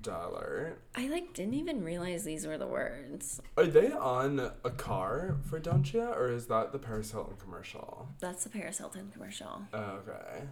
Dollar. 0.00 0.78
I 0.94 1.08
like 1.08 1.32
didn't 1.34 1.54
even 1.54 1.84
realize 1.84 2.24
these 2.24 2.46
were 2.46 2.58
the 2.58 2.66
words. 2.66 3.40
Are 3.56 3.66
they 3.66 3.92
on 3.92 4.50
a 4.64 4.70
car 4.70 5.36
for 5.48 5.58
Don't 5.58 5.92
Ya, 5.92 6.10
or 6.12 6.30
is 6.30 6.46
that 6.46 6.72
the 6.72 6.78
Paris 6.78 7.10
Hilton 7.10 7.36
commercial? 7.36 8.08
That's 8.20 8.44
the 8.44 8.50
Paris 8.50 8.78
Hilton 8.78 9.10
commercial. 9.12 9.62
Oh, 9.72 10.00
okay. 10.08 10.44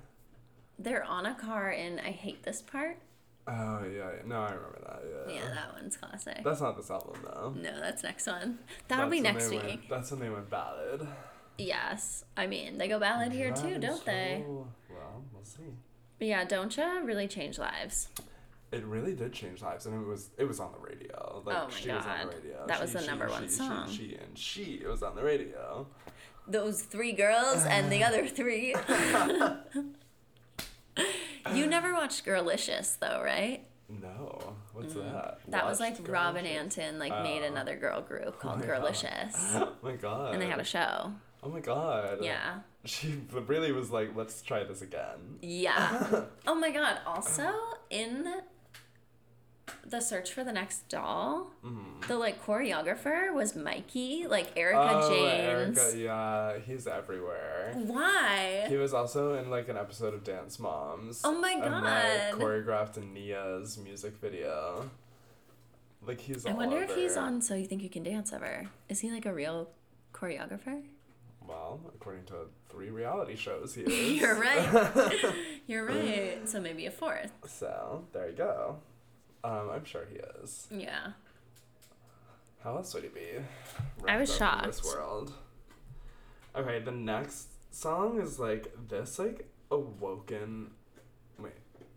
They're 0.78 1.04
on 1.04 1.26
a 1.26 1.34
car 1.34 1.70
in 1.70 1.98
I 2.00 2.10
hate 2.10 2.42
this 2.42 2.62
part. 2.62 2.98
Oh 3.46 3.80
yeah, 3.84 4.10
yeah. 4.16 4.22
no, 4.26 4.36
I 4.36 4.52
remember 4.52 4.80
that. 4.86 5.02
Yeah. 5.28 5.34
Yeah, 5.34 5.54
that 5.54 5.72
one's 5.74 5.96
classic. 5.96 6.42
That's 6.44 6.60
not 6.60 6.76
this 6.76 6.90
album 6.90 7.20
though. 7.24 7.54
no, 7.56 7.80
that's 7.80 8.02
next 8.02 8.26
one. 8.26 8.58
That'll 8.88 9.06
That's 9.06 9.16
be 9.16 9.20
next 9.20 9.50
week. 9.50 9.62
Went, 9.62 9.88
that's 9.88 10.10
when 10.10 10.20
they 10.20 10.30
went 10.30 10.48
ballad. 10.48 11.06
Yes. 11.58 12.24
I 12.36 12.46
mean, 12.46 12.78
they 12.78 12.88
go 12.88 12.98
ballad 12.98 13.32
here 13.32 13.52
too, 13.52 13.78
don't 13.78 14.04
they? 14.04 14.44
Well, 14.46 15.24
we'll 15.32 15.44
see. 15.44 15.62
But 16.18 16.28
yeah, 16.28 16.44
don't 16.44 16.76
ya 16.76 17.00
really 17.02 17.26
change 17.26 17.58
lives. 17.58 18.08
It 18.72 18.84
really 18.84 19.14
did 19.14 19.32
change 19.32 19.60
lives, 19.62 19.84
and 19.86 19.94
it 19.94 20.06
was 20.06 20.30
it 20.38 20.44
was 20.48 20.58
on 20.58 20.72
the 20.72 20.78
radio. 20.78 21.42
Like 21.44 21.56
Oh 21.56 21.68
my 21.68 21.74
she 21.74 21.90
was 21.90 22.04
on 22.06 22.18
the 22.18 22.24
God. 22.24 22.34
radio. 22.34 22.66
That 22.66 22.80
was 22.80 22.92
the 22.94 23.00
she, 23.00 23.06
number 23.06 23.26
she, 23.28 23.32
one 23.32 23.42
she, 23.44 23.48
song. 23.50 23.88
She, 23.90 23.96
she 23.96 24.14
and 24.16 24.38
she 24.38 24.62
it 24.82 24.88
was 24.88 25.02
on 25.02 25.14
the 25.14 25.22
radio. 25.22 25.86
Those 26.48 26.82
three 26.82 27.12
girls 27.12 27.64
and 27.66 27.92
the 27.92 28.02
other 28.02 28.26
three. 28.26 28.74
you 31.54 31.66
never 31.66 31.92
watched 31.92 32.24
Girlicious 32.24 32.98
though, 32.98 33.20
right? 33.22 33.64
No, 33.88 34.54
what's 34.72 34.94
that? 34.94 35.38
Mm. 35.46 35.50
That 35.50 35.66
was 35.66 35.78
like 35.78 35.98
Watched 35.98 36.08
Robin? 36.08 36.46
Antin 36.46 36.98
like 36.98 37.12
made 37.22 37.42
Oh. 37.42 37.46
another 37.46 37.76
girl 37.76 38.00
group 38.00 38.38
called 38.40 38.60
my 38.60 38.66
God. 38.66 38.82
Girlicious. 38.82 39.34
Oh 39.54 39.72
my 39.82 39.96
god. 39.96 40.32
And 40.32 40.40
they 40.42 40.46
had 40.46 40.60
a 40.60 40.64
show. 40.64 41.12
Oh 41.42 41.48
my 41.48 41.60
god. 41.60 42.18
Yeah. 42.22 42.60
She 42.84 43.20
really 43.32 43.72
was 43.72 43.90
like, 43.90 44.16
let's 44.16 44.42
try 44.42 44.64
this 44.64 44.80
again. 44.82 45.38
Yeah. 45.42 46.22
oh 46.46 46.54
my 46.54 46.70
god. 46.70 46.98
Also, 47.06 47.50
in 47.90 48.26
the 49.86 50.00
search 50.00 50.32
for 50.32 50.44
the 50.44 50.52
next 50.52 50.88
doll, 50.88 51.50
mm-hmm. 51.64 52.06
the 52.08 52.16
like 52.16 52.44
choreographer 52.44 53.32
was 53.32 53.54
Mikey, 53.54 54.26
like 54.26 54.52
Erica 54.56 55.00
oh, 55.02 55.10
James. 55.10 55.78
Erica, 55.78 55.98
yeah, 55.98 56.58
he's 56.58 56.86
everywhere. 56.86 57.72
Why? 57.74 58.66
He 58.68 58.76
was 58.76 58.94
also 58.94 59.34
in 59.34 59.50
like 59.50 59.68
an 59.68 59.76
episode 59.76 60.14
of 60.14 60.24
Dance 60.24 60.58
Moms. 60.58 61.20
Oh 61.24 61.38
my 61.40 61.54
god! 61.54 61.84
And, 61.84 62.38
like 62.38 62.46
choreographed 62.46 62.96
Nia's 63.12 63.78
music 63.78 64.14
video. 64.20 64.90
Like 66.06 66.20
he's. 66.20 66.46
I 66.46 66.50
all 66.50 66.56
wonder 66.56 66.82
if 66.82 66.94
he's 66.94 67.16
on 67.16 67.40
So 67.40 67.54
You 67.54 67.66
Think 67.66 67.82
You 67.82 67.90
Can 67.90 68.02
Dance 68.02 68.32
ever. 68.32 68.68
Is 68.88 69.00
he 69.00 69.10
like 69.10 69.26
a 69.26 69.32
real 69.32 69.70
choreographer? 70.12 70.82
Well, 71.46 71.80
according 71.94 72.24
to 72.26 72.34
three 72.68 72.90
reality 72.90 73.36
shows, 73.36 73.74
he 73.74 73.82
is. 73.86 74.20
You're 74.20 74.40
right. 74.40 75.34
You're 75.66 75.86
right. 75.86 76.48
So 76.48 76.60
maybe 76.60 76.86
a 76.86 76.90
fourth. 76.90 77.32
So 77.46 78.04
there 78.12 78.28
you 78.28 78.36
go. 78.36 78.76
Um, 79.44 79.70
I'm 79.74 79.84
sure 79.84 80.04
he 80.10 80.16
is. 80.42 80.68
Yeah. 80.70 81.12
How 82.62 82.76
else 82.76 82.94
would 82.94 83.02
he 83.02 83.08
be? 83.08 83.26
I 84.06 84.16
was 84.18 84.34
shocked. 84.34 84.66
This 84.66 84.84
world. 84.84 85.32
Okay, 86.54 86.80
the 86.80 86.92
next 86.92 87.48
song 87.72 88.20
is 88.20 88.38
like 88.38 88.72
this, 88.88 89.18
like 89.18 89.48
awoken. 89.70 90.70
Wait, 91.38 91.52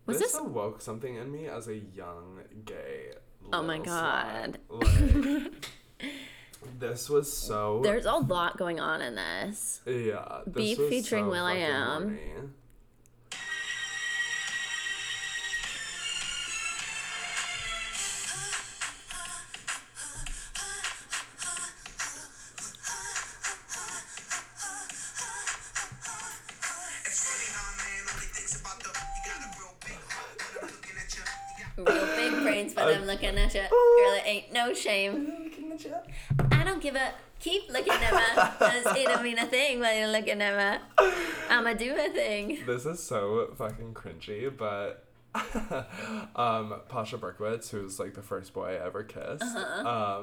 Was 0.06 0.18
this, 0.18 0.32
this- 0.32 0.40
awoke 0.40 0.80
something 0.80 1.14
in 1.14 1.30
me 1.30 1.46
as 1.46 1.68
a 1.68 1.76
young 1.76 2.40
gay. 2.64 3.10
Oh 3.52 3.62
my 3.62 3.78
God. 3.78 4.58
Like, 4.68 5.70
this 6.80 7.08
was 7.08 7.32
so. 7.32 7.80
There's 7.84 8.06
a 8.06 8.14
lot 8.14 8.56
going 8.56 8.80
on 8.80 9.00
in 9.02 9.14
this. 9.14 9.82
yeah. 9.86 10.40
This 10.46 10.54
Beep 10.54 10.78
was 10.78 10.88
featuring 10.88 11.26
so 11.26 11.30
Will 11.30 11.44
I 11.44 11.54
Am. 11.58 12.02
horny. 12.02 12.20
Shame. 34.86 35.50
I 36.52 36.64
don't 36.64 36.80
give 36.82 36.96
a. 36.96 37.12
Keep 37.38 37.70
looking 37.70 37.92
at 37.92 38.12
me. 38.14 39.00
It 39.02 39.04
don't 39.08 39.22
mean 39.22 39.38
a 39.38 39.46
thing 39.46 39.78
when 39.80 39.98
you're 39.98 40.08
looking 40.08 40.40
at 40.40 40.80
me. 40.98 41.06
I'ma 41.50 41.74
do 41.74 41.94
a 41.94 42.08
thing. 42.10 42.58
This 42.66 42.86
is 42.86 43.02
so 43.02 43.52
fucking 43.58 43.92
cringy, 43.94 44.50
but 44.56 45.04
um, 46.34 46.74
Pasha 46.88 47.18
Berkowitz, 47.18 47.68
who's 47.70 48.00
like 48.00 48.14
the 48.14 48.22
first 48.22 48.54
boy 48.54 48.68
I 48.80 48.86
ever 48.86 49.02
kissed, 49.04 49.42
Uh-huh. 49.42 50.22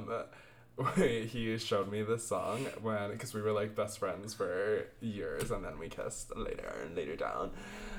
um, 0.77 0.93
he 1.27 1.55
showed 1.59 1.91
me 1.91 2.01
this 2.01 2.25
song 2.27 2.65
when 2.81 3.11
because 3.11 3.31
we 3.33 3.41
were 3.41 3.51
like 3.51 3.75
best 3.75 3.99
friends 3.99 4.33
for 4.33 4.87
years, 5.01 5.51
and 5.51 5.63
then 5.63 5.77
we 5.77 5.87
kissed 5.87 6.35
later 6.35 6.73
and 6.83 6.95
later 6.95 7.15
down. 7.15 7.51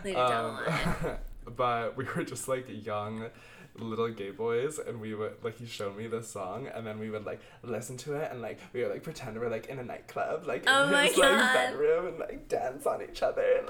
Later 0.04 0.16
down 0.16 0.56
the 0.56 0.70
line. 0.70 0.96
Um, 1.04 1.16
but 1.56 1.96
we 1.96 2.04
were 2.04 2.22
just 2.24 2.48
like 2.48 2.66
young 2.68 3.28
little 3.76 4.08
gay 4.08 4.30
boys 4.30 4.78
and 4.78 5.00
we 5.00 5.14
would 5.16 5.32
like 5.42 5.56
he 5.58 5.66
showed 5.66 5.96
me 5.96 6.06
this 6.06 6.28
song 6.28 6.68
and 6.72 6.86
then 6.86 6.96
we 7.00 7.10
would 7.10 7.26
like 7.26 7.40
listen 7.64 7.96
to 7.96 8.14
it 8.14 8.30
and 8.30 8.40
like 8.40 8.60
we 8.72 8.82
would 8.82 8.92
like 8.92 9.02
pretend 9.02 9.36
we 9.36 9.44
are 9.44 9.50
like 9.50 9.66
in 9.66 9.80
a 9.80 9.82
nightclub 9.82 10.46
like 10.46 10.62
Oh 10.68 10.84
in 10.84 10.92
my 10.92 11.06
his 11.06 11.16
God. 11.16 11.40
like 11.40 11.54
bedroom 11.54 12.06
and 12.06 12.18
like 12.20 12.48
dance 12.48 12.86
on 12.86 13.02
each 13.02 13.20
other 13.24 13.64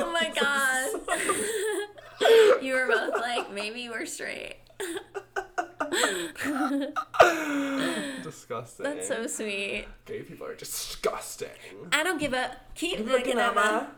Oh 0.00 0.10
my 0.12 0.32
god. 0.40 0.90
you 2.64 2.74
were 2.74 2.88
both 2.88 3.14
like, 3.20 3.52
maybe 3.52 3.88
we're 3.88 4.06
straight. 4.06 4.56
disgusting 8.22 8.84
That's 8.84 9.08
so 9.08 9.26
sweet. 9.26 9.86
gay 10.04 10.22
people 10.22 10.46
are 10.46 10.54
disgusting 10.54 11.48
I 11.92 12.02
don't 12.02 12.18
give 12.18 12.32
a. 12.32 12.56
Keep 12.74 12.98
Looking 13.00 13.12
looking 13.12 13.38
at 13.38 13.56
at 13.56 13.82
me. 13.82 13.88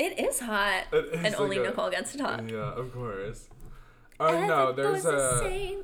It 0.00 0.18
is 0.18 0.40
hot. 0.40 0.84
It 0.92 1.04
is 1.12 1.24
and 1.26 1.34
only 1.34 1.58
a- 1.58 1.62
Nicole 1.62 1.90
gets 1.90 2.12
to 2.12 2.18
talk. 2.18 2.40
yeah 2.50 2.72
of 2.72 2.90
course 2.94 3.48
oh 4.18 4.46
no 4.46 4.72
there's 4.72 5.02
the 5.02 5.16
a 5.16 5.38
same, 5.40 5.82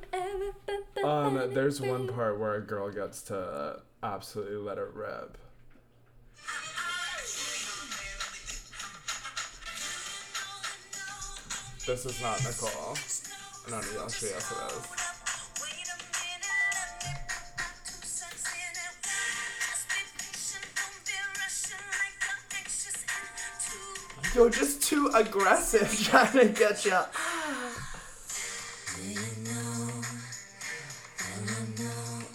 um 1.03 1.53
there's 1.53 1.79
one 1.79 2.07
part 2.07 2.39
where 2.39 2.55
a 2.55 2.61
girl 2.61 2.89
gets 2.91 3.21
to 3.23 3.79
absolutely 4.01 4.57
let 4.57 4.77
it 4.79 4.89
rip 4.93 5.37
This 11.85 12.05
is 12.05 12.21
not 12.21 12.43
Nicole. 12.43 12.95
No, 13.69 13.79
no, 13.79 14.03
actually, 14.03 14.29
yes, 14.29 14.51
it 14.51 14.71
is. 14.73 15.06
You're 24.37 24.51
just 24.51 24.83
too 24.83 25.09
aggressive 25.15 25.89
trying 26.11 26.33
to 26.33 26.45
get 26.49 26.85
you. 26.85 26.93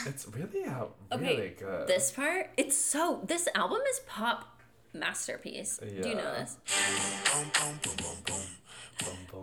It's 0.05 0.27
really 0.29 0.65
out, 0.67 0.97
Okay, 1.13 1.37
really 1.37 1.49
good. 1.51 1.87
this 1.87 2.11
part, 2.11 2.51
it's 2.57 2.77
so. 2.77 3.21
This 3.25 3.49
album 3.55 3.79
is 3.89 4.01
pop 4.01 4.61
masterpiece. 4.93 5.79
Do 5.79 6.09
you 6.09 6.15
know 6.17 6.35
this? 6.35 6.57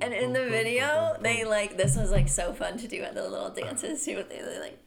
And 0.02 0.14
in 0.14 0.32
the 0.32 0.46
video, 0.46 1.18
they 1.22 1.44
like 1.44 1.76
this 1.76 1.98
was 1.98 2.12
like 2.12 2.30
so 2.30 2.54
fun 2.54 2.78
to 2.78 2.88
do 2.88 3.02
at 3.02 3.16
the 3.16 3.28
little 3.28 3.50
dances 3.50 4.06
too. 4.06 4.24
They 4.30 4.40
they, 4.42 4.60
like 4.60 4.80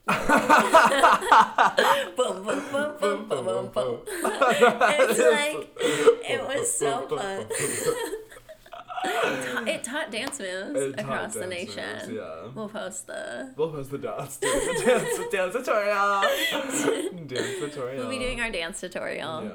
boom 2.16 2.42
boom 2.44 2.62
boom 2.72 2.94
boom 3.00 3.28
boom 3.28 3.44
boom 3.44 3.68
boom. 3.68 4.00
It's 4.06 5.18
like 5.18 5.70
it 5.78 6.42
was 6.46 6.72
so 6.72 7.06
fun. 7.08 7.46
it 9.68 9.84
taught 9.84 10.10
dance 10.10 10.38
moves 10.38 10.80
It 10.80 11.00
across 11.00 11.34
the 11.34 11.46
nation. 11.46 11.84
moves, 11.98 12.08
yeah. 12.08 12.48
We'll 12.54 12.68
post 12.68 13.06
the. 13.08 13.52
We'll 13.56 13.70
post 13.70 13.90
the 13.90 13.98
dance, 13.98 14.36
the 14.36 14.46
dance, 14.86 15.18
dance 15.32 15.54
tutorial. 15.54 16.22
dance 17.26 17.58
tutorial. 17.58 17.98
We'll 17.98 18.08
be 18.10 18.18
doing 18.18 18.40
our 18.40 18.50
dance 18.50 18.80
tutorial. 18.80 19.44
Yeah. 19.44 19.52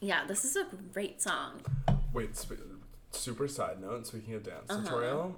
Yeah, 0.00 0.26
this 0.26 0.44
is 0.44 0.56
a 0.56 0.66
great 0.92 1.22
song. 1.22 1.60
Wait, 2.12 2.36
super 3.14 3.48
side 3.48 3.80
note. 3.80 4.06
Speaking 4.06 4.34
of 4.34 4.42
dance 4.42 4.70
Uh-huh. 4.70 4.82
tutorial, 4.82 5.36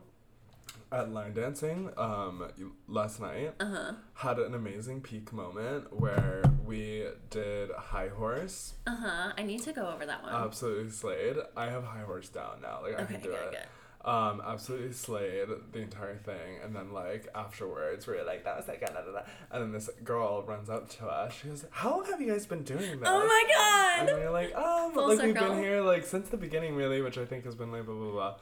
at 0.93 1.11
line 1.11 1.35
dancing, 1.35 1.91
um, 1.97 2.49
last 2.89 3.21
night 3.21 3.55
Uh-huh. 3.61 3.93
had 4.15 4.39
an 4.39 4.55
amazing 4.55 5.01
peak 5.01 5.33
moment 5.33 5.93
where 5.93 6.43
we 6.65 7.07
did 7.31 7.71
high 7.73 8.09
horse. 8.09 8.75
Uh 8.87 8.97
huh. 8.97 9.33
I 9.37 9.43
need 9.43 9.63
to 9.63 9.73
go 9.73 9.89
over 9.89 10.07
that 10.07 10.23
one. 10.23 10.33
Absolutely 10.33 10.91
slayed. 10.91 11.37
I 11.57 11.67
have 11.67 11.85
high 11.85 12.03
horse 12.05 12.29
down 12.29 12.61
now. 12.63 12.81
Like 12.83 12.99
I 12.99 13.03
Okay, 13.03 13.15
can 13.15 13.23
do 13.23 13.29
good, 13.31 13.45
it. 13.47 13.51
good. 13.51 13.67
Um, 14.07 14.41
absolutely 14.47 14.93
slayed 14.93 15.49
the 15.73 15.81
entire 15.81 16.15
thing, 16.15 16.61
and 16.63 16.77
then 16.77 16.93
like 16.93 17.27
afterwards, 17.35 18.07
we 18.07 18.15
were 18.15 18.23
like, 18.23 18.45
"That 18.45 18.57
was 18.57 18.69
like," 18.69 18.79
da, 18.81 18.93
da, 18.93 19.01
da. 19.01 19.23
and 19.51 19.63
then 19.65 19.73
this 19.73 19.91
girl 20.05 20.45
runs 20.45 20.71
up 20.71 20.89
to 20.99 21.07
us. 21.07 21.33
She 21.35 21.49
goes, 21.49 21.65
"How 21.71 21.91
long 21.91 22.05
have 22.07 22.21
you 22.21 22.29
guys 22.33 22.47
been 22.47 22.63
doing 22.63 23.01
this?" 23.01 23.09
oh 23.09 23.27
my 23.27 23.97
And 23.99 24.09
god! 24.09 24.17
we 24.17 24.23
we're 24.25 24.31
like, 24.31 24.55
um, 24.55 24.93
Full 24.95 25.09
like 25.09 25.21
we've 25.21 25.35
been 25.35 25.59
here 25.59 25.81
like 25.81 26.05
since 26.07 26.29
the 26.29 26.37
beginning, 26.37 26.77
really, 26.77 27.03
which 27.03 27.19
I 27.19 27.25
think 27.25 27.45
has 27.47 27.57
been 27.57 27.73
like 27.73 27.85
blah 27.85 27.95
blah 27.97 28.13
blah. 28.13 28.35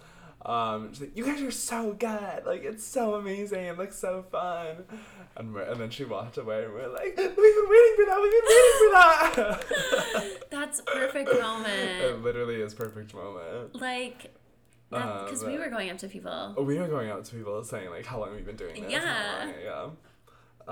Um, 0.46 0.90
she's 0.92 1.00
like, 1.00 1.16
"You 1.16 1.24
guys 1.24 1.40
are 1.40 1.50
so 1.50 1.94
good! 1.94 2.44
Like 2.44 2.62
it's 2.64 2.84
so 2.84 3.14
amazing! 3.14 3.64
It 3.64 3.78
looks 3.78 3.96
so 3.98 4.22
fun!" 4.30 4.84
And 5.36 5.54
we're, 5.54 5.62
and 5.62 5.80
then 5.80 5.88
she 5.88 6.04
walked 6.04 6.36
away, 6.36 6.64
and 6.64 6.74
we're 6.74 6.88
like, 6.92 7.16
"We've 7.16 7.34
been 7.36 7.68
waiting 7.70 7.94
for 7.96 8.04
that! 8.04 8.20
We've 8.20 8.32
been 8.32 8.48
waiting 8.50 8.78
for 8.78 8.90
that!" 8.92 10.40
That's 10.50 10.82
perfect 10.82 11.32
moment. 11.40 12.02
it 12.02 12.22
literally 12.22 12.56
is 12.60 12.74
perfect 12.74 13.14
moment. 13.14 13.74
Like, 13.80 14.34
Uh, 14.94 15.24
because 15.24 15.44
we 15.44 15.58
were 15.58 15.68
going 15.68 15.90
up 15.90 15.98
to 15.98 16.08
people. 16.08 16.54
Oh, 16.56 16.62
we 16.62 16.78
were 16.78 16.88
going 16.88 17.10
up 17.10 17.24
to 17.24 17.34
people 17.34 17.62
saying 17.64 17.90
like 17.90 18.06
how 18.06 18.20
long 18.20 18.34
we've 18.34 18.46
been 18.46 18.56
doing 18.56 18.82
this. 18.82 18.92
Yeah. 18.92 19.50
yeah. 19.62 19.88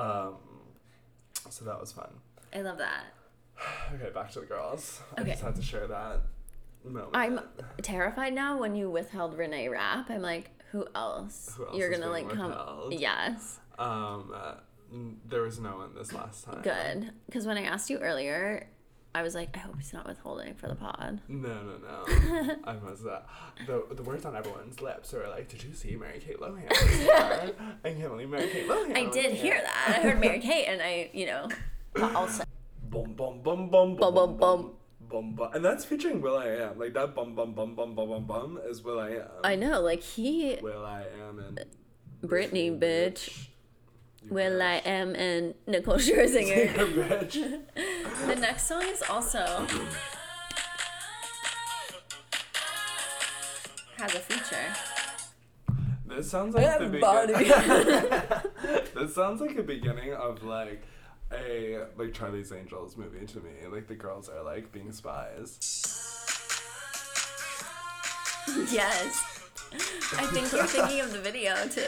Um, 0.00 0.34
so 1.50 1.64
that 1.64 1.80
was 1.80 1.92
fun. 1.92 2.10
I 2.54 2.60
love 2.62 2.78
that. 2.78 3.04
Okay, 3.94 4.10
back 4.10 4.30
to 4.32 4.40
the 4.40 4.46
girls. 4.46 5.00
I 5.16 5.20
Okay. 5.20 5.30
just 5.30 5.42
had 5.42 5.54
to 5.56 5.62
share 5.62 5.86
that 5.86 6.20
moment. 6.84 7.10
I'm 7.14 7.40
terrified 7.82 8.34
now 8.34 8.58
when 8.58 8.74
you 8.74 8.90
withheld 8.90 9.36
Renee 9.36 9.68
Rapp. 9.68 10.10
I'm 10.10 10.22
like, 10.22 10.50
who 10.72 10.86
else? 10.94 11.54
Who 11.56 11.66
else 11.66 11.76
You're 11.76 11.90
gonna 11.90 12.08
like 12.10 12.28
come. 12.28 12.90
Yes. 12.90 13.60
Um, 13.78 14.32
uh, 14.34 14.54
there 15.28 15.42
was 15.42 15.58
no 15.60 15.76
one 15.76 15.94
this 15.94 16.12
last 16.12 16.44
time. 16.44 16.62
Good. 16.62 17.12
Because 17.26 17.46
when 17.46 17.56
I 17.56 17.62
asked 17.62 17.88
you 17.90 17.98
earlier, 17.98 18.66
I 19.14 19.22
was 19.22 19.34
like, 19.34 19.54
I 19.54 19.58
hope 19.60 19.76
he's 19.76 19.92
not 19.92 20.06
withholding 20.06 20.54
for 20.54 20.68
the 20.68 20.74
pod. 20.74 21.20
No, 21.28 21.48
no, 21.48 21.76
no. 21.78 22.56
I 22.64 22.76
was 22.76 23.04
uh, 23.04 23.20
the 23.66 23.84
the 23.94 24.02
words 24.02 24.24
on 24.24 24.34
everyone's 24.34 24.80
lips 24.80 25.12
are 25.12 25.28
like, 25.28 25.48
"Did 25.50 25.62
you 25.64 25.74
see 25.74 25.96
Mary 25.96 26.18
Kate 26.18 26.40
Lohan?" 26.40 26.66
I 27.84 27.90
can't 27.90 28.08
believe 28.10 28.30
Mary 28.30 28.48
Kate 28.48 28.66
Lohan. 28.66 28.96
I 28.96 29.10
did 29.10 29.34
hear 29.34 29.60
that. 29.60 29.84
I 29.88 30.00
heard 30.00 30.18
Mary 30.20 30.38
Kate, 30.48 30.64
and 30.66 30.80
I, 30.80 31.10
you 31.12 31.26
know, 31.26 31.48
also. 32.14 32.44
Bum 32.88 33.14
bum 33.14 33.40
bum 33.42 33.70
bum 33.70 33.96
Bum, 33.96 34.14
bum, 34.14 34.36
bum. 34.36 34.70
bum 35.10 35.34
bum, 35.34 35.50
and 35.54 35.64
that's 35.64 35.84
featuring 35.84 36.20
Will 36.20 36.36
I 36.36 36.46
Am. 36.46 36.78
Like 36.78 36.92
that 36.94 37.14
bum 37.14 37.34
bum 37.34 37.52
bum 37.54 37.74
bum 37.74 37.94
bum 37.94 38.08
bum 38.08 38.24
bum 38.26 38.60
is 38.68 38.82
Will 38.82 38.98
I 39.00 39.10
Am. 39.10 39.28
I 39.44 39.56
know, 39.56 39.80
like 39.80 40.02
he, 40.02 40.58
Will 40.62 40.84
I 40.84 41.04
Am 41.28 41.38
and 41.38 41.64
Britney, 42.22 42.78
bitch. 42.78 43.48
You 44.24 44.34
Will 44.34 44.62
I 44.62 44.76
am 44.84 45.14
and 45.14 45.54
Nicole 45.66 45.94
Scherzinger. 45.96 46.74
the 48.26 48.36
next 48.36 48.68
song 48.68 48.82
is 48.82 49.02
also 49.08 49.66
has 53.96 54.14
a 54.14 54.20
feature. 54.20 54.74
This 56.06 56.30
sounds 56.30 56.54
like 56.54 56.78
the 56.78 56.88
beginning. 56.88 57.50
this 58.94 59.14
sounds 59.14 59.40
like 59.40 59.56
a 59.56 59.62
beginning 59.62 60.12
of 60.12 60.44
like 60.44 60.82
a 61.32 61.86
like 61.96 62.12
Charlie's 62.12 62.52
Angels 62.52 62.96
movie 62.96 63.26
to 63.26 63.38
me. 63.38 63.52
Like 63.70 63.88
the 63.88 63.94
girls 63.94 64.28
are 64.28 64.42
like 64.42 64.70
being 64.72 64.92
spies. 64.92 65.58
yes. 68.70 69.41
I 69.74 70.26
think 70.26 70.52
you're 70.52 70.66
thinking 70.66 71.00
of 71.00 71.12
the 71.12 71.20
video 71.20 71.54
too. 71.68 71.82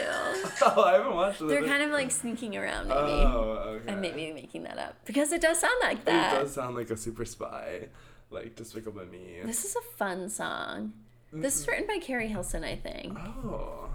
Oh, 0.61 0.83
I 0.83 0.93
haven't 0.93 1.15
watched 1.15 1.41
it. 1.41 1.47
They're 1.47 1.65
kind 1.65 1.83
of 1.83 1.91
like 1.91 2.11
sneaking 2.11 2.57
around, 2.57 2.87
maybe. 2.87 2.99
Oh, 2.99 3.79
okay. 3.81 3.91
I 3.91 3.95
may 3.95 4.11
be 4.11 4.33
making 4.33 4.63
that 4.63 4.77
up 4.77 4.95
because 5.05 5.31
it 5.31 5.41
does 5.41 5.59
sound 5.59 5.75
like 5.81 6.05
that. 6.05 6.33
It 6.33 6.39
does 6.39 6.53
sound 6.53 6.75
like 6.75 6.89
a 6.89 6.97
super 6.97 7.25
spy, 7.25 7.87
like 8.31 8.55
Despicable 8.55 9.05
Me. 9.05 9.39
This 9.43 9.65
is 9.65 9.75
a 9.75 9.81
fun 9.97 10.29
song. 10.29 10.93
This 11.31 11.59
is 11.59 11.67
written 11.67 11.85
by 11.87 11.99
Keri 11.99 12.27
Hilson, 12.29 12.63
I 12.63 12.75
think. 12.75 13.17
Oh. 13.19 13.89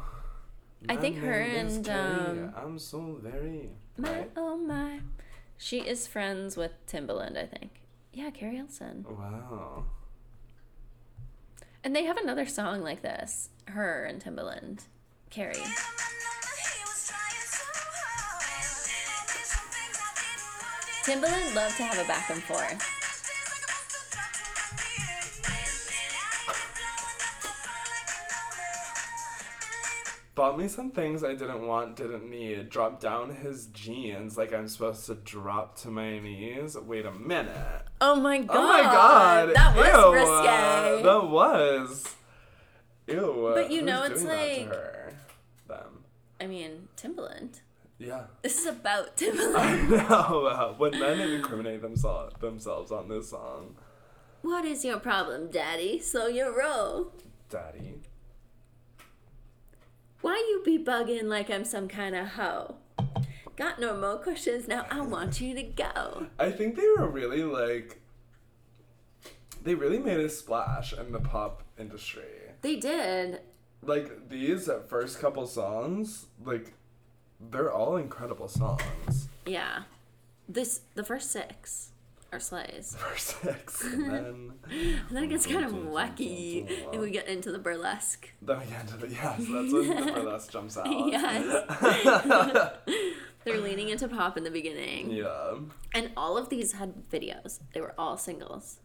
I 0.88 0.97
think 0.97 1.18
her 1.18 1.32
and, 1.41 1.88
um, 1.88 2.55
I'm 2.57 2.78
so 2.78 3.18
very. 3.22 3.70
My 3.97 4.11
Right? 4.11 4.30
oh 4.36 4.57
my. 4.57 5.01
She 5.59 5.80
is 5.80 6.07
friends 6.07 6.57
with 6.57 6.72
Timbaland, 6.86 7.36
I 7.36 7.47
think. 7.47 7.80
Yeah, 8.12 8.30
Keri 8.30 8.57
Hilson. 8.57 9.05
Wow. 9.09 9.84
And 11.82 11.96
they 11.96 12.04
have 12.04 12.18
another 12.18 12.46
song 12.46 12.82
like 12.82 13.02
this. 13.02 13.48
Her 13.66 14.04
and 14.04 14.22
Timbaland. 14.22 14.82
Carrie. 15.30 15.54
Timbaland 21.04 21.54
loved 21.54 21.76
to 21.78 21.82
have 21.84 22.04
a 22.04 22.06
back 22.06 22.28
and 22.28 22.42
forth. 22.42 22.99
Bought 30.41 30.57
me 30.59 30.68
some 30.68 30.91
things 30.91 31.22
I 31.22 31.34
didn't 31.34 31.66
want, 31.66 31.97
didn't 31.97 32.30
need. 32.30 32.70
Dropped 32.70 33.03
down 33.03 33.28
his 33.28 33.66
jeans 33.66 34.38
like 34.38 34.55
I'm 34.55 34.68
supposed 34.68 35.05
to 35.05 35.16
drop 35.16 35.76
to 35.80 35.88
my 35.91 36.18
knees. 36.18 36.78
Wait 36.78 37.05
a 37.05 37.12
minute. 37.12 37.82
Oh 38.01 38.16
my 38.16 38.38
god. 38.38 38.57
Oh 38.57 38.66
my 38.66 38.82
god. 38.84 39.55
That 39.55 39.76
was 39.76 39.86
Ew, 39.86 40.12
risque. 40.14 41.03
that 41.03 41.28
was. 41.28 42.14
Ew. 43.07 43.51
But 43.55 43.70
you 43.70 43.80
who's 43.80 43.86
know, 43.86 44.03
it's 44.05 44.22
doing 44.22 44.28
that 44.34 44.55
to 44.55 44.61
like- 44.61 44.68
her? 44.74 45.12
Them. 45.68 46.05
I 46.41 46.47
mean, 46.47 46.88
Timbaland. 46.97 47.61
Yeah. 47.99 48.22
This 48.41 48.61
is 48.61 48.66
about 48.66 49.14
Timbaland. 49.18 49.57
I 49.59 50.09
know. 50.09 50.74
When 50.78 50.99
men 50.99 51.20
incriminate 51.20 51.82
themselves 51.82 52.34
themselves 52.41 52.91
on 52.91 53.11
this 53.11 53.28
song, 53.28 53.74
what 54.41 54.64
is 54.64 54.86
your 54.86 55.01
problem, 55.01 55.51
daddy? 55.51 55.99
Slow 55.99 56.28
your 56.28 56.59
roll. 56.59 57.12
Daddy. 57.51 57.97
Why 60.20 60.34
you 60.34 60.62
be 60.64 60.82
bugging 60.82 61.24
like 61.24 61.50
I'm 61.50 61.64
some 61.64 61.88
kind 61.88 62.14
of 62.14 62.28
hoe? 62.28 62.76
Got 63.56 63.80
no 63.80 63.96
more 63.96 64.18
questions 64.18 64.68
now. 64.68 64.86
I 64.90 65.00
want 65.00 65.40
you 65.40 65.54
to 65.54 65.62
go. 65.62 66.26
I 66.38 66.50
think 66.50 66.76
they 66.76 66.86
were 66.96 67.08
really 67.08 67.42
like. 67.42 68.00
They 69.62 69.74
really 69.74 69.98
made 69.98 70.20
a 70.20 70.28
splash 70.28 70.92
in 70.92 71.12
the 71.12 71.20
pop 71.20 71.62
industry. 71.78 72.22
They 72.62 72.76
did. 72.76 73.40
Like 73.82 74.28
these 74.28 74.68
first 74.88 75.20
couple 75.20 75.46
songs, 75.46 76.26
like 76.44 76.74
they're 77.50 77.72
all 77.72 77.96
incredible 77.96 78.48
songs. 78.48 79.28
Yeah. 79.46 79.84
This 80.48 80.82
the 80.94 81.04
first 81.04 81.30
six 81.30 81.89
are 82.32 82.40
slays. 82.40 82.96
First 82.98 83.40
six, 83.42 83.84
and 83.84 84.04
then 84.10 84.52
And 85.08 85.16
then 85.16 85.24
it 85.24 85.28
gets 85.28 85.46
kind 85.46 85.64
of 85.64 85.72
wacky 85.72 86.68
and 86.92 87.00
we 87.00 87.10
get 87.10 87.28
into 87.28 87.50
the 87.52 87.58
burlesque. 87.58 88.28
then 88.42 88.58
we 88.60 88.66
get 88.66 88.82
into 88.82 88.96
the 88.96 89.08
yes. 89.08 89.36
That's 89.38 89.48
when 89.48 89.70
the 90.06 90.12
burlesque 90.14 90.50
jumps 90.50 90.76
out. 90.76 90.86
Yes. 91.08 91.66
They're 93.44 93.58
leaning 93.60 93.88
into 93.88 94.06
pop 94.06 94.36
in 94.36 94.44
the 94.44 94.50
beginning. 94.50 95.10
Yeah. 95.10 95.54
And 95.94 96.10
all 96.16 96.36
of 96.36 96.50
these 96.50 96.72
had 96.72 97.08
videos. 97.10 97.60
They 97.72 97.80
were 97.80 97.94
all 97.96 98.16
singles. 98.18 98.80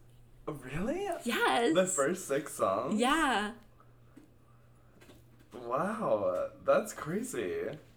Oh, 0.47 0.53
really? 0.73 1.07
Yes. 1.23 1.73
The 1.75 1.85
first 1.85 2.27
six 2.27 2.53
songs. 2.53 2.99
Yeah. 2.99 3.51
Wow, 5.65 6.47
that's 6.65 6.93
crazy. 6.93 7.53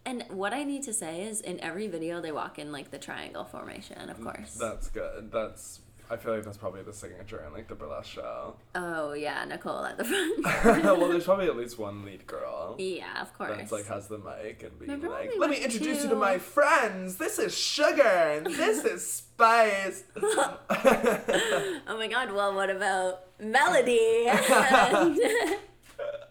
And 0.08 0.24
what 0.30 0.54
I 0.54 0.64
need 0.64 0.84
to 0.84 0.94
say 0.94 1.22
is 1.24 1.42
in 1.42 1.60
every 1.60 1.86
video 1.86 2.20
they 2.22 2.32
walk 2.32 2.58
in 2.58 2.72
like 2.72 2.90
the 2.90 2.96
triangle 2.98 3.44
formation, 3.44 4.08
of 4.08 4.18
course. 4.22 4.54
That's 4.54 4.88
good. 4.88 5.30
That's. 5.30 5.80
I 6.10 6.16
feel 6.16 6.32
like 6.34 6.42
that's 6.44 6.56
probably 6.56 6.80
the 6.80 6.94
signature 6.94 7.44
in 7.46 7.52
like 7.52 7.68
the 7.68 7.74
burlesque 7.74 8.08
show. 8.08 8.56
Oh 8.74 9.12
yeah, 9.12 9.44
Nicole 9.44 9.84
at 9.84 9.98
the 9.98 10.04
front. 10.06 10.42
well, 10.98 11.08
there's 11.10 11.24
probably 11.30 11.48
at 11.48 11.56
least 11.58 11.78
one 11.78 12.06
lead 12.06 12.26
girl. 12.26 12.76
yeah, 12.78 13.20
of 13.20 13.36
course. 13.36 13.52
That's 13.54 13.70
like 13.70 13.86
has 13.88 14.08
the 14.08 14.16
mic 14.16 14.62
and 14.62 14.78
being 14.78 14.90
Remember 14.92 15.10
like, 15.10 15.32
"Let 15.36 15.50
me 15.50 15.62
introduce 15.62 15.98
you 15.98 16.02
to- 16.04 16.14
to 16.14 16.16
my 16.16 16.38
friends. 16.38 17.16
This 17.16 17.38
is 17.38 17.54
Sugar 17.54 18.02
and 18.02 18.46
this 18.46 18.84
is 18.86 19.06
Spice." 19.12 20.04
Oh 20.16 21.96
my 21.98 22.08
god, 22.08 22.32
well 22.32 22.54
what 22.54 22.70
about 22.70 23.24
Melody 23.38 24.28
and 24.28 25.18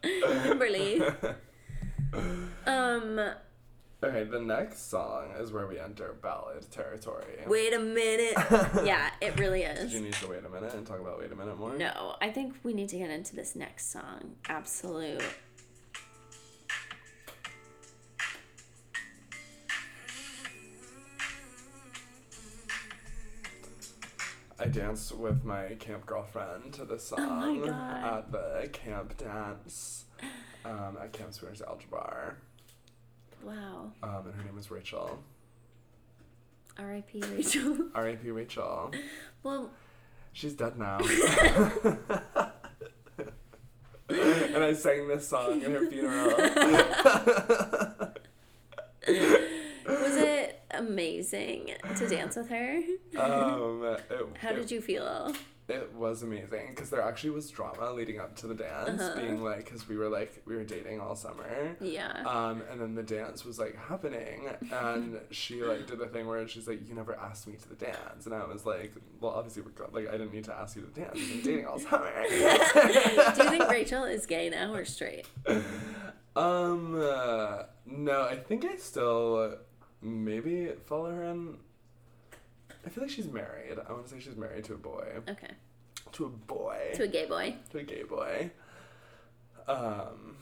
Kimberly? 0.02 1.04
Um 2.66 3.20
okay, 4.04 4.24
the 4.24 4.40
next 4.40 4.90
song 4.90 5.32
is 5.40 5.52
where 5.52 5.68
we 5.68 5.80
enter 5.80 6.16
ballad 6.22 6.66
territory. 6.72 7.26
wait 7.48 7.74
a 7.74 7.80
minute. 7.80 8.34
Yeah, 8.86 9.10
it 9.22 9.40
really 9.40 9.62
Did 9.62 9.78
is. 9.80 9.94
you 9.94 10.02
need 10.02 10.14
to 10.14 10.28
wait 10.28 10.44
a 10.46 10.50
minute 10.50 10.74
and 10.74 10.86
talk 10.86 11.00
about 11.00 11.20
wait 11.20 11.32
a 11.32 11.36
minute 11.36 11.58
more? 11.58 11.76
No, 11.78 12.16
I 12.22 12.30
think 12.32 12.56
we 12.64 12.74
need 12.74 12.90
to 12.90 12.98
get 12.98 13.10
into 13.10 13.36
this 13.36 13.56
next 13.56 13.92
song. 13.92 14.36
Absolute. 14.50 15.22
I 24.60 24.66
danced 24.66 25.16
with 25.16 25.44
my 25.44 25.76
camp 25.80 26.06
girlfriend 26.06 26.74
to 26.74 26.86
this 26.86 27.14
Oh 27.16 27.18
song 27.18 27.66
God. 27.66 28.04
at 28.18 28.32
the 28.32 28.70
camp 28.74 29.16
dance 29.18 30.06
um, 30.66 30.98
at 31.02 31.14
Camp 31.14 31.34
Spooners 31.34 31.62
Algebra. 31.62 32.36
Wow. 33.44 33.92
Um, 34.04 34.26
and 34.26 34.36
her 34.36 34.44
name 34.44 34.58
is 34.58 34.70
Rachel. 34.72 35.20
R.I.P. 36.78 37.22
Rachel. 37.36 37.78
R.I.P. 37.96 38.30
Rachel. 38.32 38.92
well, 39.44 39.72
She's 40.34 40.54
dead 40.54 40.78
now. 40.78 41.00
and 44.10 44.64
I 44.64 44.74
sang 44.74 45.08
this 45.08 45.28
song 45.28 45.64
at 45.64 45.72
her 45.72 45.88
funeral. 45.88 46.28
was 49.88 50.16
it 50.18 50.62
amazing 50.72 51.72
to 51.96 52.08
dance 52.08 52.36
with 52.36 52.50
her? 52.50 52.82
um, 53.18 53.84
it, 53.84 54.02
How 54.40 54.52
did 54.54 54.70
you 54.70 54.80
feel? 54.82 55.34
It 55.70 55.92
was 55.94 56.24
amazing 56.24 56.68
because 56.70 56.90
there 56.90 57.02
actually 57.02 57.32
was 57.32 57.50
drama 57.50 57.92
leading 57.92 58.22
up 58.22 58.38
to 58.38 58.48
the 58.48 58.54
dance, 58.56 59.02
Uh-huh. 59.02 59.20
being 59.20 59.44
like, 59.44 59.66
because 59.66 59.86
we 59.90 59.98
were 59.98 60.08
like, 60.08 60.42
we 60.46 60.56
were 60.56 60.64
dating 60.64 61.02
all 61.02 61.14
summer. 61.14 61.76
Yeah. 61.82 62.24
Um, 62.26 62.64
and 62.72 62.80
then 62.80 62.96
the 62.96 63.04
dance 63.04 63.44
was 63.44 63.60
like 63.60 63.76
happening, 63.76 64.48
and 64.72 65.20
she 65.32 65.64
like 65.64 65.86
did 65.86 66.00
the 66.00 66.08
thing 66.08 66.26
where 66.26 66.48
she's 66.48 66.70
like, 66.70 66.88
"You 66.88 66.96
never 66.96 67.16
asked 67.20 67.48
me 67.48 67.56
to 67.58 67.68
the 67.70 67.76
dance," 67.76 68.26
and 68.26 68.34
I 68.34 68.46
was 68.46 68.66
like, 68.66 68.94
"Well, 69.20 69.34
obviously 69.34 69.62
we're 69.64 69.72
go- 69.72 69.90
like 69.92 70.08
I 70.08 70.14
didn't 70.14 70.34
need 70.34 70.46
to 70.46 70.54
ask 70.56 70.78
you 70.78 70.84
to 70.84 70.88
dance. 71.02 71.16
We've 71.16 71.44
been 71.44 71.52
dating 71.52 71.66
all 71.66 71.80
summer." 71.80 72.12
Do 72.30 72.36
you 73.44 73.50
think 73.50 73.68
Rachel 73.70 74.06
is 74.06 74.26
gay 74.26 74.50
now 74.50 74.74
or 74.74 74.86
straight? 74.86 75.26
um, 76.36 76.96
uh, 76.96 77.64
no, 77.86 78.22
I 78.24 78.36
think 78.38 78.64
I 78.66 78.76
still 78.78 79.58
maybe 80.02 80.70
follow 80.86 81.12
her 81.14 81.26
on. 81.26 81.58
I 82.88 82.90
feel 82.90 83.04
like 83.04 83.12
she's 83.12 83.28
married. 83.28 83.78
I 83.86 83.92
want 83.92 84.08
to 84.08 84.14
say 84.14 84.22
she's 84.22 84.38
married 84.38 84.64
to 84.64 84.74
a 84.74 84.78
boy. 84.78 85.06
Okay. 85.28 85.52
To 86.14 86.24
a 86.24 86.30
boy. 86.30 86.78
To 86.94 87.04
a 87.04 87.08
gay 87.08 87.26
boy. 87.26 87.56
to 87.72 87.80
a 87.80 87.84
gay 87.84 88.04
boy. 88.04 88.50
Um, 89.68 90.38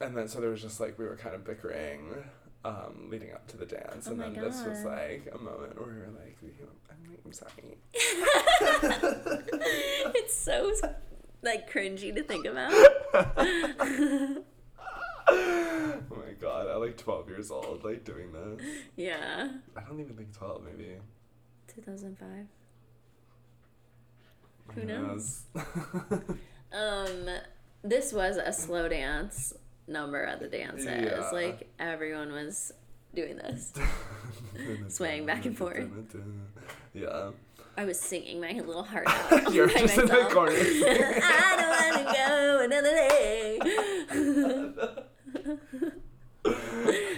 and 0.00 0.16
then 0.16 0.28
so 0.28 0.40
there 0.40 0.50
was 0.50 0.62
just 0.62 0.78
like 0.78 0.96
we 0.96 1.04
were 1.04 1.16
kind 1.16 1.34
of 1.34 1.44
bickering, 1.44 2.22
um, 2.64 3.08
leading 3.10 3.32
up 3.32 3.48
to 3.48 3.56
the 3.56 3.66
dance, 3.66 4.06
Oh 4.06 4.12
and 4.12 4.20
then 4.20 4.34
this 4.34 4.64
was 4.64 4.84
like 4.84 5.28
a 5.34 5.38
moment 5.38 5.76
where 5.76 5.92
we 5.92 6.00
were 6.00 6.06
like, 6.06 6.38
I'm, 6.88 7.10
like, 7.10 7.18
I'm 7.24 7.32
sorry. 7.32 7.78
it's 10.14 10.36
so 10.36 10.72
like 11.42 11.68
cringy 11.68 12.14
to 12.14 12.22
think 12.22 12.46
about. 12.46 12.70
oh 15.28 15.98
my 16.10 16.30
god, 16.40 16.68
at 16.68 16.78
like 16.78 16.96
12 16.96 17.28
years 17.28 17.50
old, 17.50 17.82
like 17.82 18.04
doing 18.04 18.30
this. 18.32 18.60
yeah. 18.94 19.48
I 19.76 19.80
don't 19.80 19.98
even 19.98 20.14
think 20.14 20.32
12, 20.32 20.62
maybe. 20.62 20.98
2005. 21.74 22.46
Who 24.74 24.84
knows? 24.84 25.44
Um, 26.72 27.28
this 27.82 28.12
was 28.12 28.36
a 28.36 28.52
slow 28.52 28.88
dance 28.88 29.54
number 29.86 30.24
at 30.24 30.40
the 30.40 30.48
dances. 30.48 30.84
Yeah. 30.84 31.30
Like 31.32 31.70
everyone 31.78 32.32
was 32.32 32.72
doing 33.14 33.36
this. 33.36 33.72
Swaying 34.88 35.24
back 35.24 35.46
and 35.46 35.56
forth. 35.56 35.88
Yeah. 36.92 37.30
I 37.78 37.84
was 37.84 37.98
singing 38.00 38.40
my 38.40 38.52
little 38.52 38.82
heart 38.82 39.06
out. 39.32 39.54
You're 39.54 39.68
just 39.68 39.96
in 39.96 40.06
the 40.06 40.28
corner. 40.30 40.52
I 40.52 41.56
don't 41.56 41.70
want 41.70 41.94
to 42.08 42.14
go 42.14 42.60
another 42.64 42.94
day. 42.94 43.58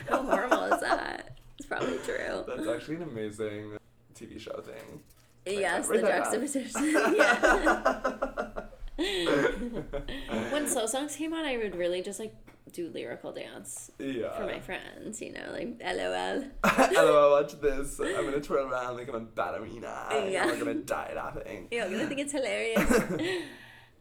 How 0.09 0.22
horrible 0.22 0.64
is 0.64 0.80
that? 0.82 1.38
It's 1.59 1.66
probably 1.66 1.99
true. 2.05 2.44
That's 2.46 2.68
actually 2.68 2.96
an 2.96 3.03
amazing 3.05 3.78
TV 4.18 4.40
show 4.40 4.60
thing. 4.60 5.02
Yes, 5.46 5.88
Write 5.88 6.00
the 6.02 6.08
juxtaposition. 6.08 6.94
yeah. 7.16 8.50
when 10.52 10.66
slow 10.66 10.86
songs 10.86 11.16
came 11.16 11.32
on, 11.32 11.44
I 11.44 11.56
would 11.56 11.76
really 11.76 12.02
just 12.02 12.18
like 12.18 12.34
do 12.72 12.90
lyrical 12.92 13.32
dance 13.32 13.90
Yeah. 13.98 14.36
for 14.36 14.44
my 14.44 14.60
friends. 14.60 15.22
You 15.22 15.32
know, 15.32 15.52
like 15.52 15.80
LOL. 15.82 16.44
Hello, 16.64 17.40
watch 17.40 17.58
this. 17.60 17.98
I'm 18.00 18.24
gonna 18.24 18.40
twirl 18.40 18.66
around 18.70 18.96
like 18.96 19.08
I'm 19.08 19.14
a 19.14 19.20
ballerina. 19.20 20.08
Yeah. 20.28 20.46
We're 20.46 20.58
gonna 20.58 20.74
die 20.74 21.12
laughing. 21.14 21.68
Yeah, 21.70 21.84
I'm 21.84 21.92
gonna 21.92 22.06
think 22.06 22.20
it's 22.20 22.32
hilarious. 22.32 22.90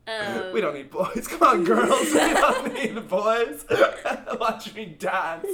Um, 0.07 0.53
we 0.53 0.61
don't 0.61 0.73
need 0.73 0.89
boys. 0.89 1.27
Come 1.27 1.43
on, 1.43 1.63
girls. 1.65 2.13
we 2.13 2.19
don't 2.19 2.73
need 2.73 3.07
boys. 3.09 3.65
Watch 4.39 4.73
me 4.73 4.85
dance. 4.97 5.47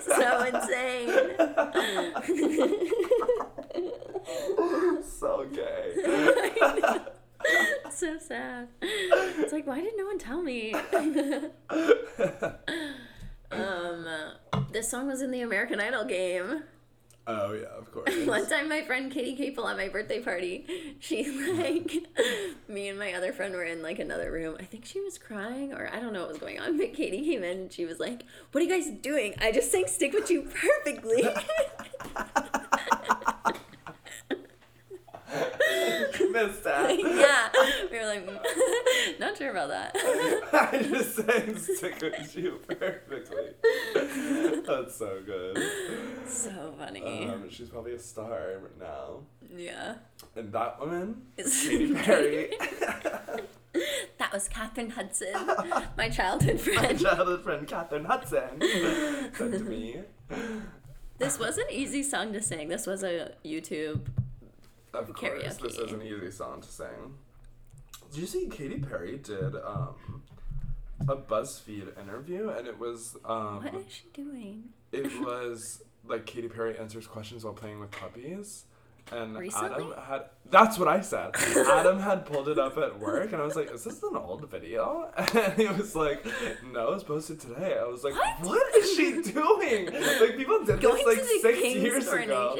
So 0.00 0.44
insane. 0.44 1.08
so 5.02 5.46
gay. 5.52 6.98
so 7.90 8.18
sad. 8.18 8.68
It's 8.80 9.52
like, 9.52 9.66
why 9.66 9.80
did 9.80 9.94
no 9.96 10.06
one 10.06 10.18
tell 10.18 10.42
me? 10.42 10.74
um, 13.50 14.06
this 14.72 14.88
song 14.88 15.08
was 15.08 15.22
in 15.22 15.30
the 15.30 15.42
American 15.42 15.80
Idol 15.80 16.04
game. 16.04 16.62
Oh 17.26 17.52
yeah, 17.52 17.66
of 17.78 17.92
course. 17.92 18.26
One 18.26 18.48
time, 18.48 18.68
my 18.68 18.82
friend 18.82 19.12
Katie 19.12 19.36
Capel 19.36 19.68
at 19.68 19.76
my 19.76 19.88
birthday 19.88 20.20
party, 20.20 20.96
she 20.98 21.24
like, 21.52 21.92
me 22.68 22.88
and 22.88 22.98
my 22.98 23.12
other 23.12 23.32
friend 23.32 23.54
were 23.54 23.64
in 23.64 23.82
like 23.82 24.00
another 24.00 24.32
room. 24.32 24.56
I 24.58 24.64
think 24.64 24.84
she 24.84 25.00
was 25.00 25.18
crying 25.18 25.72
or 25.72 25.88
I 25.92 26.00
don't 26.00 26.12
know 26.12 26.20
what 26.20 26.30
was 26.30 26.38
going 26.38 26.58
on. 26.58 26.78
But 26.78 26.94
Katie 26.94 27.24
came 27.24 27.44
in 27.44 27.60
and 27.60 27.72
she 27.72 27.84
was 27.84 28.00
like, 28.00 28.24
"What 28.50 28.60
are 28.60 28.64
you 28.64 28.70
guys 28.70 28.90
doing? 29.00 29.34
I 29.40 29.52
just 29.52 29.70
sang 29.70 29.86
"Stick 29.86 30.12
with 30.12 30.30
You" 30.30 30.42
perfectly." 30.42 31.22
missed 36.32 36.64
that. 36.64 36.98
yeah, 36.98 37.48
we 37.90 37.98
were 37.98 38.06
like, 38.06 38.26
"Mm, 38.26 39.18
not 39.20 39.36
sure 39.36 39.50
about 39.50 39.68
that. 39.68 39.96
I 40.52 40.82
just 40.82 41.16
sang 41.16 41.56
stick 41.58 42.00
with 42.00 42.36
you 42.36 42.60
perfectly. 42.68 43.50
That's 44.66 44.96
so 44.96 45.20
good. 45.24 45.58
so 46.26 46.74
funny. 46.78 47.28
Um, 47.28 47.48
she's 47.50 47.68
probably 47.68 47.92
a 47.94 47.98
star 47.98 48.60
now. 48.78 49.20
yeah. 49.54 49.94
And 50.36 50.52
that 50.52 50.80
woman, 50.80 51.22
is 51.36 51.62
Katy 51.62 51.94
Perry, 51.94 52.52
That 54.18 54.32
was 54.32 54.48
Katherine 54.48 54.90
Hudson, 54.90 55.34
my 55.96 56.08
childhood 56.08 56.60
friend. 56.60 56.80
my 56.82 56.92
childhood 56.94 57.42
friend 57.42 57.66
Katherine 57.66 58.04
Hudson, 58.04 58.60
said 59.34 59.52
to 59.52 59.58
me. 59.60 60.00
This 61.18 61.38
was 61.38 61.58
an 61.58 61.66
easy 61.70 62.02
song 62.02 62.32
to 62.32 62.40
sing. 62.42 62.68
This 62.68 62.86
was 62.86 63.02
a 63.04 63.32
YouTube. 63.44 64.06
Of 64.94 65.12
course, 65.14 65.56
this 65.56 65.78
is 65.78 65.92
an 65.92 66.02
easy 66.02 66.30
song 66.30 66.60
to 66.60 66.68
sing. 66.68 67.14
Did 68.12 68.20
you 68.20 68.26
see 68.26 68.46
Katy 68.48 68.78
Perry 68.80 69.16
did 69.18 69.54
um, 69.56 70.22
a 71.08 71.16
BuzzFeed 71.16 71.98
interview, 72.00 72.50
and 72.50 72.66
it 72.68 72.78
was 72.78 73.16
um, 73.24 73.62
What 73.64 73.74
is 73.74 73.92
she 73.92 74.04
doing? 74.12 74.64
it 74.92 75.06
was 75.22 75.82
like 76.04 76.26
Katy 76.26 76.48
Perry 76.48 76.78
answers 76.78 77.06
questions 77.06 77.44
while 77.44 77.54
playing 77.54 77.80
with 77.80 77.90
puppies. 77.90 78.64
And 79.10 79.36
Recently? 79.36 79.70
Adam 79.74 79.94
had 80.06 80.22
that's 80.52 80.78
what 80.78 80.86
I 80.86 81.00
said. 81.00 81.34
Adam 81.56 81.98
had 81.98 82.26
pulled 82.26 82.46
it 82.46 82.58
up 82.58 82.76
at 82.76 83.00
work 83.00 83.32
and 83.32 83.40
I 83.40 83.44
was 83.44 83.56
like, 83.56 83.72
Is 83.72 83.84
this 83.84 84.02
an 84.02 84.16
old 84.16 84.48
video? 84.50 85.10
And 85.34 85.54
he 85.54 85.66
was 85.66 85.96
like, 85.96 86.24
No, 86.70 86.88
it 86.88 86.94
was 86.94 87.04
posted 87.04 87.40
today. 87.40 87.78
I 87.80 87.84
was 87.84 88.04
like, 88.04 88.14
What? 88.14 88.40
What 88.42 88.76
is 88.76 88.94
she 88.94 89.12
doing? 89.32 89.86
Like 89.86 90.36
people 90.36 90.62
did 90.64 90.80
Going 90.80 91.04
this 91.06 91.06
like 91.06 91.40
six 91.40 91.58
King's 91.58 91.82
years 91.82 92.08
ago. 92.08 92.54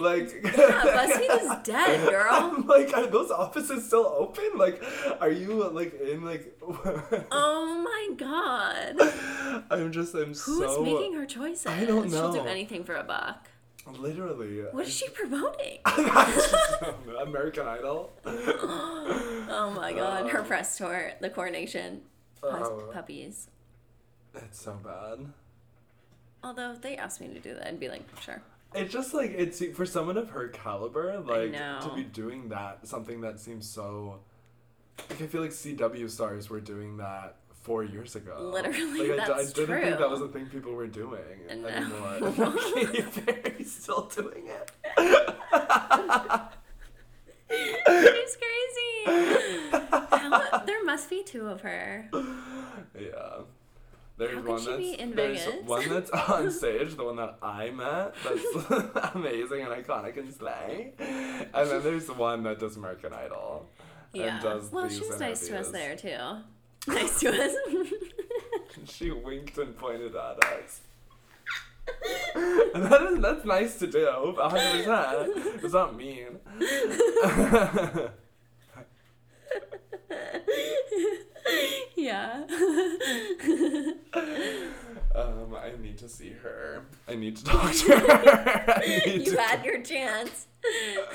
Like 0.00 0.32
Yeah, 0.44 0.82
BuzzFeed 0.82 1.42
is 1.42 1.62
dead, 1.62 2.10
girl. 2.10 2.26
I'm 2.30 2.66
like, 2.66 2.92
are 2.96 3.06
those 3.06 3.30
offices 3.30 3.86
still 3.86 4.06
open? 4.06 4.56
Like, 4.56 4.82
are 5.20 5.30
you 5.30 5.68
like 5.68 6.00
in 6.00 6.24
like 6.24 6.58
Oh 7.30 7.80
my 7.84 8.16
god. 8.16 9.64
I'm 9.70 9.92
just 9.92 10.14
I'm 10.14 10.34
so. 10.34 10.52
Who's 10.52 10.74
so 10.74 10.82
making 10.82 11.14
her 11.14 11.26
choices? 11.26 11.66
I 11.66 11.84
don't 11.84 12.10
know. 12.10 12.32
She'll 12.32 12.42
do 12.42 12.48
anything 12.48 12.82
for 12.82 12.96
a 12.96 13.04
buck. 13.04 13.48
Literally 13.98 14.62
What 14.72 14.86
is 14.86 14.94
she 14.94 15.08
promoting? 15.10 15.78
American 17.22 17.66
Idol. 17.66 18.12
Oh 18.24 19.72
my 19.74 19.92
god. 19.92 20.28
Her 20.30 20.40
Um, 20.40 20.46
press 20.46 20.76
tour, 20.78 21.12
the 21.20 21.30
coronation. 21.30 22.02
Oh. 22.42 22.90
puppies. 22.92 23.48
It's 24.34 24.60
so 24.60 24.78
bad. 24.84 25.26
Although 26.44 26.72
if 26.72 26.82
they 26.82 26.96
asked 26.96 27.20
me 27.20 27.28
to 27.28 27.40
do 27.40 27.54
that, 27.54 27.66
I'd 27.68 27.80
be 27.80 27.88
like, 27.88 28.04
sure. 28.20 28.42
It's 28.74 28.92
just 28.92 29.14
like 29.14 29.30
it's 29.30 29.64
for 29.74 29.86
someone 29.86 30.16
of 30.18 30.30
her 30.30 30.48
caliber, 30.48 31.18
like 31.20 31.52
to 31.52 31.92
be 31.94 32.02
doing 32.04 32.48
that, 32.50 32.86
something 32.86 33.20
that 33.22 33.40
seems 33.40 33.68
so. 33.68 34.20
Like 35.10 35.22
I 35.22 35.26
feel 35.26 35.40
like 35.42 35.50
CW 35.52 36.10
stars 36.10 36.50
were 36.50 36.60
doing 36.60 36.96
that 36.98 37.36
four 37.66 37.82
years 37.82 38.14
ago. 38.14 38.50
Literally, 38.54 39.08
like, 39.08 39.20
I 39.20 39.26
d- 39.26 39.32
I, 39.32 39.36
that's 39.38 39.52
didn't 39.52 39.82
think 39.82 39.98
that 39.98 40.08
was 40.08 40.20
a 40.20 40.28
thing 40.28 40.46
people 40.46 40.72
were 40.72 40.86
doing 40.86 41.20
No. 41.48 41.66
anymore. 41.66 42.32
Katy 42.74 43.02
Perry's 43.02 43.72
still 43.82 44.02
doing 44.06 44.46
it. 44.46 44.70
She's 47.50 48.36
crazy. 48.44 49.80
How, 50.12 50.62
there 50.64 50.84
must 50.84 51.10
be 51.10 51.24
two 51.24 51.48
of 51.48 51.62
her. 51.62 52.08
Yeah. 52.98 53.40
There's 54.16 54.44
one 54.46 54.60
she 54.60 54.96
that's 54.96 55.14
there's 55.44 55.64
one 55.64 55.88
that's 55.90 56.10
on 56.10 56.50
stage, 56.50 56.94
the 56.94 57.04
one 57.04 57.16
that 57.16 57.36
I 57.42 57.70
met, 57.70 58.14
that's 58.24 59.14
amazing 59.14 59.60
and 59.62 59.72
iconic 59.72 60.16
and 60.16 60.32
slay. 60.32 60.94
And 60.98 61.70
then 61.70 61.82
there's 61.82 62.06
the 62.06 62.14
one 62.14 62.44
that 62.44 62.58
does 62.58 62.76
American 62.76 63.12
Idol. 63.12 63.68
Yeah. 64.14 64.34
And 64.36 64.42
does 64.42 64.72
well, 64.72 64.88
these 64.88 64.98
she's 64.98 65.20
nice 65.20 65.46
to 65.48 65.58
us 65.58 65.68
there 65.70 65.96
too. 65.96 66.16
Nice 66.86 67.20
to 67.20 67.44
us. 67.44 67.54
She 68.86 69.10
winked 69.10 69.58
and 69.58 69.76
pointed 69.76 70.14
at 70.14 70.44
us. 70.44 70.80
and 72.74 72.84
that 72.86 73.02
is 73.12 73.20
that's 73.20 73.44
nice 73.44 73.78
to 73.78 73.86
do, 73.86 74.34
hundred 74.38 74.84
percent. 74.84 75.32
It's 75.64 75.74
not 75.74 75.96
mean. 75.96 76.38
yeah. 81.96 82.44
Um, 85.16 85.54
I 85.54 85.72
need 85.80 85.98
to 85.98 86.08
see 86.08 86.30
her. 86.30 86.84
I 87.08 87.14
need 87.14 87.36
to 87.38 87.44
talk 87.44 87.72
to 87.72 87.98
her. 87.98 88.82
You 89.06 89.24
to 89.24 89.40
had 89.40 89.64
your 89.64 89.80
chance. 89.82 90.46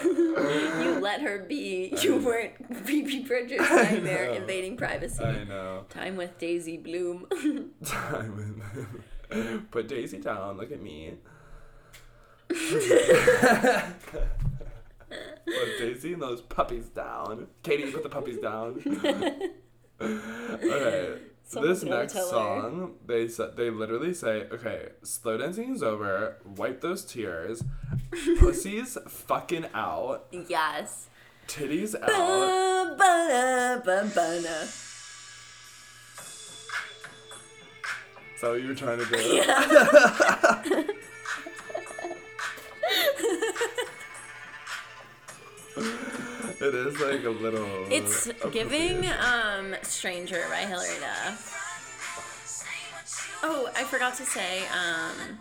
you 0.04 1.00
let 1.02 1.22
her 1.22 1.40
be. 1.40 1.94
You 2.02 2.18
weren't 2.18 2.86
Phoebe 2.86 3.24
Bridgers 3.24 3.60
lying 3.60 4.04
there 4.04 4.32
invading 4.32 4.78
privacy. 4.78 5.24
I 5.24 5.44
know. 5.44 5.86
Time 5.90 6.16
with 6.16 6.38
Daisy 6.38 6.78
Bloom. 6.78 7.28
Time 7.86 8.62
with 9.30 9.72
Put 9.72 9.88
Daisy 9.88 10.20
down. 10.20 10.58
Look 10.58 10.72
at 10.72 10.82
me. 10.82 11.16
put 12.50 12.60
Daisy 15.80 16.14
and 16.14 16.22
those 16.22 16.42
puppies 16.42 16.88
down. 16.88 17.48
Katie, 17.64 17.92
put 17.92 18.04
the 18.04 18.10
puppies 18.10 18.40
down. 18.40 18.82
okay. 20.02 21.18
Someone 21.52 21.70
this 21.70 21.84
next 21.84 22.14
song, 22.14 22.94
they 23.06 23.28
said 23.28 23.58
they 23.58 23.70
literally 23.70 24.14
say, 24.14 24.48
okay, 24.54 24.88
slow 25.04 25.38
dancing 25.38 25.76
is 25.76 25.84
over. 25.84 26.38
Wipe 26.46 26.80
those 26.80 27.04
tears. 27.04 27.62
Pussy's 28.40 28.98
fucking 29.06 29.66
out. 29.74 30.28
yes. 30.32 31.10
Titties 31.50 31.94
out. 32.02 32.94
Is 38.34 38.42
that 38.42 38.50
what 38.50 38.62
you 38.62 38.70
were 38.70 38.74
trying 38.74 39.00
to 39.00 39.06
do? 45.76 46.24
it 46.62 46.76
is 46.76 47.00
like 47.00 47.24
a 47.24 47.30
little. 47.30 47.68
It's 47.90 48.30
giving 48.52 49.06
um 49.08 49.76
Stranger 49.84 50.44
by 50.50 50.58
Hilary 50.58 51.00
Duff. 51.00 51.58
Oh, 53.44 53.70
I 53.76 53.84
forgot 53.84 54.16
to 54.18 54.26
say, 54.26 54.64
um 54.68 55.40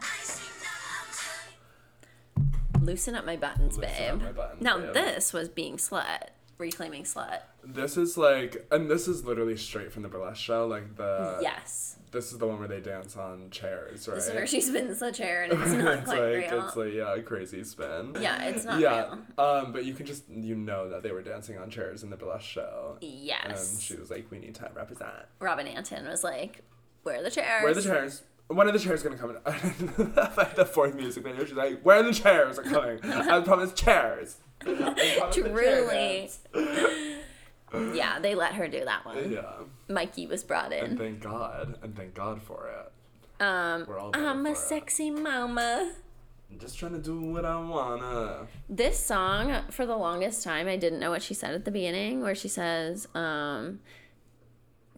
Loosen 2.83 3.15
up 3.15 3.27
my 3.27 3.37
buttons, 3.37 3.77
Loosen 3.77 3.95
babe. 3.99 4.15
up 4.15 4.21
my 4.23 4.33
buttons, 4.33 4.63
now 4.63 4.79
babe. 4.79 4.95
this 4.95 5.33
was 5.33 5.49
being 5.49 5.77
slut. 5.77 6.29
Reclaiming 6.61 7.05
slut. 7.05 7.41
This 7.65 7.97
is 7.97 8.17
like, 8.19 8.67
and 8.71 8.91
this 8.91 9.09
is 9.09 9.25
literally 9.25 9.57
straight 9.57 9.91
from 9.93 10.03
the 10.03 10.09
burlesque 10.09 10.41
show. 10.41 10.67
Like 10.67 10.97
the. 10.97 11.39
yes. 11.41 11.97
This 12.13 12.33
is 12.33 12.39
the 12.39 12.47
one 12.47 12.59
where 12.59 12.67
they 12.67 12.81
dance 12.81 13.17
on 13.17 13.51
chairs, 13.51 14.09
right? 14.09 14.17
This 14.17 14.27
is 14.27 14.35
where 14.35 14.47
she 14.47 14.61
spins 14.61 14.99
the 14.99 15.13
chair 15.13 15.45
and 15.45 15.53
it's 15.63 15.71
not 15.73 15.95
it's 15.99 16.05
quite 16.07 16.21
like 16.21 16.51
real. 16.51 16.67
it's 16.67 16.77
like 16.77 16.93
yeah, 16.93 17.15
a 17.15 17.23
crazy 17.23 17.63
spin. 17.63 18.17
yeah, 18.21 18.43
it's 18.47 18.65
not 18.65 18.81
yeah, 18.81 19.15
real. 19.39 19.47
um, 19.47 19.73
but 19.73 19.85
you 19.85 19.95
can 19.95 20.07
just 20.07 20.25
you 20.29 20.57
know 20.57 20.91
that 20.91 21.05
they 21.05 21.13
were 21.13 21.23
dancing 21.23 21.57
on 21.57 21.71
chairs 21.71 22.03
in 22.03 22.11
the 22.11 22.17
burlesque 22.17 22.45
show, 22.45 22.97
Yes. 23.01 23.73
and 23.75 23.81
she 23.81 23.95
was 23.95 24.11
like, 24.11 24.29
"We 24.29 24.41
need 24.41 24.57
to 24.57 24.69
represent." 24.75 25.13
Robin 25.39 25.69
Antin 25.69 26.05
was 26.07 26.25
like, 26.25 26.65
Where 27.05 27.21
are 27.21 27.23
the 27.23 27.31
chairs? 27.31 27.63
Where 27.63 27.71
are 27.71 27.75
the 27.75 27.83
chairs? 27.83 28.23
One 28.49 28.67
of 28.67 28.73
the 28.73 28.81
chairs 28.81 29.05
gonna 29.05 29.17
come 29.17 29.31
in? 29.31 29.37
the 30.57 30.69
fourth 30.69 30.97
music 30.97 31.23
video, 31.23 31.45
she's 31.45 31.55
like, 31.55 31.81
"Where 31.83 31.99
are 31.99 32.03
the 32.03 32.13
chairs 32.13 32.59
are 32.59 32.65
coming?" 32.65 32.99
I 33.05 33.41
promise 33.43 33.73
chairs. 33.73 34.39
I 34.67 34.75
promise 34.75 34.95
the 35.35 35.43
chair 35.43 35.53
Truly. 35.53 36.31
Yeah, 37.95 38.19
they 38.19 38.35
let 38.35 38.55
her 38.55 38.67
do 38.67 38.85
that 38.85 39.07
one. 39.07 39.31
Yeah, 39.31 39.43
Mikey 39.89 40.27
was 40.27 40.43
brought 40.43 40.73
and 40.73 40.93
in. 40.95 40.99
thank 40.99 41.21
God, 41.21 41.79
and 41.83 41.95
thank 41.97 42.15
God 42.15 42.43
for 42.43 42.69
it. 42.69 43.43
Um, 43.43 43.85
We're 43.87 43.99
all 43.99 44.11
I'm 44.13 44.45
a 44.45 44.49
for 44.51 44.53
it. 44.55 44.57
sexy 44.59 45.09
mama. 45.11 45.93
I'm 46.51 46.59
just 46.59 46.77
trying 46.77 46.93
to 46.95 46.99
do 46.99 47.21
what 47.21 47.45
I 47.45 47.57
wanna. 47.61 48.49
This 48.69 48.99
song, 48.99 49.63
for 49.71 49.87
the 49.87 49.95
longest 49.97 50.43
time, 50.43 50.67
I 50.67 50.75
didn't 50.77 50.99
know 50.99 51.11
what 51.11 51.23
she 51.23 51.33
said 51.33 51.55
at 51.55 51.65
the 51.65 51.71
beginning, 51.71 52.23
where 52.23 52.35
she 52.35 52.49
says, 52.49 53.07
um, 53.15 53.79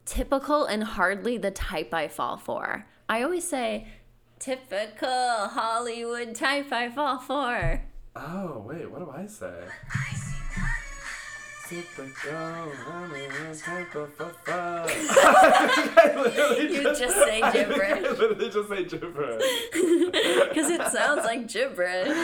typical 0.07 0.65
and 0.65 0.83
hardly 0.83 1.37
the 1.37 1.51
type 1.51 1.93
I 1.93 2.09
fall 2.09 2.39
for. 2.39 2.87
I 3.07 3.23
always 3.23 3.47
say, 3.47 3.87
typical 4.39 5.09
Hollywood 5.11 6.35
type 6.35 6.73
I 6.73 6.89
fall 6.89 7.19
for. 7.19 7.83
Oh 8.15 8.63
wait, 8.67 8.91
what 8.91 8.99
do 9.01 9.11
I 9.11 9.27
say? 9.27 9.65
Typical, 11.69 12.35
I'm 12.35 13.15
a 13.15 13.55
type 13.55 13.95
of. 13.95 14.11
I 14.47 16.13
literally 16.23 16.75
You 16.75 16.83
just 16.83 17.15
say 17.17 17.41
I 17.41 17.51
gibberish. 17.53 18.03
literally 18.19 18.51
just 18.51 18.69
say 18.69 18.85
gibberish. 18.85 19.43
Because 20.53 20.71
it 20.71 20.83
sounds 20.93 21.25
like 21.25 21.49
gibberish. 21.49 22.15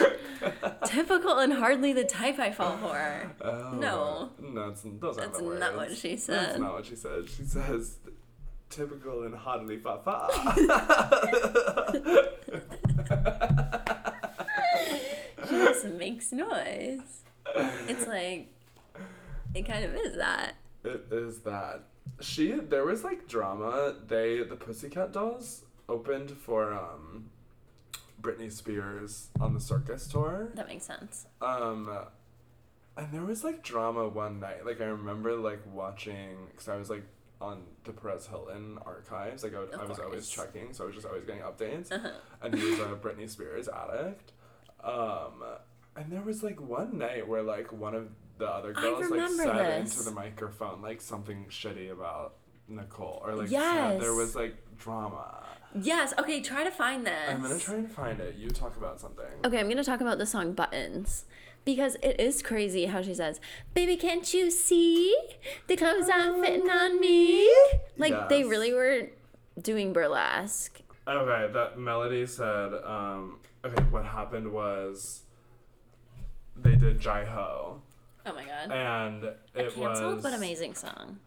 typical 0.85 1.39
and 1.39 1.51
hardly 1.55 1.95
the 1.95 2.05
type 2.05 2.39
I 2.39 2.51
fall 2.53 2.77
for. 2.77 3.33
Oh, 3.41 3.71
No. 3.81 4.31
no, 4.39 4.69
it's, 4.69 4.83
those 4.85 5.17
aren't 5.17 5.33
That's 5.33 5.39
the 5.39 5.45
words. 5.45 5.61
not 5.61 5.77
what 5.77 5.97
she 5.97 6.17
says. 6.19 6.27
That's 6.27 6.53
said. 6.53 6.61
not 6.61 6.75
what 6.75 6.85
she 6.85 6.97
said. 6.97 7.29
She 7.31 7.45
says 7.45 7.97
typical 8.69 9.23
and 9.23 9.35
hardly 9.35 9.79
fa 9.79 9.99
fa. 10.05 10.29
She 15.49 15.55
just 15.55 15.85
makes 16.19 16.33
noise. 16.33 17.23
It's 17.89 18.07
like, 18.09 18.49
it 19.55 19.63
kind 19.67 19.85
of 19.85 19.95
is 19.95 20.17
that. 20.17 20.55
It 20.85 21.07
is 21.13 21.41
that 21.41 21.83
she 22.21 22.53
there 22.53 22.85
was 22.85 23.05
like 23.05 23.29
drama. 23.29 23.95
They 24.07 24.43
the 24.43 24.57
Pussycat 24.57 25.13
Dolls 25.13 25.65
opened 25.89 26.31
for 26.31 26.73
um 26.73 27.31
Britney 28.21 28.51
Spears 28.51 29.29
on 29.41 29.55
the 29.55 29.61
circus 29.61 30.07
tour. 30.07 30.51
That 30.55 30.69
makes 30.69 30.85
sense. 30.85 31.27
Um 31.41 31.89
and 32.97 33.13
there 33.13 33.23
was 33.23 33.45
like 33.45 33.63
drama 33.63 34.09
one 34.09 34.41
night. 34.41 34.67
Like 34.67 34.81
I 34.81 34.87
remember 34.87 35.37
like 35.37 35.61
watching 35.73 36.49
cuz 36.57 36.69
I 36.69 36.77
was 36.77 36.91
like 36.91 37.05
on 37.41 37.63
the 37.85 37.93
Perez 37.93 38.27
Hilton 38.27 38.79
archives. 38.85 39.45
Like 39.45 39.55
I, 39.55 39.61
would, 39.61 39.75
I 39.75 39.85
was 39.85 39.99
always 40.01 40.29
checking, 40.29 40.73
so 40.73 40.85
I 40.85 40.87
was 40.87 40.97
just 40.97 41.07
always 41.07 41.25
getting 41.25 41.43
updates. 41.43 41.93
Uh-huh. 41.93 42.11
And 42.43 42.55
he 42.55 42.71
was 42.71 42.81
a 42.81 42.97
Britney 42.97 43.29
Spears 43.29 43.69
addict. 43.69 44.33
Um 44.83 45.43
and 45.99 46.13
there 46.13 46.23
was 46.23 46.43
like 46.43 46.61
one 46.61 46.99
night 46.99 47.27
where 47.27 47.43
like 47.43 47.73
one 47.73 47.95
of 47.95 48.09
the 48.39 48.47
other 48.47 48.73
girls 48.73 49.11
like 49.11 49.29
said 49.31 49.83
this. 49.83 49.93
into 49.99 50.09
the 50.09 50.15
microphone 50.15 50.81
like 50.81 51.01
something 51.01 51.47
shitty 51.51 51.91
about 51.91 52.35
Nicole 52.69 53.21
or 53.25 53.35
like 53.35 53.51
Yes. 53.51 54.01
there 54.01 54.15
was 54.15 54.35
like 54.37 54.55
drama. 54.79 55.45
Yes. 55.75 56.15
Okay. 56.19 56.41
Try 56.41 56.65
to 56.65 56.71
find 56.71 57.07
this. 57.07 57.29
I'm 57.29 57.43
gonna 57.43 57.59
try 57.59 57.75
and 57.75 57.91
find 57.91 58.21
it. 58.21 58.37
You 58.37 58.51
talk 58.51 58.77
about 58.77 59.01
something. 59.01 59.27
Okay, 59.45 59.59
I'm 59.59 59.69
gonna 59.69 59.85
talk 59.85 60.01
about 60.01 60.19
the 60.19 60.27
song 60.27 60.53
Buttons. 60.53 61.25
Because 61.65 61.97
it 62.03 62.19
is 62.19 62.41
crazy 62.43 62.87
how 62.87 63.03
she 63.03 63.13
says, 63.13 63.41
Baby, 63.75 63.97
can't 63.97 64.33
you 64.33 64.51
see? 64.51 65.15
The 65.67 65.77
clothes 65.77 66.09
aren't 66.09 66.43
fitting 66.43 66.71
on 66.71 66.99
me. 66.99 67.47
Like, 67.99 68.31
they 68.31 68.45
really 68.45 68.73
were 68.73 69.09
doing 69.61 69.93
burlesque. 69.93 70.81
Okay, 71.07 71.53
that 71.53 71.79
melody 71.79 72.25
said. 72.27 72.73
Um, 72.85 73.41
okay, 73.65 73.83
what 73.91 74.07
happened 74.07 74.51
was 74.51 75.25
they 76.63 76.77
did 76.77 77.01
Jai 77.01 77.25
Ho, 77.25 77.81
Oh 78.27 78.33
my 78.35 78.45
god. 78.45 78.71
and 78.71 79.25
A 79.25 79.35
it 79.55 79.75
canceled 79.75 80.15
was 80.17 80.23
but 80.23 80.35
amazing 80.35 80.75
song. 80.75 81.19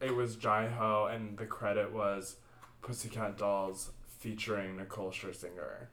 it 0.00 0.14
was 0.14 0.36
Jai 0.36 0.68
Ho, 0.68 1.06
and 1.12 1.36
the 1.38 1.46
credit 1.46 1.92
was 1.92 2.36
Pussycat 2.82 3.36
Dolls 3.38 3.90
featuring 4.18 4.76
Nicole 4.76 5.10
Scherzinger. 5.10 5.86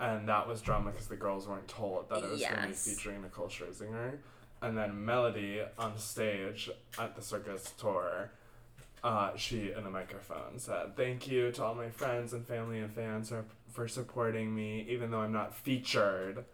And 0.00 0.28
that 0.28 0.46
was 0.46 0.60
drama 0.60 0.92
because 0.92 1.08
the 1.08 1.16
girls 1.16 1.48
weren't 1.48 1.66
told 1.66 2.08
that 2.08 2.18
it 2.22 2.30
was 2.30 2.40
going 2.40 2.54
to 2.62 2.68
be 2.68 2.72
featuring 2.74 3.22
Nicole 3.22 3.48
Scherzinger. 3.48 4.18
And 4.62 4.76
then 4.78 5.04
Melody 5.04 5.60
on 5.78 5.98
stage 5.98 6.70
at 6.98 7.16
the 7.16 7.22
circus 7.22 7.72
tour, 7.78 8.30
uh, 9.02 9.30
she 9.36 9.72
in 9.76 9.84
a 9.86 9.90
microphone 9.90 10.58
said, 10.58 10.96
Thank 10.96 11.26
you 11.28 11.50
to 11.52 11.64
all 11.64 11.74
my 11.74 11.88
friends 11.90 12.32
and 12.32 12.46
family 12.46 12.78
and 12.78 12.92
fans 12.92 13.28
for, 13.30 13.44
for 13.72 13.88
supporting 13.88 14.54
me, 14.54 14.86
even 14.88 15.10
though 15.10 15.20
I'm 15.20 15.32
not 15.32 15.54
featured 15.56 16.44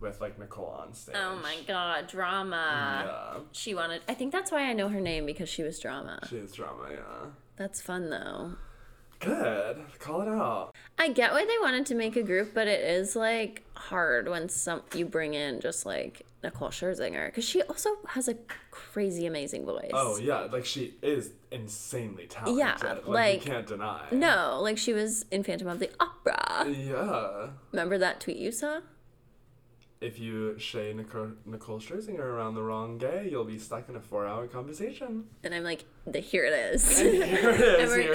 with 0.00 0.20
like 0.20 0.38
Nicole 0.38 0.66
on 0.66 0.94
stage. 0.94 1.14
Oh 1.18 1.36
my 1.42 1.56
god, 1.66 2.06
drama. 2.08 3.04
Yeah. 3.34 3.40
She 3.52 3.74
wanted. 3.74 4.02
I 4.08 4.14
think 4.14 4.32
that's 4.32 4.50
why 4.50 4.62
I 4.62 4.72
know 4.72 4.88
her 4.88 5.00
name 5.00 5.26
because 5.26 5.48
she 5.48 5.62
was 5.62 5.78
drama. 5.78 6.18
She 6.28 6.36
is 6.36 6.52
drama, 6.52 6.88
yeah. 6.90 7.30
That's 7.56 7.80
fun 7.80 8.10
though. 8.10 8.52
Good. 9.20 9.84
Call 9.98 10.22
it 10.22 10.28
out. 10.28 10.74
I 10.98 11.10
get 11.10 11.32
why 11.32 11.44
they 11.44 11.56
wanted 11.60 11.84
to 11.86 11.94
make 11.94 12.16
a 12.16 12.22
group, 12.22 12.54
but 12.54 12.66
it 12.66 12.80
is 12.80 13.14
like 13.14 13.64
hard 13.74 14.28
when 14.28 14.48
some 14.48 14.82
you 14.94 15.04
bring 15.04 15.34
in 15.34 15.60
just 15.60 15.84
like 15.84 16.24
Nicole 16.42 16.70
Scherzinger 16.70 17.26
because 17.26 17.44
she 17.44 17.60
also 17.62 17.90
has 18.08 18.28
a 18.28 18.36
crazy 18.70 19.26
amazing 19.26 19.66
voice. 19.66 19.90
Oh 19.92 20.16
yeah, 20.16 20.48
like 20.50 20.64
she 20.64 20.94
is 21.02 21.32
insanely 21.50 22.28
talented. 22.28 22.58
Yeah, 22.58 22.76
like, 22.82 23.06
like- 23.06 23.44
you 23.44 23.52
can't 23.52 23.66
deny. 23.66 24.06
No, 24.10 24.58
like 24.62 24.78
she 24.78 24.94
was 24.94 25.26
in 25.30 25.44
Phantom 25.44 25.68
of 25.68 25.80
the 25.80 25.90
Opera. 26.00 26.70
Yeah. 26.70 27.48
Remember 27.72 27.98
that 27.98 28.20
tweet 28.20 28.38
you 28.38 28.50
saw? 28.52 28.80
If 30.00 30.18
you 30.18 30.58
shay 30.58 30.94
Nicole, 30.94 31.32
Nicole 31.44 31.78
Scherzinger 31.78 32.20
around 32.20 32.54
the 32.54 32.62
wrong 32.62 32.96
gay, 32.96 33.28
you'll 33.30 33.44
be 33.44 33.58
stuck 33.58 33.88
in 33.90 33.96
a 33.96 34.00
four-hour 34.00 34.46
conversation. 34.46 35.24
And 35.44 35.54
I'm 35.54 35.62
like, 35.62 35.84
the, 36.06 36.20
here 36.20 36.44
it 36.46 36.54
is. 36.74 36.98
And 37.00 37.12
here 37.24 37.50
it 37.50 37.60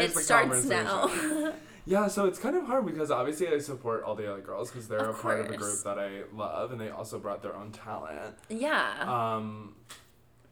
is. 0.04 0.18
It 0.18 0.24
starts 0.24 0.66
now. 0.66 1.54
Yeah, 1.88 2.08
so 2.08 2.26
it's 2.26 2.40
kind 2.40 2.56
of 2.56 2.66
hard 2.66 2.88
because 2.88 3.12
obviously 3.12 3.48
I 3.48 3.60
support 3.60 4.02
all 4.04 4.16
the 4.16 4.28
other 4.28 4.42
girls 4.42 4.72
because 4.72 4.88
they're 4.88 5.08
Of 5.08 5.20
a 5.20 5.22
part 5.22 5.40
of 5.42 5.52
a 5.52 5.56
group 5.56 5.84
that 5.84 6.00
I 6.00 6.22
love, 6.34 6.72
and 6.72 6.82
they 6.82 6.90
also 6.90 7.20
brought 7.20 7.44
their 7.44 7.56
own 7.56 7.72
talent. 7.72 8.36
yeah. 8.50 9.04
Um, 9.36 9.76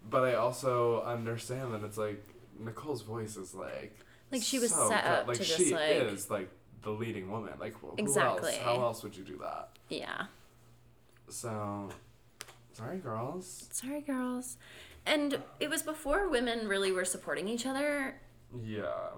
but 0.07 0.25
I 0.25 0.35
also 0.35 1.01
understand 1.01 1.73
that 1.73 1.83
it's 1.83 1.97
like 1.97 2.23
Nicole's 2.59 3.01
voice 3.01 3.35
is 3.35 3.55
like 3.55 3.97
Like, 4.31 4.43
she 4.43 4.59
was 4.59 4.75
so 4.75 4.87
set 4.89 5.03
up 5.05 5.27
like 5.27 5.37
to 5.37 5.43
just, 5.43 5.57
she 5.57 5.73
like- 5.73 5.89
is 6.13 6.29
like 6.29 6.49
the 6.83 6.91
leading 6.91 7.31
woman. 7.31 7.53
Like 7.59 7.73
who 7.79 7.95
Exactly. 7.97 8.51
else? 8.51 8.57
How 8.59 8.75
else 8.83 9.01
would 9.01 9.17
you 9.17 9.23
do 9.23 9.39
that? 9.39 9.69
Yeah. 9.89 10.25
So, 11.33 11.89
sorry, 12.73 12.99
girls. 12.99 13.67
Sorry, 13.71 14.01
girls. 14.01 14.57
And 15.05 15.39
it 15.59 15.67
was 15.69 15.81
before 15.81 16.29
women 16.29 16.67
really 16.67 16.91
were 16.91 17.05
supporting 17.05 17.47
each 17.49 17.65
other, 17.65 18.15
Yeah. 18.63 19.09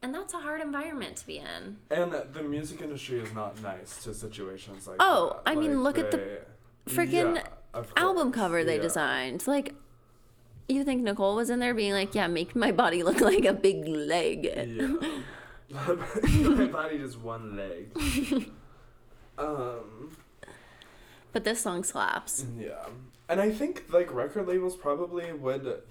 and 0.00 0.14
that's 0.14 0.32
a 0.32 0.38
hard 0.38 0.60
environment 0.60 1.16
to 1.16 1.26
be 1.26 1.38
in. 1.38 1.78
And 1.90 2.12
the 2.32 2.42
music 2.44 2.80
industry 2.80 3.18
is 3.18 3.34
not 3.34 3.60
nice 3.62 4.02
to 4.04 4.14
situations 4.14 4.86
like 4.86 4.96
Oh, 5.00 5.40
that. 5.44 5.50
I 5.50 5.54
mean, 5.56 5.82
Like, 5.82 5.96
look 5.96 6.04
at 6.04 6.10
the 6.12 6.40
freaking 6.88 7.42
Yeah, 7.74 7.82
Album 7.96 8.30
cover 8.32 8.62
they 8.64 8.76
yeah. 8.76 8.82
designed. 8.82 9.46
Like, 9.48 9.74
you 10.68 10.84
think 10.84 11.02
Nicole 11.02 11.34
was 11.34 11.50
in 11.50 11.58
there 11.58 11.74
being 11.74 11.92
like, 11.92 12.14
yeah, 12.14 12.28
make 12.28 12.54
my 12.54 12.70
body 12.70 13.02
look 13.08 13.20
like 13.20 13.44
a 13.44 13.52
big 13.52 13.86
leg. 13.88 14.44
Yeah. 14.44 14.86
my 15.70 16.66
body 16.66 16.98
just 16.98 17.18
one 17.20 17.56
leg. 17.56 17.90
um. 19.36 20.16
But 21.32 21.44
this 21.44 21.60
song 21.60 21.84
slaps. 21.84 22.44
Yeah, 22.58 22.86
and 23.28 23.40
I 23.40 23.50
think 23.50 23.84
like 23.92 24.12
record 24.12 24.48
labels 24.48 24.76
probably 24.76 25.32
would 25.32 25.82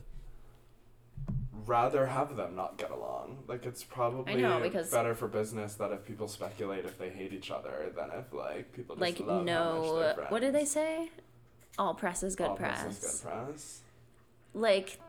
rather 1.66 2.08
have 2.08 2.36
them 2.36 2.56
not 2.56 2.78
get 2.78 2.92
along. 2.92 3.44
Like 3.48 3.66
it's 3.66 3.84
probably 3.84 4.36
know, 4.42 4.60
because- 4.60 4.90
better 4.92 5.16
for 5.16 5.28
business 5.28 5.76
that 5.76 5.92
if 5.92 6.06
people 6.06 6.28
speculate 6.28 6.86
if 6.86 6.98
they 6.98 7.10
hate 7.10 7.32
each 7.34 7.52
other 7.52 7.92
than 7.96 8.10
if 8.18 8.34
like 8.34 8.74
people 8.74 8.96
just 8.96 9.02
Like, 9.02 9.20
love 9.28 9.46
no. 9.46 10.14
What 10.30 10.42
did 10.42 10.54
they 10.54 10.66
say? 10.66 11.10
All 11.78 11.94
press 11.94 12.24
is 12.24 12.36
good 12.36 12.48
All 12.48 12.56
press. 12.56 12.82
press 12.82 13.04
is 13.04 13.22
good 13.22 13.30
press. 13.32 13.82
Like, 14.54 15.00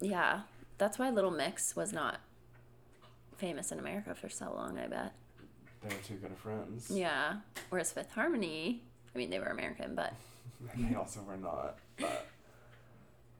yeah. 0.00 0.42
That's 0.78 0.98
why 0.98 1.10
Little 1.10 1.30
Mix 1.32 1.76
was 1.76 1.92
not 1.92 2.20
famous 3.36 3.70
in 3.72 3.78
America 3.78 4.14
for 4.14 4.28
so 4.30 4.50
long, 4.54 4.78
I 4.78 4.86
bet. 4.86 5.12
They 5.82 5.88
were 5.94 6.00
too 6.02 6.14
good 6.14 6.30
of 6.30 6.38
friends. 6.38 6.90
Yeah. 6.90 7.36
Whereas 7.68 7.92
Fifth 7.92 8.12
Harmony, 8.12 8.82
I 9.14 9.18
mean, 9.18 9.30
they 9.30 9.38
were 9.38 9.46
American, 9.46 9.94
but 9.94 10.12
they 10.76 10.94
also 10.94 11.20
were 11.22 11.36
not. 11.36 11.78
But 11.98 12.26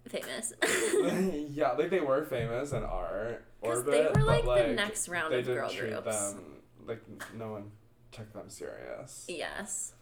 famous. 0.08 0.52
yeah, 1.50 1.72
like 1.72 1.90
they 1.90 2.00
were 2.00 2.24
famous 2.24 2.72
in 2.72 2.82
art 2.82 3.44
'Cause 3.62 3.78
orbit, 3.78 3.90
they 3.92 4.02
were, 4.04 4.10
but 4.14 4.26
like, 4.26 4.44
like 4.44 4.66
the 4.68 4.72
next 4.72 5.08
round 5.08 5.32
they 5.32 5.38
of 5.40 5.44
didn't 5.44 5.60
girl 5.60 5.70
treat 5.70 5.90
groups. 5.90 6.04
them 6.32 6.44
like 6.86 7.02
no 7.34 7.52
one 7.52 7.70
took 8.10 8.32
them 8.32 8.48
serious. 8.48 9.26
yes. 9.28 9.92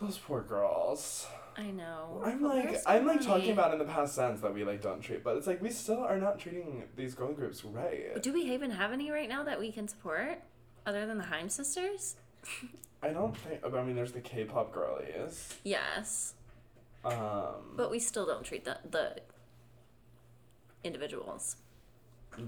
Those 0.00 0.16
poor 0.18 0.42
girls. 0.42 1.26
I 1.56 1.72
know. 1.72 2.22
I'm 2.24 2.40
like 2.40 2.76
I'm 2.86 3.04
like 3.04 3.20
talking 3.20 3.50
about 3.50 3.72
in 3.72 3.80
the 3.80 3.84
past 3.84 4.14
sense 4.14 4.40
that 4.42 4.54
we 4.54 4.62
like 4.62 4.80
don't 4.80 5.00
treat, 5.00 5.24
but 5.24 5.36
it's 5.36 5.48
like 5.48 5.60
we 5.60 5.70
still 5.70 5.98
are 6.04 6.18
not 6.18 6.38
treating 6.38 6.84
these 6.94 7.14
girl 7.16 7.32
groups 7.32 7.64
right. 7.64 8.22
Do 8.22 8.32
we 8.32 8.42
even 8.42 8.70
have 8.70 8.92
any 8.92 9.10
right 9.10 9.28
now 9.28 9.42
that 9.42 9.58
we 9.58 9.72
can 9.72 9.88
support 9.88 10.40
other 10.86 11.04
than 11.06 11.18
the 11.18 11.24
Haim 11.24 11.48
sisters? 11.48 12.14
I 13.02 13.08
don't 13.10 13.36
think. 13.36 13.60
I 13.64 13.82
mean, 13.82 13.94
there's 13.96 14.12
the 14.12 14.20
K-pop 14.20 14.72
girlies. 14.72 15.54
Yes, 15.64 16.34
Um. 17.04 17.74
but 17.76 17.90
we 17.90 17.98
still 17.98 18.26
don't 18.26 18.44
treat 18.44 18.64
the 18.64 18.78
the 18.90 19.16
individuals. 20.84 21.56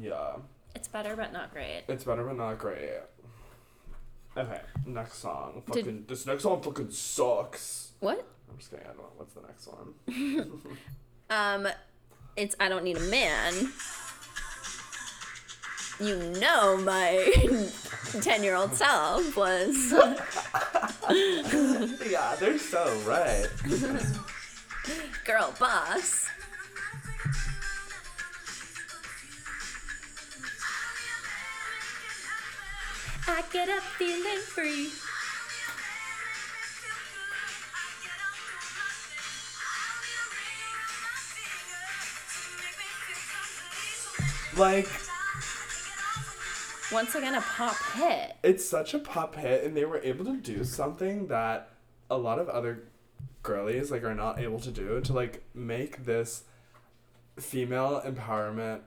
yeah, 0.00 0.36
It's 0.74 0.88
better, 0.88 1.16
but 1.16 1.32
not 1.32 1.52
great. 1.52 1.84
it's 1.88 2.04
better 2.04 2.24
but 2.24 2.36
not 2.36 2.58
great. 2.58 3.00
Okay, 4.36 4.60
next 4.86 5.14
song. 5.18 5.62
Did- 5.72 5.84
Fucking 5.84 6.04
this 6.08 6.26
next 6.26 6.42
song 6.44 6.62
fucking 6.62 6.90
sucks. 6.90 7.90
What? 8.00 8.24
I'm 8.50 8.58
just 8.58 8.70
kidding. 8.70 8.86
I 8.86 8.88
don't 8.88 8.98
know 8.98 9.12
what's 9.16 9.34
the 9.34 9.42
next 9.42 9.68
one. 9.68 10.60
Um, 11.32 11.68
it's 12.36 12.56
I 12.58 12.68
don't 12.68 12.82
need 12.82 12.96
a 12.96 13.00
man. 13.08 13.54
You 16.00 16.16
know, 16.40 16.78
my 16.78 17.30
ten-year-old 18.22 18.74
self 18.74 19.36
was 19.36 19.92
yeah, 22.10 22.36
they're 22.36 22.58
so 22.58 22.98
right. 23.04 23.46
girl 25.26 25.54
boss. 25.60 26.26
I 33.28 33.42
get 33.52 33.68
up 33.68 33.82
feeling 33.82 34.38
free. 34.38 34.90
Like 44.56 44.88
Once 46.92 47.14
again, 47.14 47.34
a 47.34 47.40
pop 47.40 47.76
hit. 47.94 48.36
it's 48.42 48.64
such 48.64 48.94
a 48.94 48.98
pop 48.98 49.36
hit, 49.36 49.64
and 49.64 49.76
they 49.76 49.84
were 49.84 50.00
able 50.02 50.24
to 50.24 50.36
do 50.36 50.64
something 50.64 51.28
that 51.28 51.70
a 52.10 52.16
lot 52.16 52.38
of 52.38 52.48
other 52.48 52.84
girlies 53.42 53.90
like 53.90 54.04
are 54.04 54.14
not 54.14 54.38
able 54.38 54.60
to 54.60 54.70
do 54.70 55.00
to 55.00 55.12
like 55.12 55.42
make 55.54 56.04
this 56.04 56.44
female 57.38 58.02
empowerment 58.04 58.80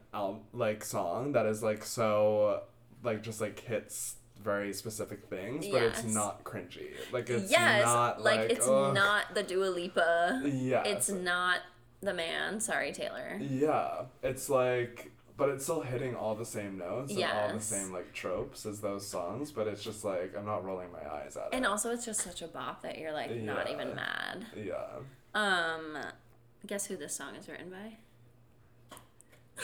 like 0.52 0.84
song 0.84 1.32
that 1.32 1.44
is 1.46 1.62
like 1.62 1.84
so 1.84 2.62
like 3.02 3.20
just 3.22 3.40
like 3.40 3.58
hits 3.60 4.16
very 4.42 4.72
specific 4.72 5.24
things 5.26 5.66
but 5.66 5.82
it's 5.82 6.04
not 6.04 6.44
cringy 6.44 6.90
like 7.12 7.28
it's 7.30 7.50
yes, 7.50 7.84
not 7.84 8.22
like, 8.22 8.40
like, 8.40 8.50
it's 8.50 8.68
ugh. 8.68 8.94
not 8.94 9.34
the 9.34 9.42
Dua 9.42 9.66
Lipa. 9.66 10.42
yeah 10.44 10.82
It's 10.84 11.08
not 11.08 11.60
the 12.02 12.12
man. 12.12 12.60
Sorry, 12.60 12.92
Taylor. 12.92 13.38
yeah 13.40 14.02
it's 14.22 14.50
like 14.50 15.10
but 15.36 15.48
it's 15.48 15.64
still 15.64 15.80
hitting 15.82 16.14
all 16.14 16.34
the 16.34 16.44
same 16.44 16.78
notes 16.78 17.12
and 17.12 17.24
all 17.24 17.52
the 17.52 17.60
same 17.60 17.92
like 17.92 18.12
tropes 18.12 18.64
as 18.66 18.80
those 18.80 19.04
songs 19.06 19.50
but 19.50 19.66
it's 19.66 19.82
just 19.82 20.04
like 20.04 20.32
i'm 20.38 20.46
not 20.46 20.64
rolling 20.64 20.88
my 20.92 21.04
eyes 21.12 21.36
at 21.36 21.48
And 21.52 21.64
it 21.64 21.68
also, 21.68 21.90
it's 21.90 22.04
just 22.04 22.20
such 22.20 22.42
a 22.42 22.46
bop 22.48 22.82
that 22.82 22.98
you're 22.98 23.12
like 23.12 23.34
not 23.36 23.66
Yeah. 23.68 23.74
even 23.74 23.94
mad. 23.96 24.46
yeah 24.56 25.00
Um, 25.34 25.98
guess 26.66 26.86
who 26.86 26.96
this 26.96 27.14
song 27.16 27.34
is 27.34 27.48
written 27.48 27.70
by? 27.70 27.96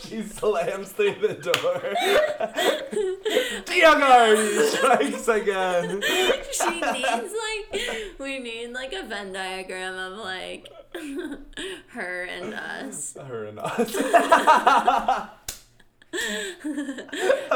she 0.00 0.22
slams 0.22 0.92
through 0.92 1.16
the 1.20 1.34
door. 1.34 1.80
DioGuardi 3.66 4.68
strikes 4.70 5.28
again. 5.28 6.00
she 6.52 6.80
needs 6.80 7.34
we 8.18 8.38
need 8.38 8.72
like 8.72 8.92
a 8.92 9.02
Venn 9.02 9.32
diagram 9.32 9.94
of 9.94 10.18
like 10.18 10.68
her 11.88 12.24
and 12.24 12.54
us. 12.54 13.16
Her 13.26 13.44
and 13.44 13.58
us. 13.58 13.94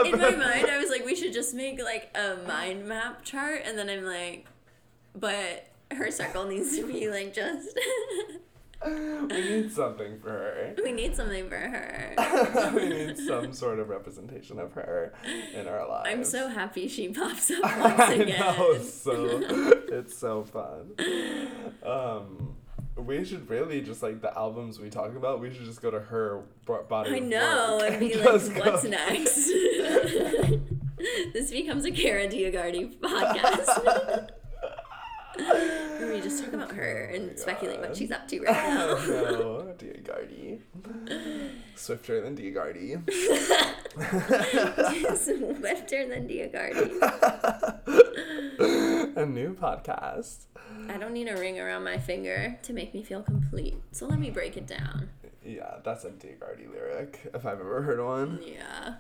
In 0.05 0.19
my 0.19 0.31
mind, 0.33 0.67
I 0.67 0.79
was 0.79 0.91
like, 0.91 1.07
we 1.07 1.17
should 1.17 1.33
just 1.33 1.55
make 1.55 1.83
like 1.83 2.15
a 2.15 2.37
mind 2.47 2.87
map 2.87 3.25
chart, 3.25 3.63
and 3.65 3.79
then 3.79 3.89
I'm 3.89 4.05
like, 4.05 4.47
but 5.15 5.69
her 5.93 6.11
circle 6.11 6.45
needs 6.47 6.77
to 6.77 6.87
be 6.87 7.09
like 7.09 7.33
just. 7.33 7.79
we 8.87 9.27
need 9.29 9.71
something 9.71 10.19
for 10.21 10.31
her. 10.31 10.75
we 10.83 10.93
need 10.93 11.15
something 11.15 11.49
for 11.49 11.57
her. 11.57 12.73
we 12.75 12.89
need 12.89 13.19
some 13.19 13.53
sort 13.53 13.79
of 13.79 13.89
representation 13.91 14.59
of 14.59 14.73
her 14.73 15.13
in 15.55 15.69
our 15.69 15.87
lives. 15.89 16.09
I'm 16.11 16.25
so 16.25 16.49
happy 16.49 16.89
she 16.89 17.09
pops 17.09 17.51
up 17.51 17.63
once 17.63 18.01
I 18.01 18.13
again. 18.15 18.41
know, 18.41 18.79
so 18.79 19.41
it's 19.89 20.17
so 20.17 20.45
fun. 20.45 20.95
Um, 21.85 22.57
we 22.97 23.25
should 23.25 23.49
really 23.51 23.81
just 23.83 24.03
like 24.03 24.21
the 24.23 24.37
albums 24.37 24.79
we 24.81 24.89
talk 24.91 25.15
about. 25.15 25.41
We 25.41 25.53
should 25.53 25.65
just 25.67 25.83
go 25.83 25.91
to 25.91 26.01
her 26.01 26.43
bo- 26.65 26.85
body. 26.85 27.17
I 27.17 27.19
know, 27.19 27.81
and 27.81 28.01
be 28.01 28.11
just 28.15 28.49
like, 28.49 28.65
go- 28.65 28.71
what's 28.73 28.85
next? 28.85 29.47
this 31.33 31.51
becomes 31.51 31.85
a 31.85 31.91
Kara 31.91 32.29
DioGuardi 32.29 32.99
podcast. 32.99 34.29
Where 35.41 36.13
we 36.13 36.21
just 36.21 36.45
talk 36.45 36.53
about 36.53 36.73
her 36.73 37.05
and 37.15 37.31
oh 37.33 37.37
speculate 37.37 37.81
what 37.81 37.97
she's 37.97 38.11
up 38.11 38.29
to 38.29 38.41
right 38.43 38.53
now. 38.53 38.89
Oh 38.91 39.65
no, 39.67 39.75
DioGuardi. 39.79 40.61
Swifter 41.75 42.21
than 42.21 42.37
DioGuardi. 42.37 43.01
Swifter 45.17 46.07
than 46.09 46.29
DioGuardi. 46.29 46.91
A 49.17 49.27
new 49.27 49.55
podcast. 49.55 50.45
I 50.89 50.97
don't 50.97 51.13
need 51.13 51.29
a 51.29 51.37
ring 51.37 51.61
around 51.61 51.85
my 51.85 51.99
finger 51.99 52.59
to 52.63 52.73
make 52.73 52.95
me 52.95 53.03
feel 53.03 53.23
complete. 53.23 53.77
So 53.93 54.07
let 54.07 54.19
me 54.19 54.31
break 54.31 54.57
it 54.57 54.67
down. 54.67 55.11
Yeah, 55.45 55.77
that's 55.85 56.05
a 56.05 56.11
DioGuardi 56.11 56.71
lyric 56.71 57.21
if 57.35 57.45
I've 57.47 57.61
ever 57.61 57.83
heard 57.83 58.03
one. 58.05 58.41
Yeah. 58.45 58.95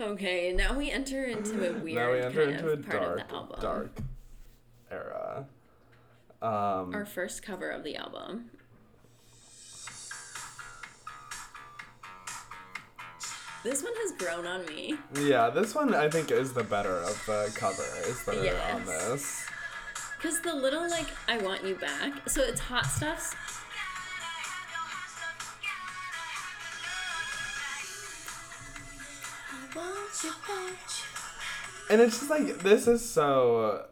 Okay, 0.00 0.52
now 0.52 0.78
we 0.78 0.90
enter 0.92 1.24
into 1.24 1.68
a 1.68 1.72
weird 1.80 1.96
now 1.96 2.12
we 2.12 2.20
enter 2.20 2.44
kind 2.44 2.56
into 2.56 2.70
a 2.70 2.76
dark, 2.76 3.20
of 3.20 3.28
the 3.28 3.34
album. 3.34 3.58
dark 3.60 3.90
era. 4.90 5.46
Um, 6.40 6.94
Our 6.94 7.04
first 7.06 7.42
cover 7.42 7.68
of 7.70 7.82
the 7.84 7.96
album. 7.96 8.50
This 13.64 13.82
one 13.82 13.92
has 13.96 14.12
grown 14.12 14.46
on 14.46 14.64
me. 14.66 14.96
yeah, 15.20 15.50
this 15.50 15.74
one 15.74 15.92
I 15.94 16.08
think 16.08 16.30
is 16.30 16.52
the 16.52 16.62
better 16.64 16.94
of 16.94 17.20
the 17.26 17.52
covers 17.54 18.22
that 18.24 18.36
are 18.36 18.72
on 18.74 18.86
Yes. 18.86 18.86
this. 18.86 19.46
Cause 20.22 20.40
the 20.40 20.54
little 20.54 20.88
like 20.88 21.08
I 21.28 21.38
want 21.38 21.64
you 21.64 21.74
back. 21.74 22.28
So 22.28 22.42
it's 22.42 22.60
hot 22.60 22.86
stuffs. 22.86 23.34
want 29.74 30.24
you 30.24 30.30
back. 30.46 30.78
And 31.90 32.00
it's 32.00 32.18
just 32.18 32.30
like 32.30 32.58
this 32.60 32.86
is 32.86 33.08
so 33.08 33.86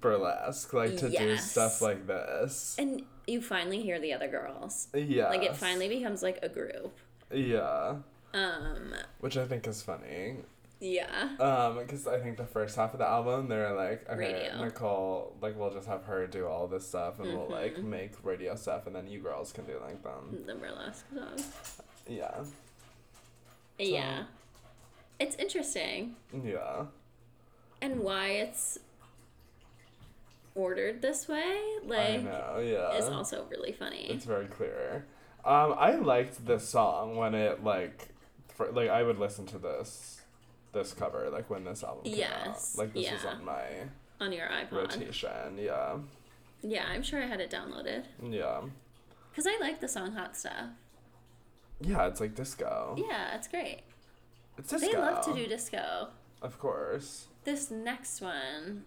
burlesque, 0.00 0.72
like 0.72 0.96
to 0.98 1.08
do 1.10 1.36
stuff 1.36 1.80
like 1.82 2.06
this. 2.06 2.76
And 2.78 3.02
you 3.26 3.40
finally 3.40 3.82
hear 3.82 3.98
the 4.00 4.12
other 4.12 4.28
girls. 4.28 4.88
Yeah. 4.94 5.28
Like 5.28 5.42
it 5.42 5.56
finally 5.56 5.88
becomes 5.88 6.22
like 6.22 6.38
a 6.42 6.48
group. 6.48 6.96
Yeah. 7.32 7.96
Um, 8.34 8.94
Which 9.20 9.36
I 9.36 9.46
think 9.46 9.66
is 9.66 9.82
funny. 9.82 10.36
yeah. 10.80 11.30
Um, 11.40 11.78
because 11.78 12.06
I 12.06 12.18
think 12.20 12.36
the 12.36 12.44
first 12.44 12.76
half 12.76 12.92
of 12.92 12.98
the 12.98 13.06
album, 13.08 13.48
they're 13.48 13.72
like, 13.74 14.06
okay, 14.10 14.18
Radio. 14.50 14.62
Nicole, 14.64 15.34
like, 15.40 15.58
we'll 15.58 15.72
just 15.72 15.88
have 15.88 16.04
her 16.04 16.26
do 16.26 16.46
all 16.46 16.66
this 16.66 16.86
stuff, 16.86 17.18
and 17.18 17.32
we'll 17.32 17.48
like 17.48 17.76
Mm-hmm. 17.76 17.90
make 17.90 18.12
radio 18.22 18.54
stuff, 18.54 18.86
and 18.86 18.94
then 18.94 19.06
you 19.08 19.20
girls 19.20 19.52
can 19.52 19.64
do 19.64 19.80
like 19.82 20.02
them. 20.02 20.44
The 20.46 20.54
burlesque 20.54 21.06
song. 21.14 21.44
Yeah, 22.08 22.44
Yeah. 23.78 24.24
It's 25.18 25.34
interesting. 25.36 26.14
yeah, 26.44 26.84
And 27.80 28.00
why 28.00 28.28
it's 28.28 28.78
ordered 30.56 31.02
this 31.02 31.28
way, 31.28 31.58
like, 31.84 32.24
know. 32.24 32.58
Yeah, 32.58 32.96
is 32.96 33.08
also 33.08 33.46
really 33.50 33.72
funny. 33.72 34.06
it's 34.10 34.24
very 34.24 34.46
clear. 34.46 35.04
Um, 35.44 35.74
I 35.78 35.94
liked 35.94 36.44
this 36.46 36.68
song 36.68 37.14
when 37.16 37.34
it 37.34 37.62
like, 37.62 38.08
for, 38.48 38.72
like 38.72 38.88
I 38.90 39.02
would 39.04 39.18
listen 39.18 39.46
to 39.46 39.58
this, 39.58 40.20
this 40.72 40.92
cover 40.92 41.28
like 41.30 41.48
when 41.48 41.64
this 41.64 41.84
album 41.84 42.04
came 42.04 42.16
Yes, 42.16 42.74
out. 42.74 42.78
Like 42.84 42.94
this 42.94 43.12
was 43.12 43.24
on 43.24 43.44
my 43.44 43.62
on 44.20 44.32
your 44.32 44.48
iPod. 44.48 44.72
rotation. 44.72 45.58
Yeah, 45.58 45.98
Yeah, 46.62 46.86
I'm 46.88 47.02
sure 47.02 47.22
I 47.22 47.26
had 47.26 47.40
it 47.40 47.50
downloaded. 47.50 48.04
yeah, 48.22 48.62
Because 49.30 49.46
I 49.46 49.56
like 49.60 49.80
the 49.80 49.88
song 49.88 50.12
Hot 50.12 50.36
Stuff. 50.36 50.70
yeah. 51.80 52.06
It's 52.08 52.20
like 52.20 52.34
disco. 52.34 52.96
Yeah, 52.98 53.36
it's 53.36 53.46
great. 53.46 53.82
It's 54.58 54.70
disco. 54.70 54.86
They 54.90 54.96
love 54.98 55.24
to 55.26 55.34
do 55.34 55.46
disco. 55.46 56.08
Of 56.42 56.58
course. 56.58 57.26
This 57.44 57.70
next 57.70 58.20
one, 58.20 58.84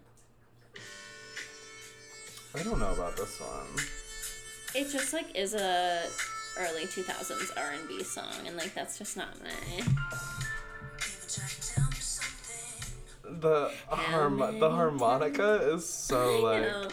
I 2.56 2.64
don't 2.64 2.80
know 2.80 2.92
about 2.92 3.16
this 3.16 3.40
one. 3.40 3.86
it 4.76 4.90
just 4.92 5.14
like 5.14 5.36
is 5.36 5.54
a 5.54 6.04
early 6.58 6.86
2000s 6.86 7.52
R&B 7.56 8.04
song 8.04 8.34
and 8.46 8.58
like 8.58 8.74
that's 8.74 8.98
just 8.98 9.16
not 9.16 9.30
my 9.42 9.50
The 13.24 13.72
harm 13.88 14.38
the 14.38 14.70
harmonica 14.70 15.72
is 15.74 15.88
so 15.88 16.40
like 16.44 16.62
know. 16.64 16.88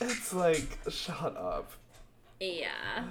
it's 0.00 0.32
like 0.32 0.78
shut 0.88 1.36
up. 1.36 1.70
Yeah. 2.40 3.04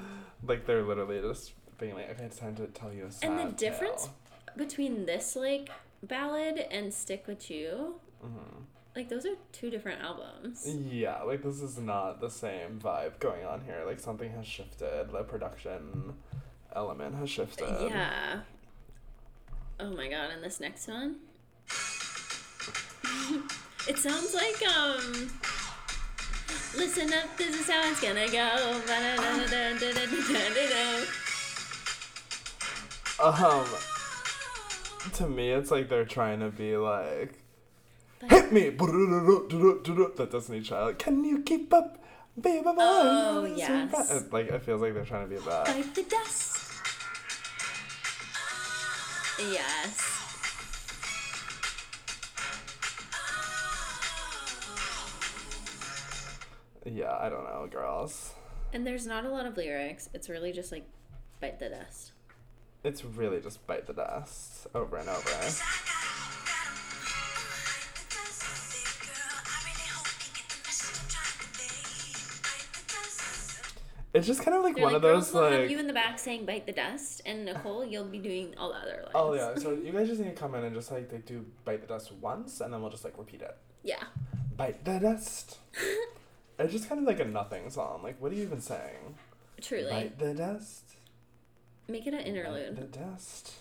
Like 0.46 0.66
they're 0.66 0.84
literally 0.84 1.22
just 1.22 1.54
being 1.78 1.96
like, 1.96 2.10
okay, 2.12 2.24
it's 2.26 2.38
time 2.38 2.56
to 2.56 2.68
tell 2.68 2.94
you 2.94 3.06
a 3.06 3.12
sad 3.12 3.30
And 3.30 3.40
the 3.40 3.56
difference 3.56 4.06
tale." 4.06 4.14
between 4.58 5.06
this 5.06 5.36
like 5.36 5.70
ballad 6.02 6.66
and 6.72 6.94
Stick 6.94 7.26
With 7.28 7.50
You, 7.50 7.96
mm-hmm. 8.24 8.62
like 8.96 9.10
those 9.10 9.26
are 9.26 9.36
two 9.52 9.70
different 9.70 10.02
albums. 10.02 10.68
Yeah, 10.68 11.22
like 11.24 11.44
this 11.44 11.62
is 11.62 11.78
not 11.78 12.22
the 12.22 12.30
same 12.30 12.80
vibe 12.80 13.20
going 13.20 13.46
on 13.46 13.62
here. 13.66 13.84
Like 13.86 14.00
something 14.00 14.32
has 14.32 14.46
shifted. 14.46 15.12
The 15.12 15.24
production 15.24 16.14
element 16.76 17.16
has 17.16 17.30
shifted. 17.30 17.90
Yeah. 17.90 18.42
Oh 19.80 19.92
my 19.92 20.08
god, 20.08 20.32
and 20.32 20.44
this 20.44 20.60
next 20.60 20.88
one? 20.88 21.18
it 23.88 23.98
sounds 23.98 24.34
like 24.34 24.62
um 24.76 25.32
Listen 26.76 27.14
up, 27.14 27.38
this 27.38 27.60
is 27.60 27.70
how 27.70 27.88
it's 27.88 28.02
gonna 28.02 28.28
go. 28.28 28.82
Um 33.20 33.93
to 35.14 35.28
me, 35.28 35.52
it's 35.52 35.72
like 35.72 35.90
they're 35.90 36.06
trying 36.06 36.40
to 36.40 36.50
be 36.50 36.78
like, 36.78 37.44
hit 38.30 38.52
me, 38.52 38.70
that 40.18 40.32
Destiny 40.32 40.62
Child. 40.62 41.00
Can 41.00 41.24
you 41.24 41.42
keep 41.42 41.74
up, 41.74 42.04
baby? 42.40 42.64
boy? 42.64 42.76
Oh, 42.80 43.54
yes. 43.56 43.92
bad. 43.92 44.34
Like 44.34 44.48
it 44.48 44.62
feels 44.64 44.82
like 44.82 44.94
they're 44.94 45.06
trying 45.06 45.30
to 45.30 45.36
be 45.36 45.42
that. 45.42 45.66
Bite 45.66 45.96
the 45.96 46.04
dust. 46.04 46.60
Yes. 49.40 50.10
Yeah, 56.86 57.18
I 57.20 57.30
don't 57.30 57.44
know, 57.44 57.68
girls. 57.70 58.34
And 58.74 58.86
there's 58.86 59.06
not 59.06 59.26
a 59.26 59.30
lot 59.30 59.46
of 59.46 59.58
lyrics. 59.58 60.10
It's 60.14 60.30
really 60.30 60.52
just 60.52 60.72
like 60.72 60.88
bite 61.42 61.60
the 61.60 61.70
dust. 61.70 62.13
It's 62.84 63.06
really 63.06 63.40
just 63.40 63.66
bite 63.66 63.88
the 63.88 63.94
dust 63.94 64.68
over 64.76 64.98
and 64.98 65.08
over. 65.08 65.30
It's 74.14 74.28
just 74.28 74.44
kind 74.44 74.56
of 74.56 74.64
like 74.64 74.76
They're 74.76 74.84
one 74.84 74.94
like, 74.94 74.98
of 74.98 75.02
those 75.02 75.32
girls 75.32 75.34
will 75.34 75.50
have 75.50 75.62
like. 75.62 75.70
you 75.72 75.80
in 75.80 75.88
the 75.88 75.94
back 75.94 76.20
saying 76.20 76.46
bite 76.46 76.68
the 76.68 76.72
dust, 76.72 77.22
and 77.26 77.46
Nicole, 77.46 77.84
you'll 77.84 78.04
be 78.04 78.20
doing 78.20 78.54
all 78.60 78.70
the 78.70 78.76
other 78.76 79.06
oh, 79.16 79.30
lines. 79.30 79.42
Oh 79.42 79.54
yeah, 79.54 79.64
so 79.64 79.72
you 79.72 79.92
guys 79.92 80.08
just 80.08 80.22
need 80.22 80.36
to 80.36 80.36
come 80.36 80.54
in 80.54 80.64
and 80.64 80.76
just 80.76 80.92
like 80.92 81.10
they 81.10 81.18
do 81.18 81.46
bite 81.66 81.82
the 81.82 81.88
dust 81.88 82.12
once, 82.12 82.62
and 82.62 82.72
then 82.72 82.82
we'll 82.82 82.92
just 82.92 83.04
like 83.04 83.18
repeat 83.18 83.42
it. 83.42 83.58
Yeah. 83.82 84.04
Bite 84.56 84.86
the 84.86 85.00
dust. 85.00 85.58
it's 86.60 86.74
just 86.74 86.88
kind 86.88 87.02
of 87.02 87.08
like 87.08 87.22
a 87.22 87.26
nothing 87.26 87.70
song. 87.72 88.02
Like, 88.04 88.22
what 88.22 88.32
are 88.32 88.36
you 88.36 88.44
even 88.44 88.62
saying? 88.62 89.16
Truly. 89.62 89.90
Bite 89.90 90.20
the 90.20 90.36
dust. 90.36 90.93
Make 91.88 92.08
it 92.08 92.14
an 92.14 92.22
interlude. 92.22 92.78
the 92.78 92.84
dust. 93.00 93.54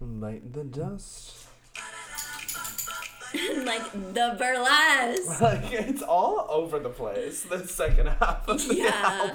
Light 0.00 0.52
the 0.52 0.64
dust. 0.64 1.46
like 3.64 3.92
the 3.92 4.36
burlesque. 4.38 5.40
Like 5.40 5.72
it's 5.72 6.02
all 6.02 6.46
over 6.50 6.78
the 6.78 6.90
place. 6.90 7.44
The 7.44 7.66
second 7.66 8.08
half 8.08 8.46
of 8.48 8.66
the 8.68 8.74
Yeah. 8.74 9.30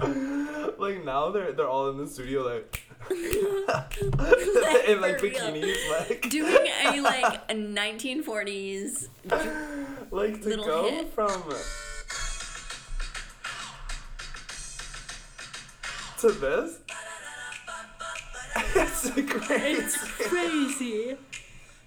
album. 0.00 0.72
Like 0.78 1.04
now 1.04 1.30
they're 1.30 1.52
they're 1.52 1.68
all 1.68 1.90
in 1.90 1.96
the 1.98 2.06
studio 2.08 2.42
like 2.42 2.82
in 3.10 5.00
like 5.00 5.18
for 5.20 5.26
real. 5.26 5.34
bikinis 5.34 5.90
like 5.90 6.28
Doing 6.30 6.66
a 6.84 7.00
like 7.00 7.34
a 7.50 7.54
1940s. 7.54 9.08
like 10.10 10.42
to 10.42 10.56
go 10.56 10.88
hit. 10.90 11.12
from 11.12 11.42
to 16.20 16.28
this. 16.32 16.78
it's 18.74 19.10
crazy. 19.10 19.98
crazy. 20.28 21.16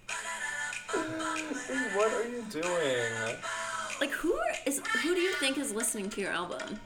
what 1.95 2.13
are 2.13 2.27
you 2.29 2.43
doing? 2.49 3.35
Like 3.99 4.11
who 4.11 4.33
are, 4.33 4.51
is 4.65 4.79
who 5.01 5.15
do 5.15 5.21
you 5.21 5.31
think 5.33 5.57
is 5.57 5.73
listening 5.73 6.09
to 6.11 6.21
your 6.21 6.31
album? 6.31 6.79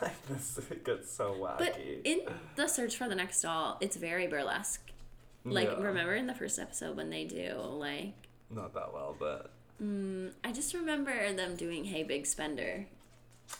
Like 0.00 0.26
this 0.28 0.60
gets 0.84 1.12
so 1.12 1.34
wacky. 1.40 1.58
But 1.58 1.78
in 2.04 2.20
the 2.56 2.66
search 2.66 2.96
for 2.96 3.08
the 3.08 3.14
next 3.14 3.42
doll, 3.42 3.78
it's 3.80 3.96
very 3.96 4.26
burlesque. 4.26 4.90
Like 5.44 5.68
Yeah. 5.68 5.82
remember 5.82 6.14
in 6.14 6.26
the 6.26 6.34
first 6.34 6.58
episode 6.58 6.96
when 6.96 7.10
they 7.10 7.24
do 7.24 7.54
like 7.56 8.14
Not 8.50 8.72
that 8.74 8.92
well, 8.92 9.14
but 9.18 9.50
mm, 9.82 10.32
I 10.42 10.52
just 10.52 10.72
remember 10.74 11.32
them 11.34 11.56
doing 11.56 11.84
"Hey 11.84 12.02
Big 12.02 12.26
Spender," 12.26 12.86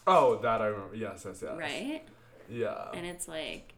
oh, 0.06 0.36
that 0.42 0.60
I 0.60 0.66
remember. 0.66 0.96
Yes, 0.96 1.24
yes, 1.26 1.40
yes. 1.42 1.52
right? 1.58 2.02
Yeah. 2.48 2.90
And 2.94 3.06
it's 3.06 3.26
like, 3.28 3.74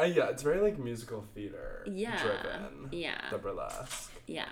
Uh, 0.00 0.04
yeah, 0.04 0.28
it's 0.28 0.42
very 0.42 0.60
like 0.60 0.78
musical 0.78 1.24
theater 1.34 1.84
yeah, 1.86 2.20
driven. 2.22 2.88
yeah, 2.92 3.30
The 3.30 3.38
burlesque. 3.38 4.12
yeah. 4.26 4.48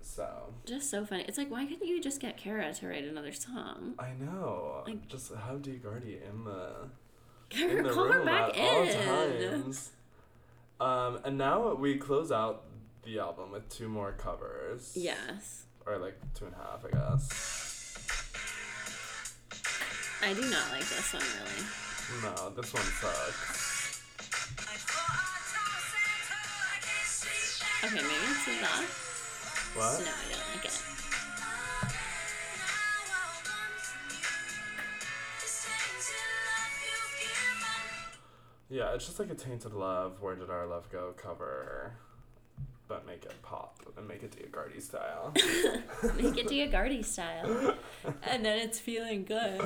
So 0.00 0.54
Just 0.64 0.90
so 0.90 1.04
funny. 1.04 1.24
It's 1.28 1.36
like, 1.38 1.50
why 1.50 1.66
couldn't 1.66 1.86
you 1.86 2.00
just 2.00 2.20
get 2.20 2.36
Kara 2.36 2.72
to 2.72 2.88
write 2.88 3.04
another 3.04 3.32
song? 3.32 3.94
I 3.98 4.12
know. 4.18 4.82
Like- 4.86 5.06
just 5.08 5.32
have 5.32 5.60
DioGuardi 5.62 6.28
in 6.28 6.44
the 6.44 6.88
Kara, 7.50 7.76
in 7.76 7.82
the 7.84 7.90
call 7.90 8.04
room 8.04 8.12
her 8.14 8.24
back 8.24 8.58
at 8.58 8.74
all 8.74 8.82
in. 8.82 9.50
times. 9.50 9.90
Um, 10.80 11.20
and 11.24 11.38
now 11.38 11.74
we 11.74 11.96
close 11.96 12.30
out 12.32 12.64
the 13.04 13.18
album 13.18 13.50
with 13.52 13.68
two 13.68 13.88
more 13.88 14.12
covers. 14.12 14.92
Yes, 14.96 15.64
Or 15.86 15.98
like 15.98 16.16
two 16.34 16.46
and 16.46 16.54
a 16.54 16.58
half, 16.58 16.84
I 16.84 16.90
guess. 16.90 17.65
I 20.22 20.32
do 20.32 20.40
not 20.42 20.70
like 20.72 20.80
this 20.80 21.12
one 21.12 21.22
really. 21.38 21.62
No, 22.22 22.50
this 22.50 22.72
one 22.72 22.82
sucks. 22.82 24.00
Okay, 27.84 27.94
maybe 27.94 28.06
it's 28.06 28.46
that. 28.60 28.84
What? 29.74 30.00
No, 30.00 30.10
I 30.10 30.32
don't 30.32 30.54
like 30.54 30.64
it. 30.64 30.82
Yeah, 38.68 38.94
it's 38.94 39.06
just 39.06 39.18
like 39.18 39.30
a 39.30 39.34
tainted 39.34 39.74
love. 39.74 40.20
Where 40.20 40.34
did 40.34 40.50
our 40.50 40.66
love 40.66 40.90
go? 40.90 41.12
Cover. 41.16 41.92
But 42.88 43.04
make 43.06 43.24
it 43.24 43.34
pop 43.42 43.82
and 43.96 44.06
make 44.06 44.22
it 44.22 44.30
DioGuardi 44.36 44.80
style. 44.80 45.32
Make 45.34 46.38
it 46.38 46.46
DioGuardi 46.46 47.04
style. 47.04 47.74
And 48.22 48.44
then 48.44 48.58
it's 48.60 48.78
feeling 48.78 49.24
good. 49.24 49.60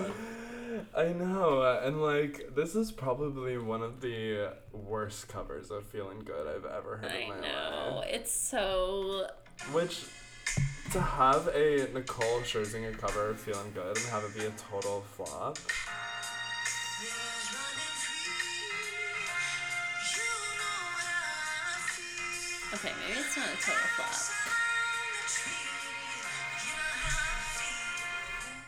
I 0.97 1.09
know, 1.13 1.81
and 1.85 2.01
like 2.01 2.55
this 2.55 2.75
is 2.75 2.93
probably 2.93 3.59
one 3.59 3.83
of 3.83 4.01
the 4.01 4.53
worst 4.73 5.29
covers 5.29 5.71
of 5.71 5.85
"Feeling 5.87 6.21
Good" 6.21 6.47
I've 6.47 6.65
ever 6.65 6.97
heard 6.99 7.11
I 7.13 7.17
in 7.17 7.29
my 7.29 7.41
know. 7.41 7.97
life. 7.97 8.09
It's 8.11 8.33
so. 8.33 9.27
Which 9.73 10.05
to 10.93 11.01
have 11.01 11.49
a 11.49 11.89
Nicole 11.93 12.41
Scherzinger 12.41 12.97
cover 12.97 13.31
of 13.31 13.41
"Feeling 13.41 13.73
Good" 13.75 13.97
and 13.97 14.07
have 14.07 14.25
it 14.25 14.35
be 14.39 14.47
a 14.47 14.51
total 14.53 15.03
flop. 15.13 15.59
Okay, 22.73 22.93
maybe 23.07 23.19
it's 23.21 23.37
not 23.37 23.47
a 23.49 23.57
total 23.57 23.83
flop. 23.97 24.37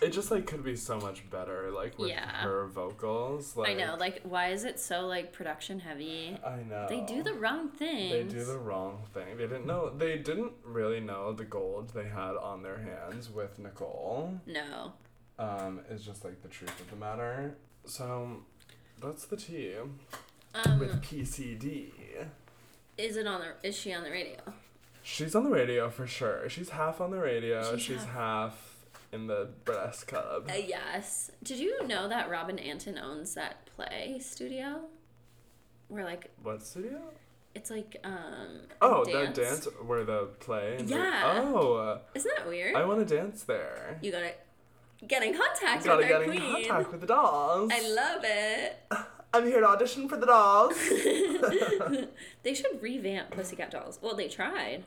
It 0.00 0.11
just 0.12 0.32
like 0.32 0.46
could 0.46 0.64
be 0.64 0.74
so 0.74 0.98
much 0.98 1.30
better, 1.30 1.70
like 1.70 1.96
with 1.96 2.09
Yeah. 2.11 2.28
her 2.42 2.66
vocals. 2.66 3.57
Like 3.57 3.70
I 3.70 3.74
know, 3.74 3.94
like, 4.00 4.20
why 4.24 4.48
is 4.48 4.64
it 4.64 4.80
so, 4.80 5.07
like, 5.07 5.32
production 5.32 5.78
heavy? 5.78 6.36
I 6.44 6.57
know 6.68 6.86
They 6.88 7.03
do 7.03 7.22
the 7.22 7.34
wrong 7.34 7.68
thing. 7.68 8.11
They 8.11 8.24
do 8.24 8.42
the 8.44 8.59
wrong 8.59 9.05
thing. 9.14 9.36
They 9.36 9.46
didn't 9.46 9.64
know. 9.66 9.90
They 9.90 10.18
didn't 10.18 10.55
really 10.64 10.98
know 10.98 11.32
the 11.32 11.44
gold 11.44 11.90
they 11.94 12.09
had 12.09 12.34
on 12.36 12.64
their 12.64 12.78
hands 12.78 13.30
with 13.30 13.61
Nicole. 13.61 14.40
No. 14.44 14.94
Um, 15.38 15.82
is 15.88 16.05
just 16.05 16.24
like 16.24 16.42
the 16.42 16.48
truth 16.48 16.80
of 16.80 16.90
the 16.90 16.96
matter. 16.96 17.57
So, 17.84 18.42
that's 19.00 19.26
the 19.26 19.36
tea 19.36 19.74
Um, 20.55 20.80
with 20.80 21.00
PCD. 21.00 21.92
Is 22.99 23.16
it 23.16 23.26
on 23.26 23.40
the? 23.40 23.68
Is 23.68 23.76
she 23.76 23.93
on 23.93 24.05
the 24.05 24.11
radio? 24.11 24.38
She's 25.03 25.34
on 25.34 25.45
the 25.45 25.51
radio 25.51 25.90
for 25.90 26.07
sure. 26.07 26.49
She's 26.49 26.70
half 26.70 27.01
on 27.01 27.11
the 27.11 27.18
radio. 27.18 27.72
She's 27.76 27.82
She's, 27.84 28.05
half 28.05 28.76
in 29.12 29.26
the 29.26 29.49
Breast 29.64 30.07
Club. 30.07 30.49
Uh, 30.51 30.55
yes. 30.55 31.30
Did 31.43 31.59
you 31.59 31.86
know 31.86 32.09
that 32.09 32.30
Robin 32.30 32.59
Antin 32.59 32.99
owns 32.99 33.34
that 33.34 33.66
play 33.76 34.18
studio? 34.20 34.80
Where 35.88 36.05
like 36.05 36.30
what 36.43 36.62
studio? 36.62 37.01
it's 37.55 37.70
like 37.70 37.97
um. 38.05 38.61
Oh, 38.80 39.05
that 39.05 39.34
dance 39.34 39.66
where 39.84 40.05
the 40.05 40.28
play. 40.40 40.76
and 40.78 40.88
the- 40.88 40.95
Yeah. 40.97 41.43
oh, 41.45 41.99
Isn't 42.14 42.32
that 42.36 42.47
weird? 42.49 42.74
I 42.76 42.84
want 42.84 43.07
to 43.07 43.16
dance 43.16 43.43
there. 43.43 43.99
you 44.03 44.11
gotta 44.12 44.32
get 45.07 45.22
in 45.22 45.34
contact 45.36 45.84
Gotta 45.84 46.03
with 46.03 46.12
our 46.12 46.24
get 46.26 46.34
in 46.36 46.40
contact 46.40 46.93
with 46.93 47.01
the 47.03 47.07
dolls. 47.09 47.70
I 47.74 47.80
love 47.90 48.22
it. 48.24 48.76
I'm 49.35 49.47
here 49.47 49.61
to 49.61 49.66
audition 49.68 50.09
for 50.09 50.16
the 50.16 50.26
dolls. 50.26 50.74
they 52.43 52.55
should 52.55 52.83
revamp 52.83 53.30
Pussycat 53.30 53.70
Dolls. 53.70 53.99
Well, 54.03 54.14
they 54.14 54.28
tried. 54.28 54.85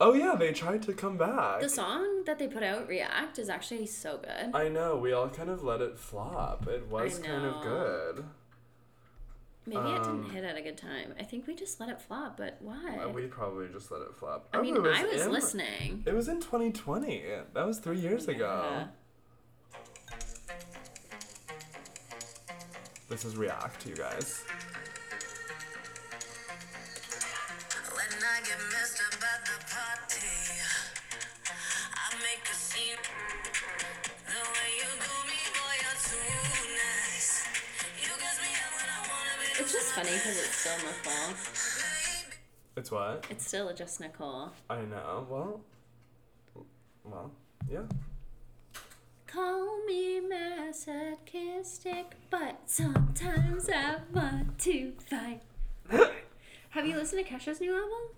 oh 0.00 0.12
yeah, 0.14 0.34
they 0.36 0.52
tried 0.52 0.82
to 0.82 0.92
come 0.92 1.16
back. 1.16 1.60
The 1.60 1.68
song 1.68 2.24
that 2.26 2.38
they 2.38 2.48
put 2.48 2.62
out, 2.64 2.88
React, 2.88 3.38
is 3.38 3.48
actually 3.48 3.86
so 3.86 4.18
good. 4.18 4.54
I 4.54 4.68
know. 4.68 4.96
We 4.96 5.12
all 5.12 5.28
kind 5.28 5.50
of 5.50 5.62
let 5.62 5.80
it 5.80 5.98
flop. 5.98 6.66
It 6.68 6.88
was 6.88 7.18
kind 7.20 7.44
of 7.46 7.62
good. 7.62 8.24
Maybe 9.64 9.78
it 9.92 10.00
um, 10.00 10.22
didn't 10.22 10.34
hit 10.34 10.42
at 10.42 10.56
a 10.56 10.60
good 10.62 10.76
time. 10.76 11.14
I 11.20 11.22
think 11.22 11.46
we 11.46 11.54
just 11.54 11.78
let 11.78 11.88
it 11.88 12.00
flop, 12.00 12.36
but 12.36 12.56
why? 12.60 13.06
We 13.14 13.28
probably 13.28 13.68
just 13.68 13.92
let 13.92 14.00
it 14.02 14.12
flop. 14.16 14.48
I 14.52 14.58
Oh, 14.58 14.62
mean, 14.62 14.74
it 14.76 14.80
I 14.84 15.04
was 15.04 15.22
in- 15.22 15.30
listening. 15.32 16.02
It 16.04 16.14
was 16.16 16.26
in 16.26 16.40
2020. 16.40 17.22
That 17.54 17.64
was 17.64 17.78
three 17.78 18.00
years 18.00 18.26
ago. 18.26 18.86
Up 38.64 38.72
when 38.80 38.88
I 38.88 39.00
wanna 39.08 39.34
be. 39.40 39.62
It's 39.62 39.72
just 39.72 39.92
funny 39.92 40.08
because 40.08 40.38
it's 40.38 40.56
still 40.56 40.78
Nicole. 40.78 41.34
It's 42.76 42.90
what? 42.90 43.26
It's 43.28 43.46
still 43.46 43.74
just 43.74 44.00
Nicole. 44.00 44.50
I 44.70 44.80
know. 44.82 45.26
Well, 45.28 45.60
well, 47.04 47.30
yeah. 47.70 47.82
Call 49.32 49.84
me 49.86 50.20
masochistic, 50.20 52.16
but 52.28 52.60
sometimes 52.66 53.70
I 53.70 53.96
want 54.12 54.58
to 54.58 54.92
fight. 55.08 55.40
Have 56.70 56.86
you 56.86 56.96
listened 56.96 57.24
to 57.24 57.32
Kesha's 57.32 57.58
new 57.58 57.74
album? 57.74 58.10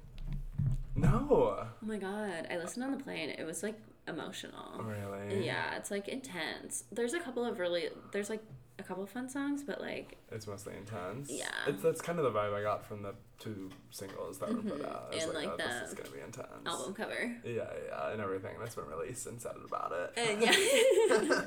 No. 0.97 1.27
Oh 1.31 1.67
my 1.83 1.99
god, 1.99 2.49
I 2.51 2.57
listened 2.57 2.85
on 2.85 2.91
the 2.91 3.05
plane. 3.05 3.31
It 3.31 3.45
was 3.45 3.63
like 3.63 3.79
emotional. 4.09 4.83
Really? 4.83 5.47
Yeah, 5.47 5.77
it's 5.77 5.93
like 5.93 6.09
intense. 6.09 6.83
There's 6.91 7.15
a 7.15 7.21
couple 7.21 7.45
of 7.45 7.61
really 7.61 7.91
there's 8.11 8.31
like 8.31 8.43
a 8.79 8.83
couple 8.83 9.03
of 9.05 9.11
fun 9.11 9.29
songs, 9.29 9.63
but 9.63 9.81
like 9.81 10.17
It's 10.33 10.47
mostly 10.47 10.75
intense. 10.77 11.31
Yeah. 11.31 11.47
It's 11.67 11.83
that's 11.83 12.01
kind 12.01 12.19
of 12.19 12.25
the 12.25 12.33
vibe 12.39 12.55
I 12.55 12.63
got 12.63 12.85
from 12.85 13.03
the 13.03 13.15
two 13.39 13.71
singles 13.91 14.39
that 14.39 14.49
were 14.49 14.63
put 14.63 14.85
out. 14.85 15.11
I 15.13 15.17
And, 15.17 15.33
like, 15.35 15.47
like, 15.47 15.55
oh, 15.55 15.57
this 15.57 15.67
the 15.67 15.85
is 15.87 15.95
gonna 15.95 16.11
be 16.11 16.21
intense. 16.21 16.67
album 16.67 16.95
cover. 16.95 17.37
Yeah, 17.45 17.53
yeah, 17.89 18.11
and 18.13 18.21
everything 18.21 18.57
that's 18.59 18.75
been 18.75 18.87
released 18.87 19.27
and 19.27 19.41
said 19.41 19.53
about 19.65 19.93
it. 19.93 20.13
And 20.19 20.43
yeah. 20.43 21.45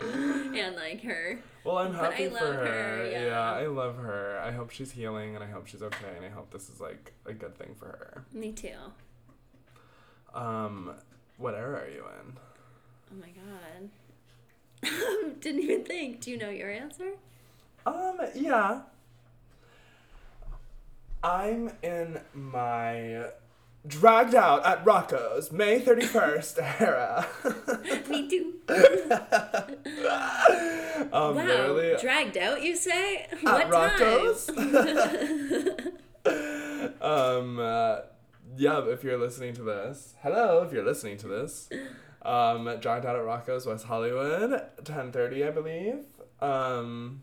and 0.64 0.76
like 0.76 1.02
her. 1.02 1.40
Well, 1.64 1.78
I'm 1.78 1.92
But 1.92 2.00
I 2.00 2.10
happy 2.12 2.26
for 2.28 2.34
love 2.34 2.54
her. 2.54 2.64
her, 2.66 3.10
Yeah. 3.10 3.24
yeah. 3.26 3.40
I 3.52 3.66
love 3.66 3.96
her. 3.96 4.38
I 4.44 4.52
hope 4.52 4.70
she's 4.70 4.92
healing 4.92 5.34
and 5.34 5.42
I 5.42 5.48
hope 5.48 5.66
she's 5.66 5.82
okay 5.82 6.14
and 6.16 6.24
I 6.24 6.28
hope 6.28 6.50
this 6.52 6.68
is 6.68 6.80
like 6.80 7.12
a 7.24 7.32
good 7.32 7.56
thing 7.58 7.74
for 7.76 7.86
her. 7.86 8.24
Me 8.32 8.52
too. 8.52 8.68
Um, 10.34 10.92
what 11.38 11.54
era 11.54 11.80
are 11.80 11.88
you 11.90 12.04
in? 12.20 12.36
Oh 13.12 13.20
my 13.20 13.28
god. 13.28 13.88
Didn't 15.40 15.62
even 15.62 15.84
think. 15.84 16.20
Do 16.20 16.30
you 16.30 16.38
know 16.38 16.50
your 16.50 16.70
answer? 16.70 17.12
Um, 17.84 18.18
yeah. 18.34 18.80
I'm 21.22 21.72
in 21.82 22.20
my 22.34 23.26
dragged 23.86 24.34
out 24.34 24.66
at 24.66 24.84
Rocco's 24.84 25.52
May 25.52 25.80
31st 25.80 26.80
era. 26.80 27.26
Me 28.08 28.28
too. 28.28 28.54
um, 31.12 31.36
wow. 31.36 31.96
Dragged 32.00 32.36
out, 32.36 32.62
you 32.62 32.74
say? 32.76 33.26
at 33.30 33.42
what 33.44 33.70
Rocco's. 33.70 34.46
time? 34.46 35.92
um, 37.00 37.58
uh, 37.60 37.98
yeah, 38.56 38.84
if 38.86 39.02
you're 39.02 39.18
listening 39.18 39.54
to 39.54 39.62
this, 39.62 40.14
hello, 40.22 40.62
if 40.62 40.72
you're 40.72 40.84
listening 40.84 41.16
to 41.18 41.28
this. 41.28 41.68
Um, 42.22 42.64
dragged 42.80 43.06
out 43.06 43.16
at 43.16 43.24
Rocco's, 43.24 43.66
West 43.66 43.84
Hollywood, 43.84 44.50
10:30, 44.82 45.46
I 45.46 45.50
believe. 45.50 46.04
Um, 46.40 47.22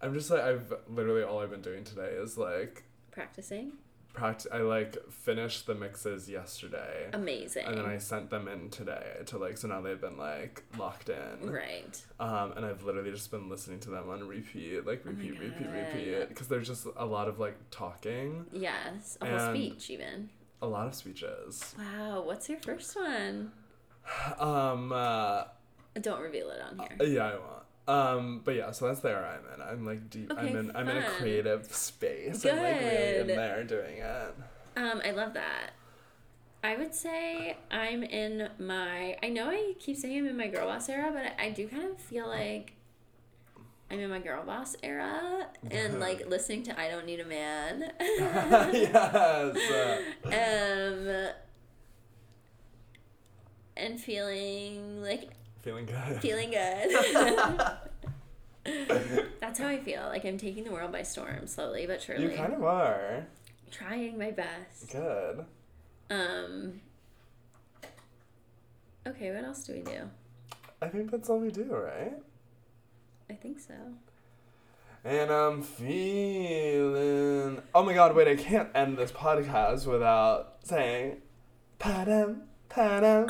I'm 0.00 0.14
just 0.14 0.30
like 0.30 0.40
I've 0.42 0.72
literally 0.88 1.22
all 1.22 1.40
I've 1.40 1.50
been 1.50 1.62
doing 1.62 1.84
today 1.84 2.10
is 2.16 2.36
like 2.38 2.84
Practicing. 3.10 3.72
Practice. 4.14 4.46
I 4.52 4.58
like 4.58 4.96
finished 5.10 5.66
the 5.66 5.74
mixes 5.74 6.28
yesterday, 6.30 7.10
Amazing. 7.12 7.66
and 7.66 7.76
then 7.76 7.84
I 7.84 7.98
sent 7.98 8.30
them 8.30 8.48
in 8.48 8.70
today 8.70 9.18
to 9.26 9.36
like 9.38 9.58
so 9.58 9.68
now 9.68 9.80
they've 9.82 10.00
been 10.00 10.16
like 10.16 10.62
locked 10.78 11.10
in. 11.10 11.50
Right. 11.50 12.00
Um, 12.18 12.52
and 12.56 12.64
I've 12.64 12.82
literally 12.84 13.10
just 13.10 13.30
been 13.30 13.48
listening 13.50 13.80
to 13.80 13.90
them 13.90 14.08
on 14.08 14.26
repeat, 14.26 14.86
like 14.86 15.02
Oh 15.06 15.10
repeat, 15.10 15.38
repeat, 15.38 15.68
repeat, 15.68 16.28
because 16.28 16.48
there's 16.48 16.66
just 16.68 16.86
a 16.96 17.04
lot 17.04 17.28
of 17.28 17.38
like 17.38 17.56
talking, 17.70 18.46
Yes. 18.52 19.18
A 19.20 19.26
whole 19.26 19.54
speech, 19.54 19.90
even. 19.90 20.30
a 20.62 20.66
lot 20.66 20.86
of 20.86 20.94
speeches. 20.94 21.74
Wow. 21.78 22.22
What's 22.22 22.48
your 22.48 22.58
first 22.60 22.96
one? 22.96 23.52
Um, 24.38 24.92
uh, 24.92 25.44
Don't 26.00 26.20
reveal 26.20 26.50
it 26.50 26.60
on 26.60 26.78
here. 26.98 27.08
yeah, 27.08 27.24
I 27.26 27.30
won't. 27.36 27.53
Um, 27.86 28.40
but 28.44 28.54
yeah, 28.54 28.70
so 28.70 28.86
that's 28.86 29.00
the 29.00 29.10
era 29.10 29.38
I'm 29.38 29.54
in. 29.54 29.62
I'm 29.66 29.86
like 29.86 30.08
deep. 30.08 30.32
I'm 30.36 30.38
Okay, 30.46 30.58
in. 30.58 30.74
I'm 30.74 30.88
in 30.88 30.96
a 30.96 31.02
creative 31.02 31.66
space. 31.72 32.44
I'm 32.46 32.56
like 32.56 32.80
really 32.80 33.20
in 33.20 33.26
there 33.26 33.64
doing 33.64 33.98
it. 33.98 34.34
Um, 34.76 35.02
I 35.04 35.10
love 35.10 35.34
that. 35.34 35.70
I 36.62 36.76
would 36.76 36.94
say 36.94 37.58
I'm 37.70 38.02
in 38.02 38.48
my. 38.58 39.16
I 39.22 39.28
know 39.28 39.50
I 39.50 39.74
keep 39.78 39.96
saying 39.98 40.18
I'm 40.18 40.26
in 40.26 40.36
my 40.36 40.48
girl 40.48 40.66
boss 40.66 40.88
era, 40.88 41.10
but 41.12 41.38
I 41.38 41.50
do 41.50 41.68
kind 41.68 41.84
of 41.84 41.98
feel 41.98 42.26
like 42.26 42.72
I'm 43.90 44.00
in 44.00 44.08
my 44.08 44.18
girl 44.18 44.42
boss 44.44 44.74
era 44.82 45.46
and 45.70 46.00
like 46.06 46.26
listening 46.26 46.62
to 46.64 46.80
I 46.80 46.88
Don't 46.88 47.04
Need 47.04 47.20
a 47.20 47.26
Man. 47.26 47.92
yes. 48.00 49.56
um, 50.24 51.34
and 53.76 54.00
feeling 54.00 55.02
like 55.02 55.32
feeling 55.64 55.86
good. 55.86 56.20
feeling 56.20 56.50
good. 56.50 56.90
That's 59.40 59.58
how 59.58 59.66
I 59.68 59.78
feel. 59.78 60.02
Like 60.02 60.24
I'm 60.26 60.36
taking 60.38 60.64
the 60.64 60.70
world 60.70 60.92
by 60.92 61.02
storm, 61.02 61.46
slowly 61.46 61.86
but 61.86 62.02
surely. 62.02 62.24
you 62.24 62.30
kind 62.30 62.52
of 62.52 62.62
are. 62.62 63.26
trying 63.70 64.18
my 64.18 64.30
best. 64.30 64.92
Good. 64.92 65.44
Um. 66.10 66.80
Okay, 69.06 69.34
what 69.34 69.44
else 69.44 69.64
do 69.64 69.72
we 69.74 69.80
do? 69.80 70.10
I 70.80 70.88
think 70.88 71.10
that's 71.10 71.28
all 71.30 71.38
we 71.40 71.50
do, 71.50 71.64
right? 71.64 72.14
I 73.30 73.34
think 73.34 73.58
so. 73.58 73.74
And 75.04 75.30
I'm 75.30 75.62
feeling. 75.62 77.60
Oh 77.74 77.82
my 77.82 77.92
god, 77.94 78.14
wait, 78.14 78.28
I 78.28 78.36
can't 78.36 78.68
end 78.74 78.96
this 78.98 79.12
podcast 79.12 79.86
without 79.86 80.56
saying. 80.62 81.22
Padam, 81.78 82.42
I 82.76 83.26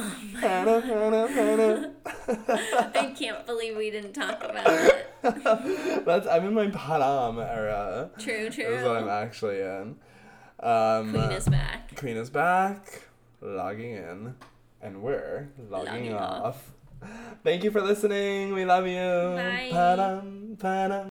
can't 3.17 3.45
believe 3.47 3.77
we 3.77 3.91
didn't 3.91 4.13
talk 4.15 4.43
about 4.43 4.67
it. 4.67 6.05
That's 6.07 6.27
I'm 6.27 6.47
in 6.47 6.55
my 6.55 6.67
padam 6.69 7.39
era. 7.45 8.11
True, 8.19 8.49
true. 8.51 8.71
That's 8.71 8.85
what 8.87 8.97
I'm 8.97 9.09
actually 9.09 9.61
in. 9.61 9.97
Um, 10.61 11.11
Queen 11.13 11.33
is 11.33 11.49
back. 11.49 11.95
Queen 11.97 12.17
is 12.17 12.31
back, 12.31 13.03
logging 13.43 13.93
in, 13.93 14.35
and 14.81 15.03
we're 15.03 15.49
logging, 15.71 15.93
Logging 15.93 16.15
off. 16.15 16.45
off. 16.45 16.73
Thank 17.43 17.65
you 17.65 17.71
for 17.71 17.83
listening. 17.83 18.55
We 18.55 18.65
love 18.65 18.87
you. 18.87 18.95
Bye. 18.97 19.69
Padam, 19.73 20.57
padam. 20.57 21.09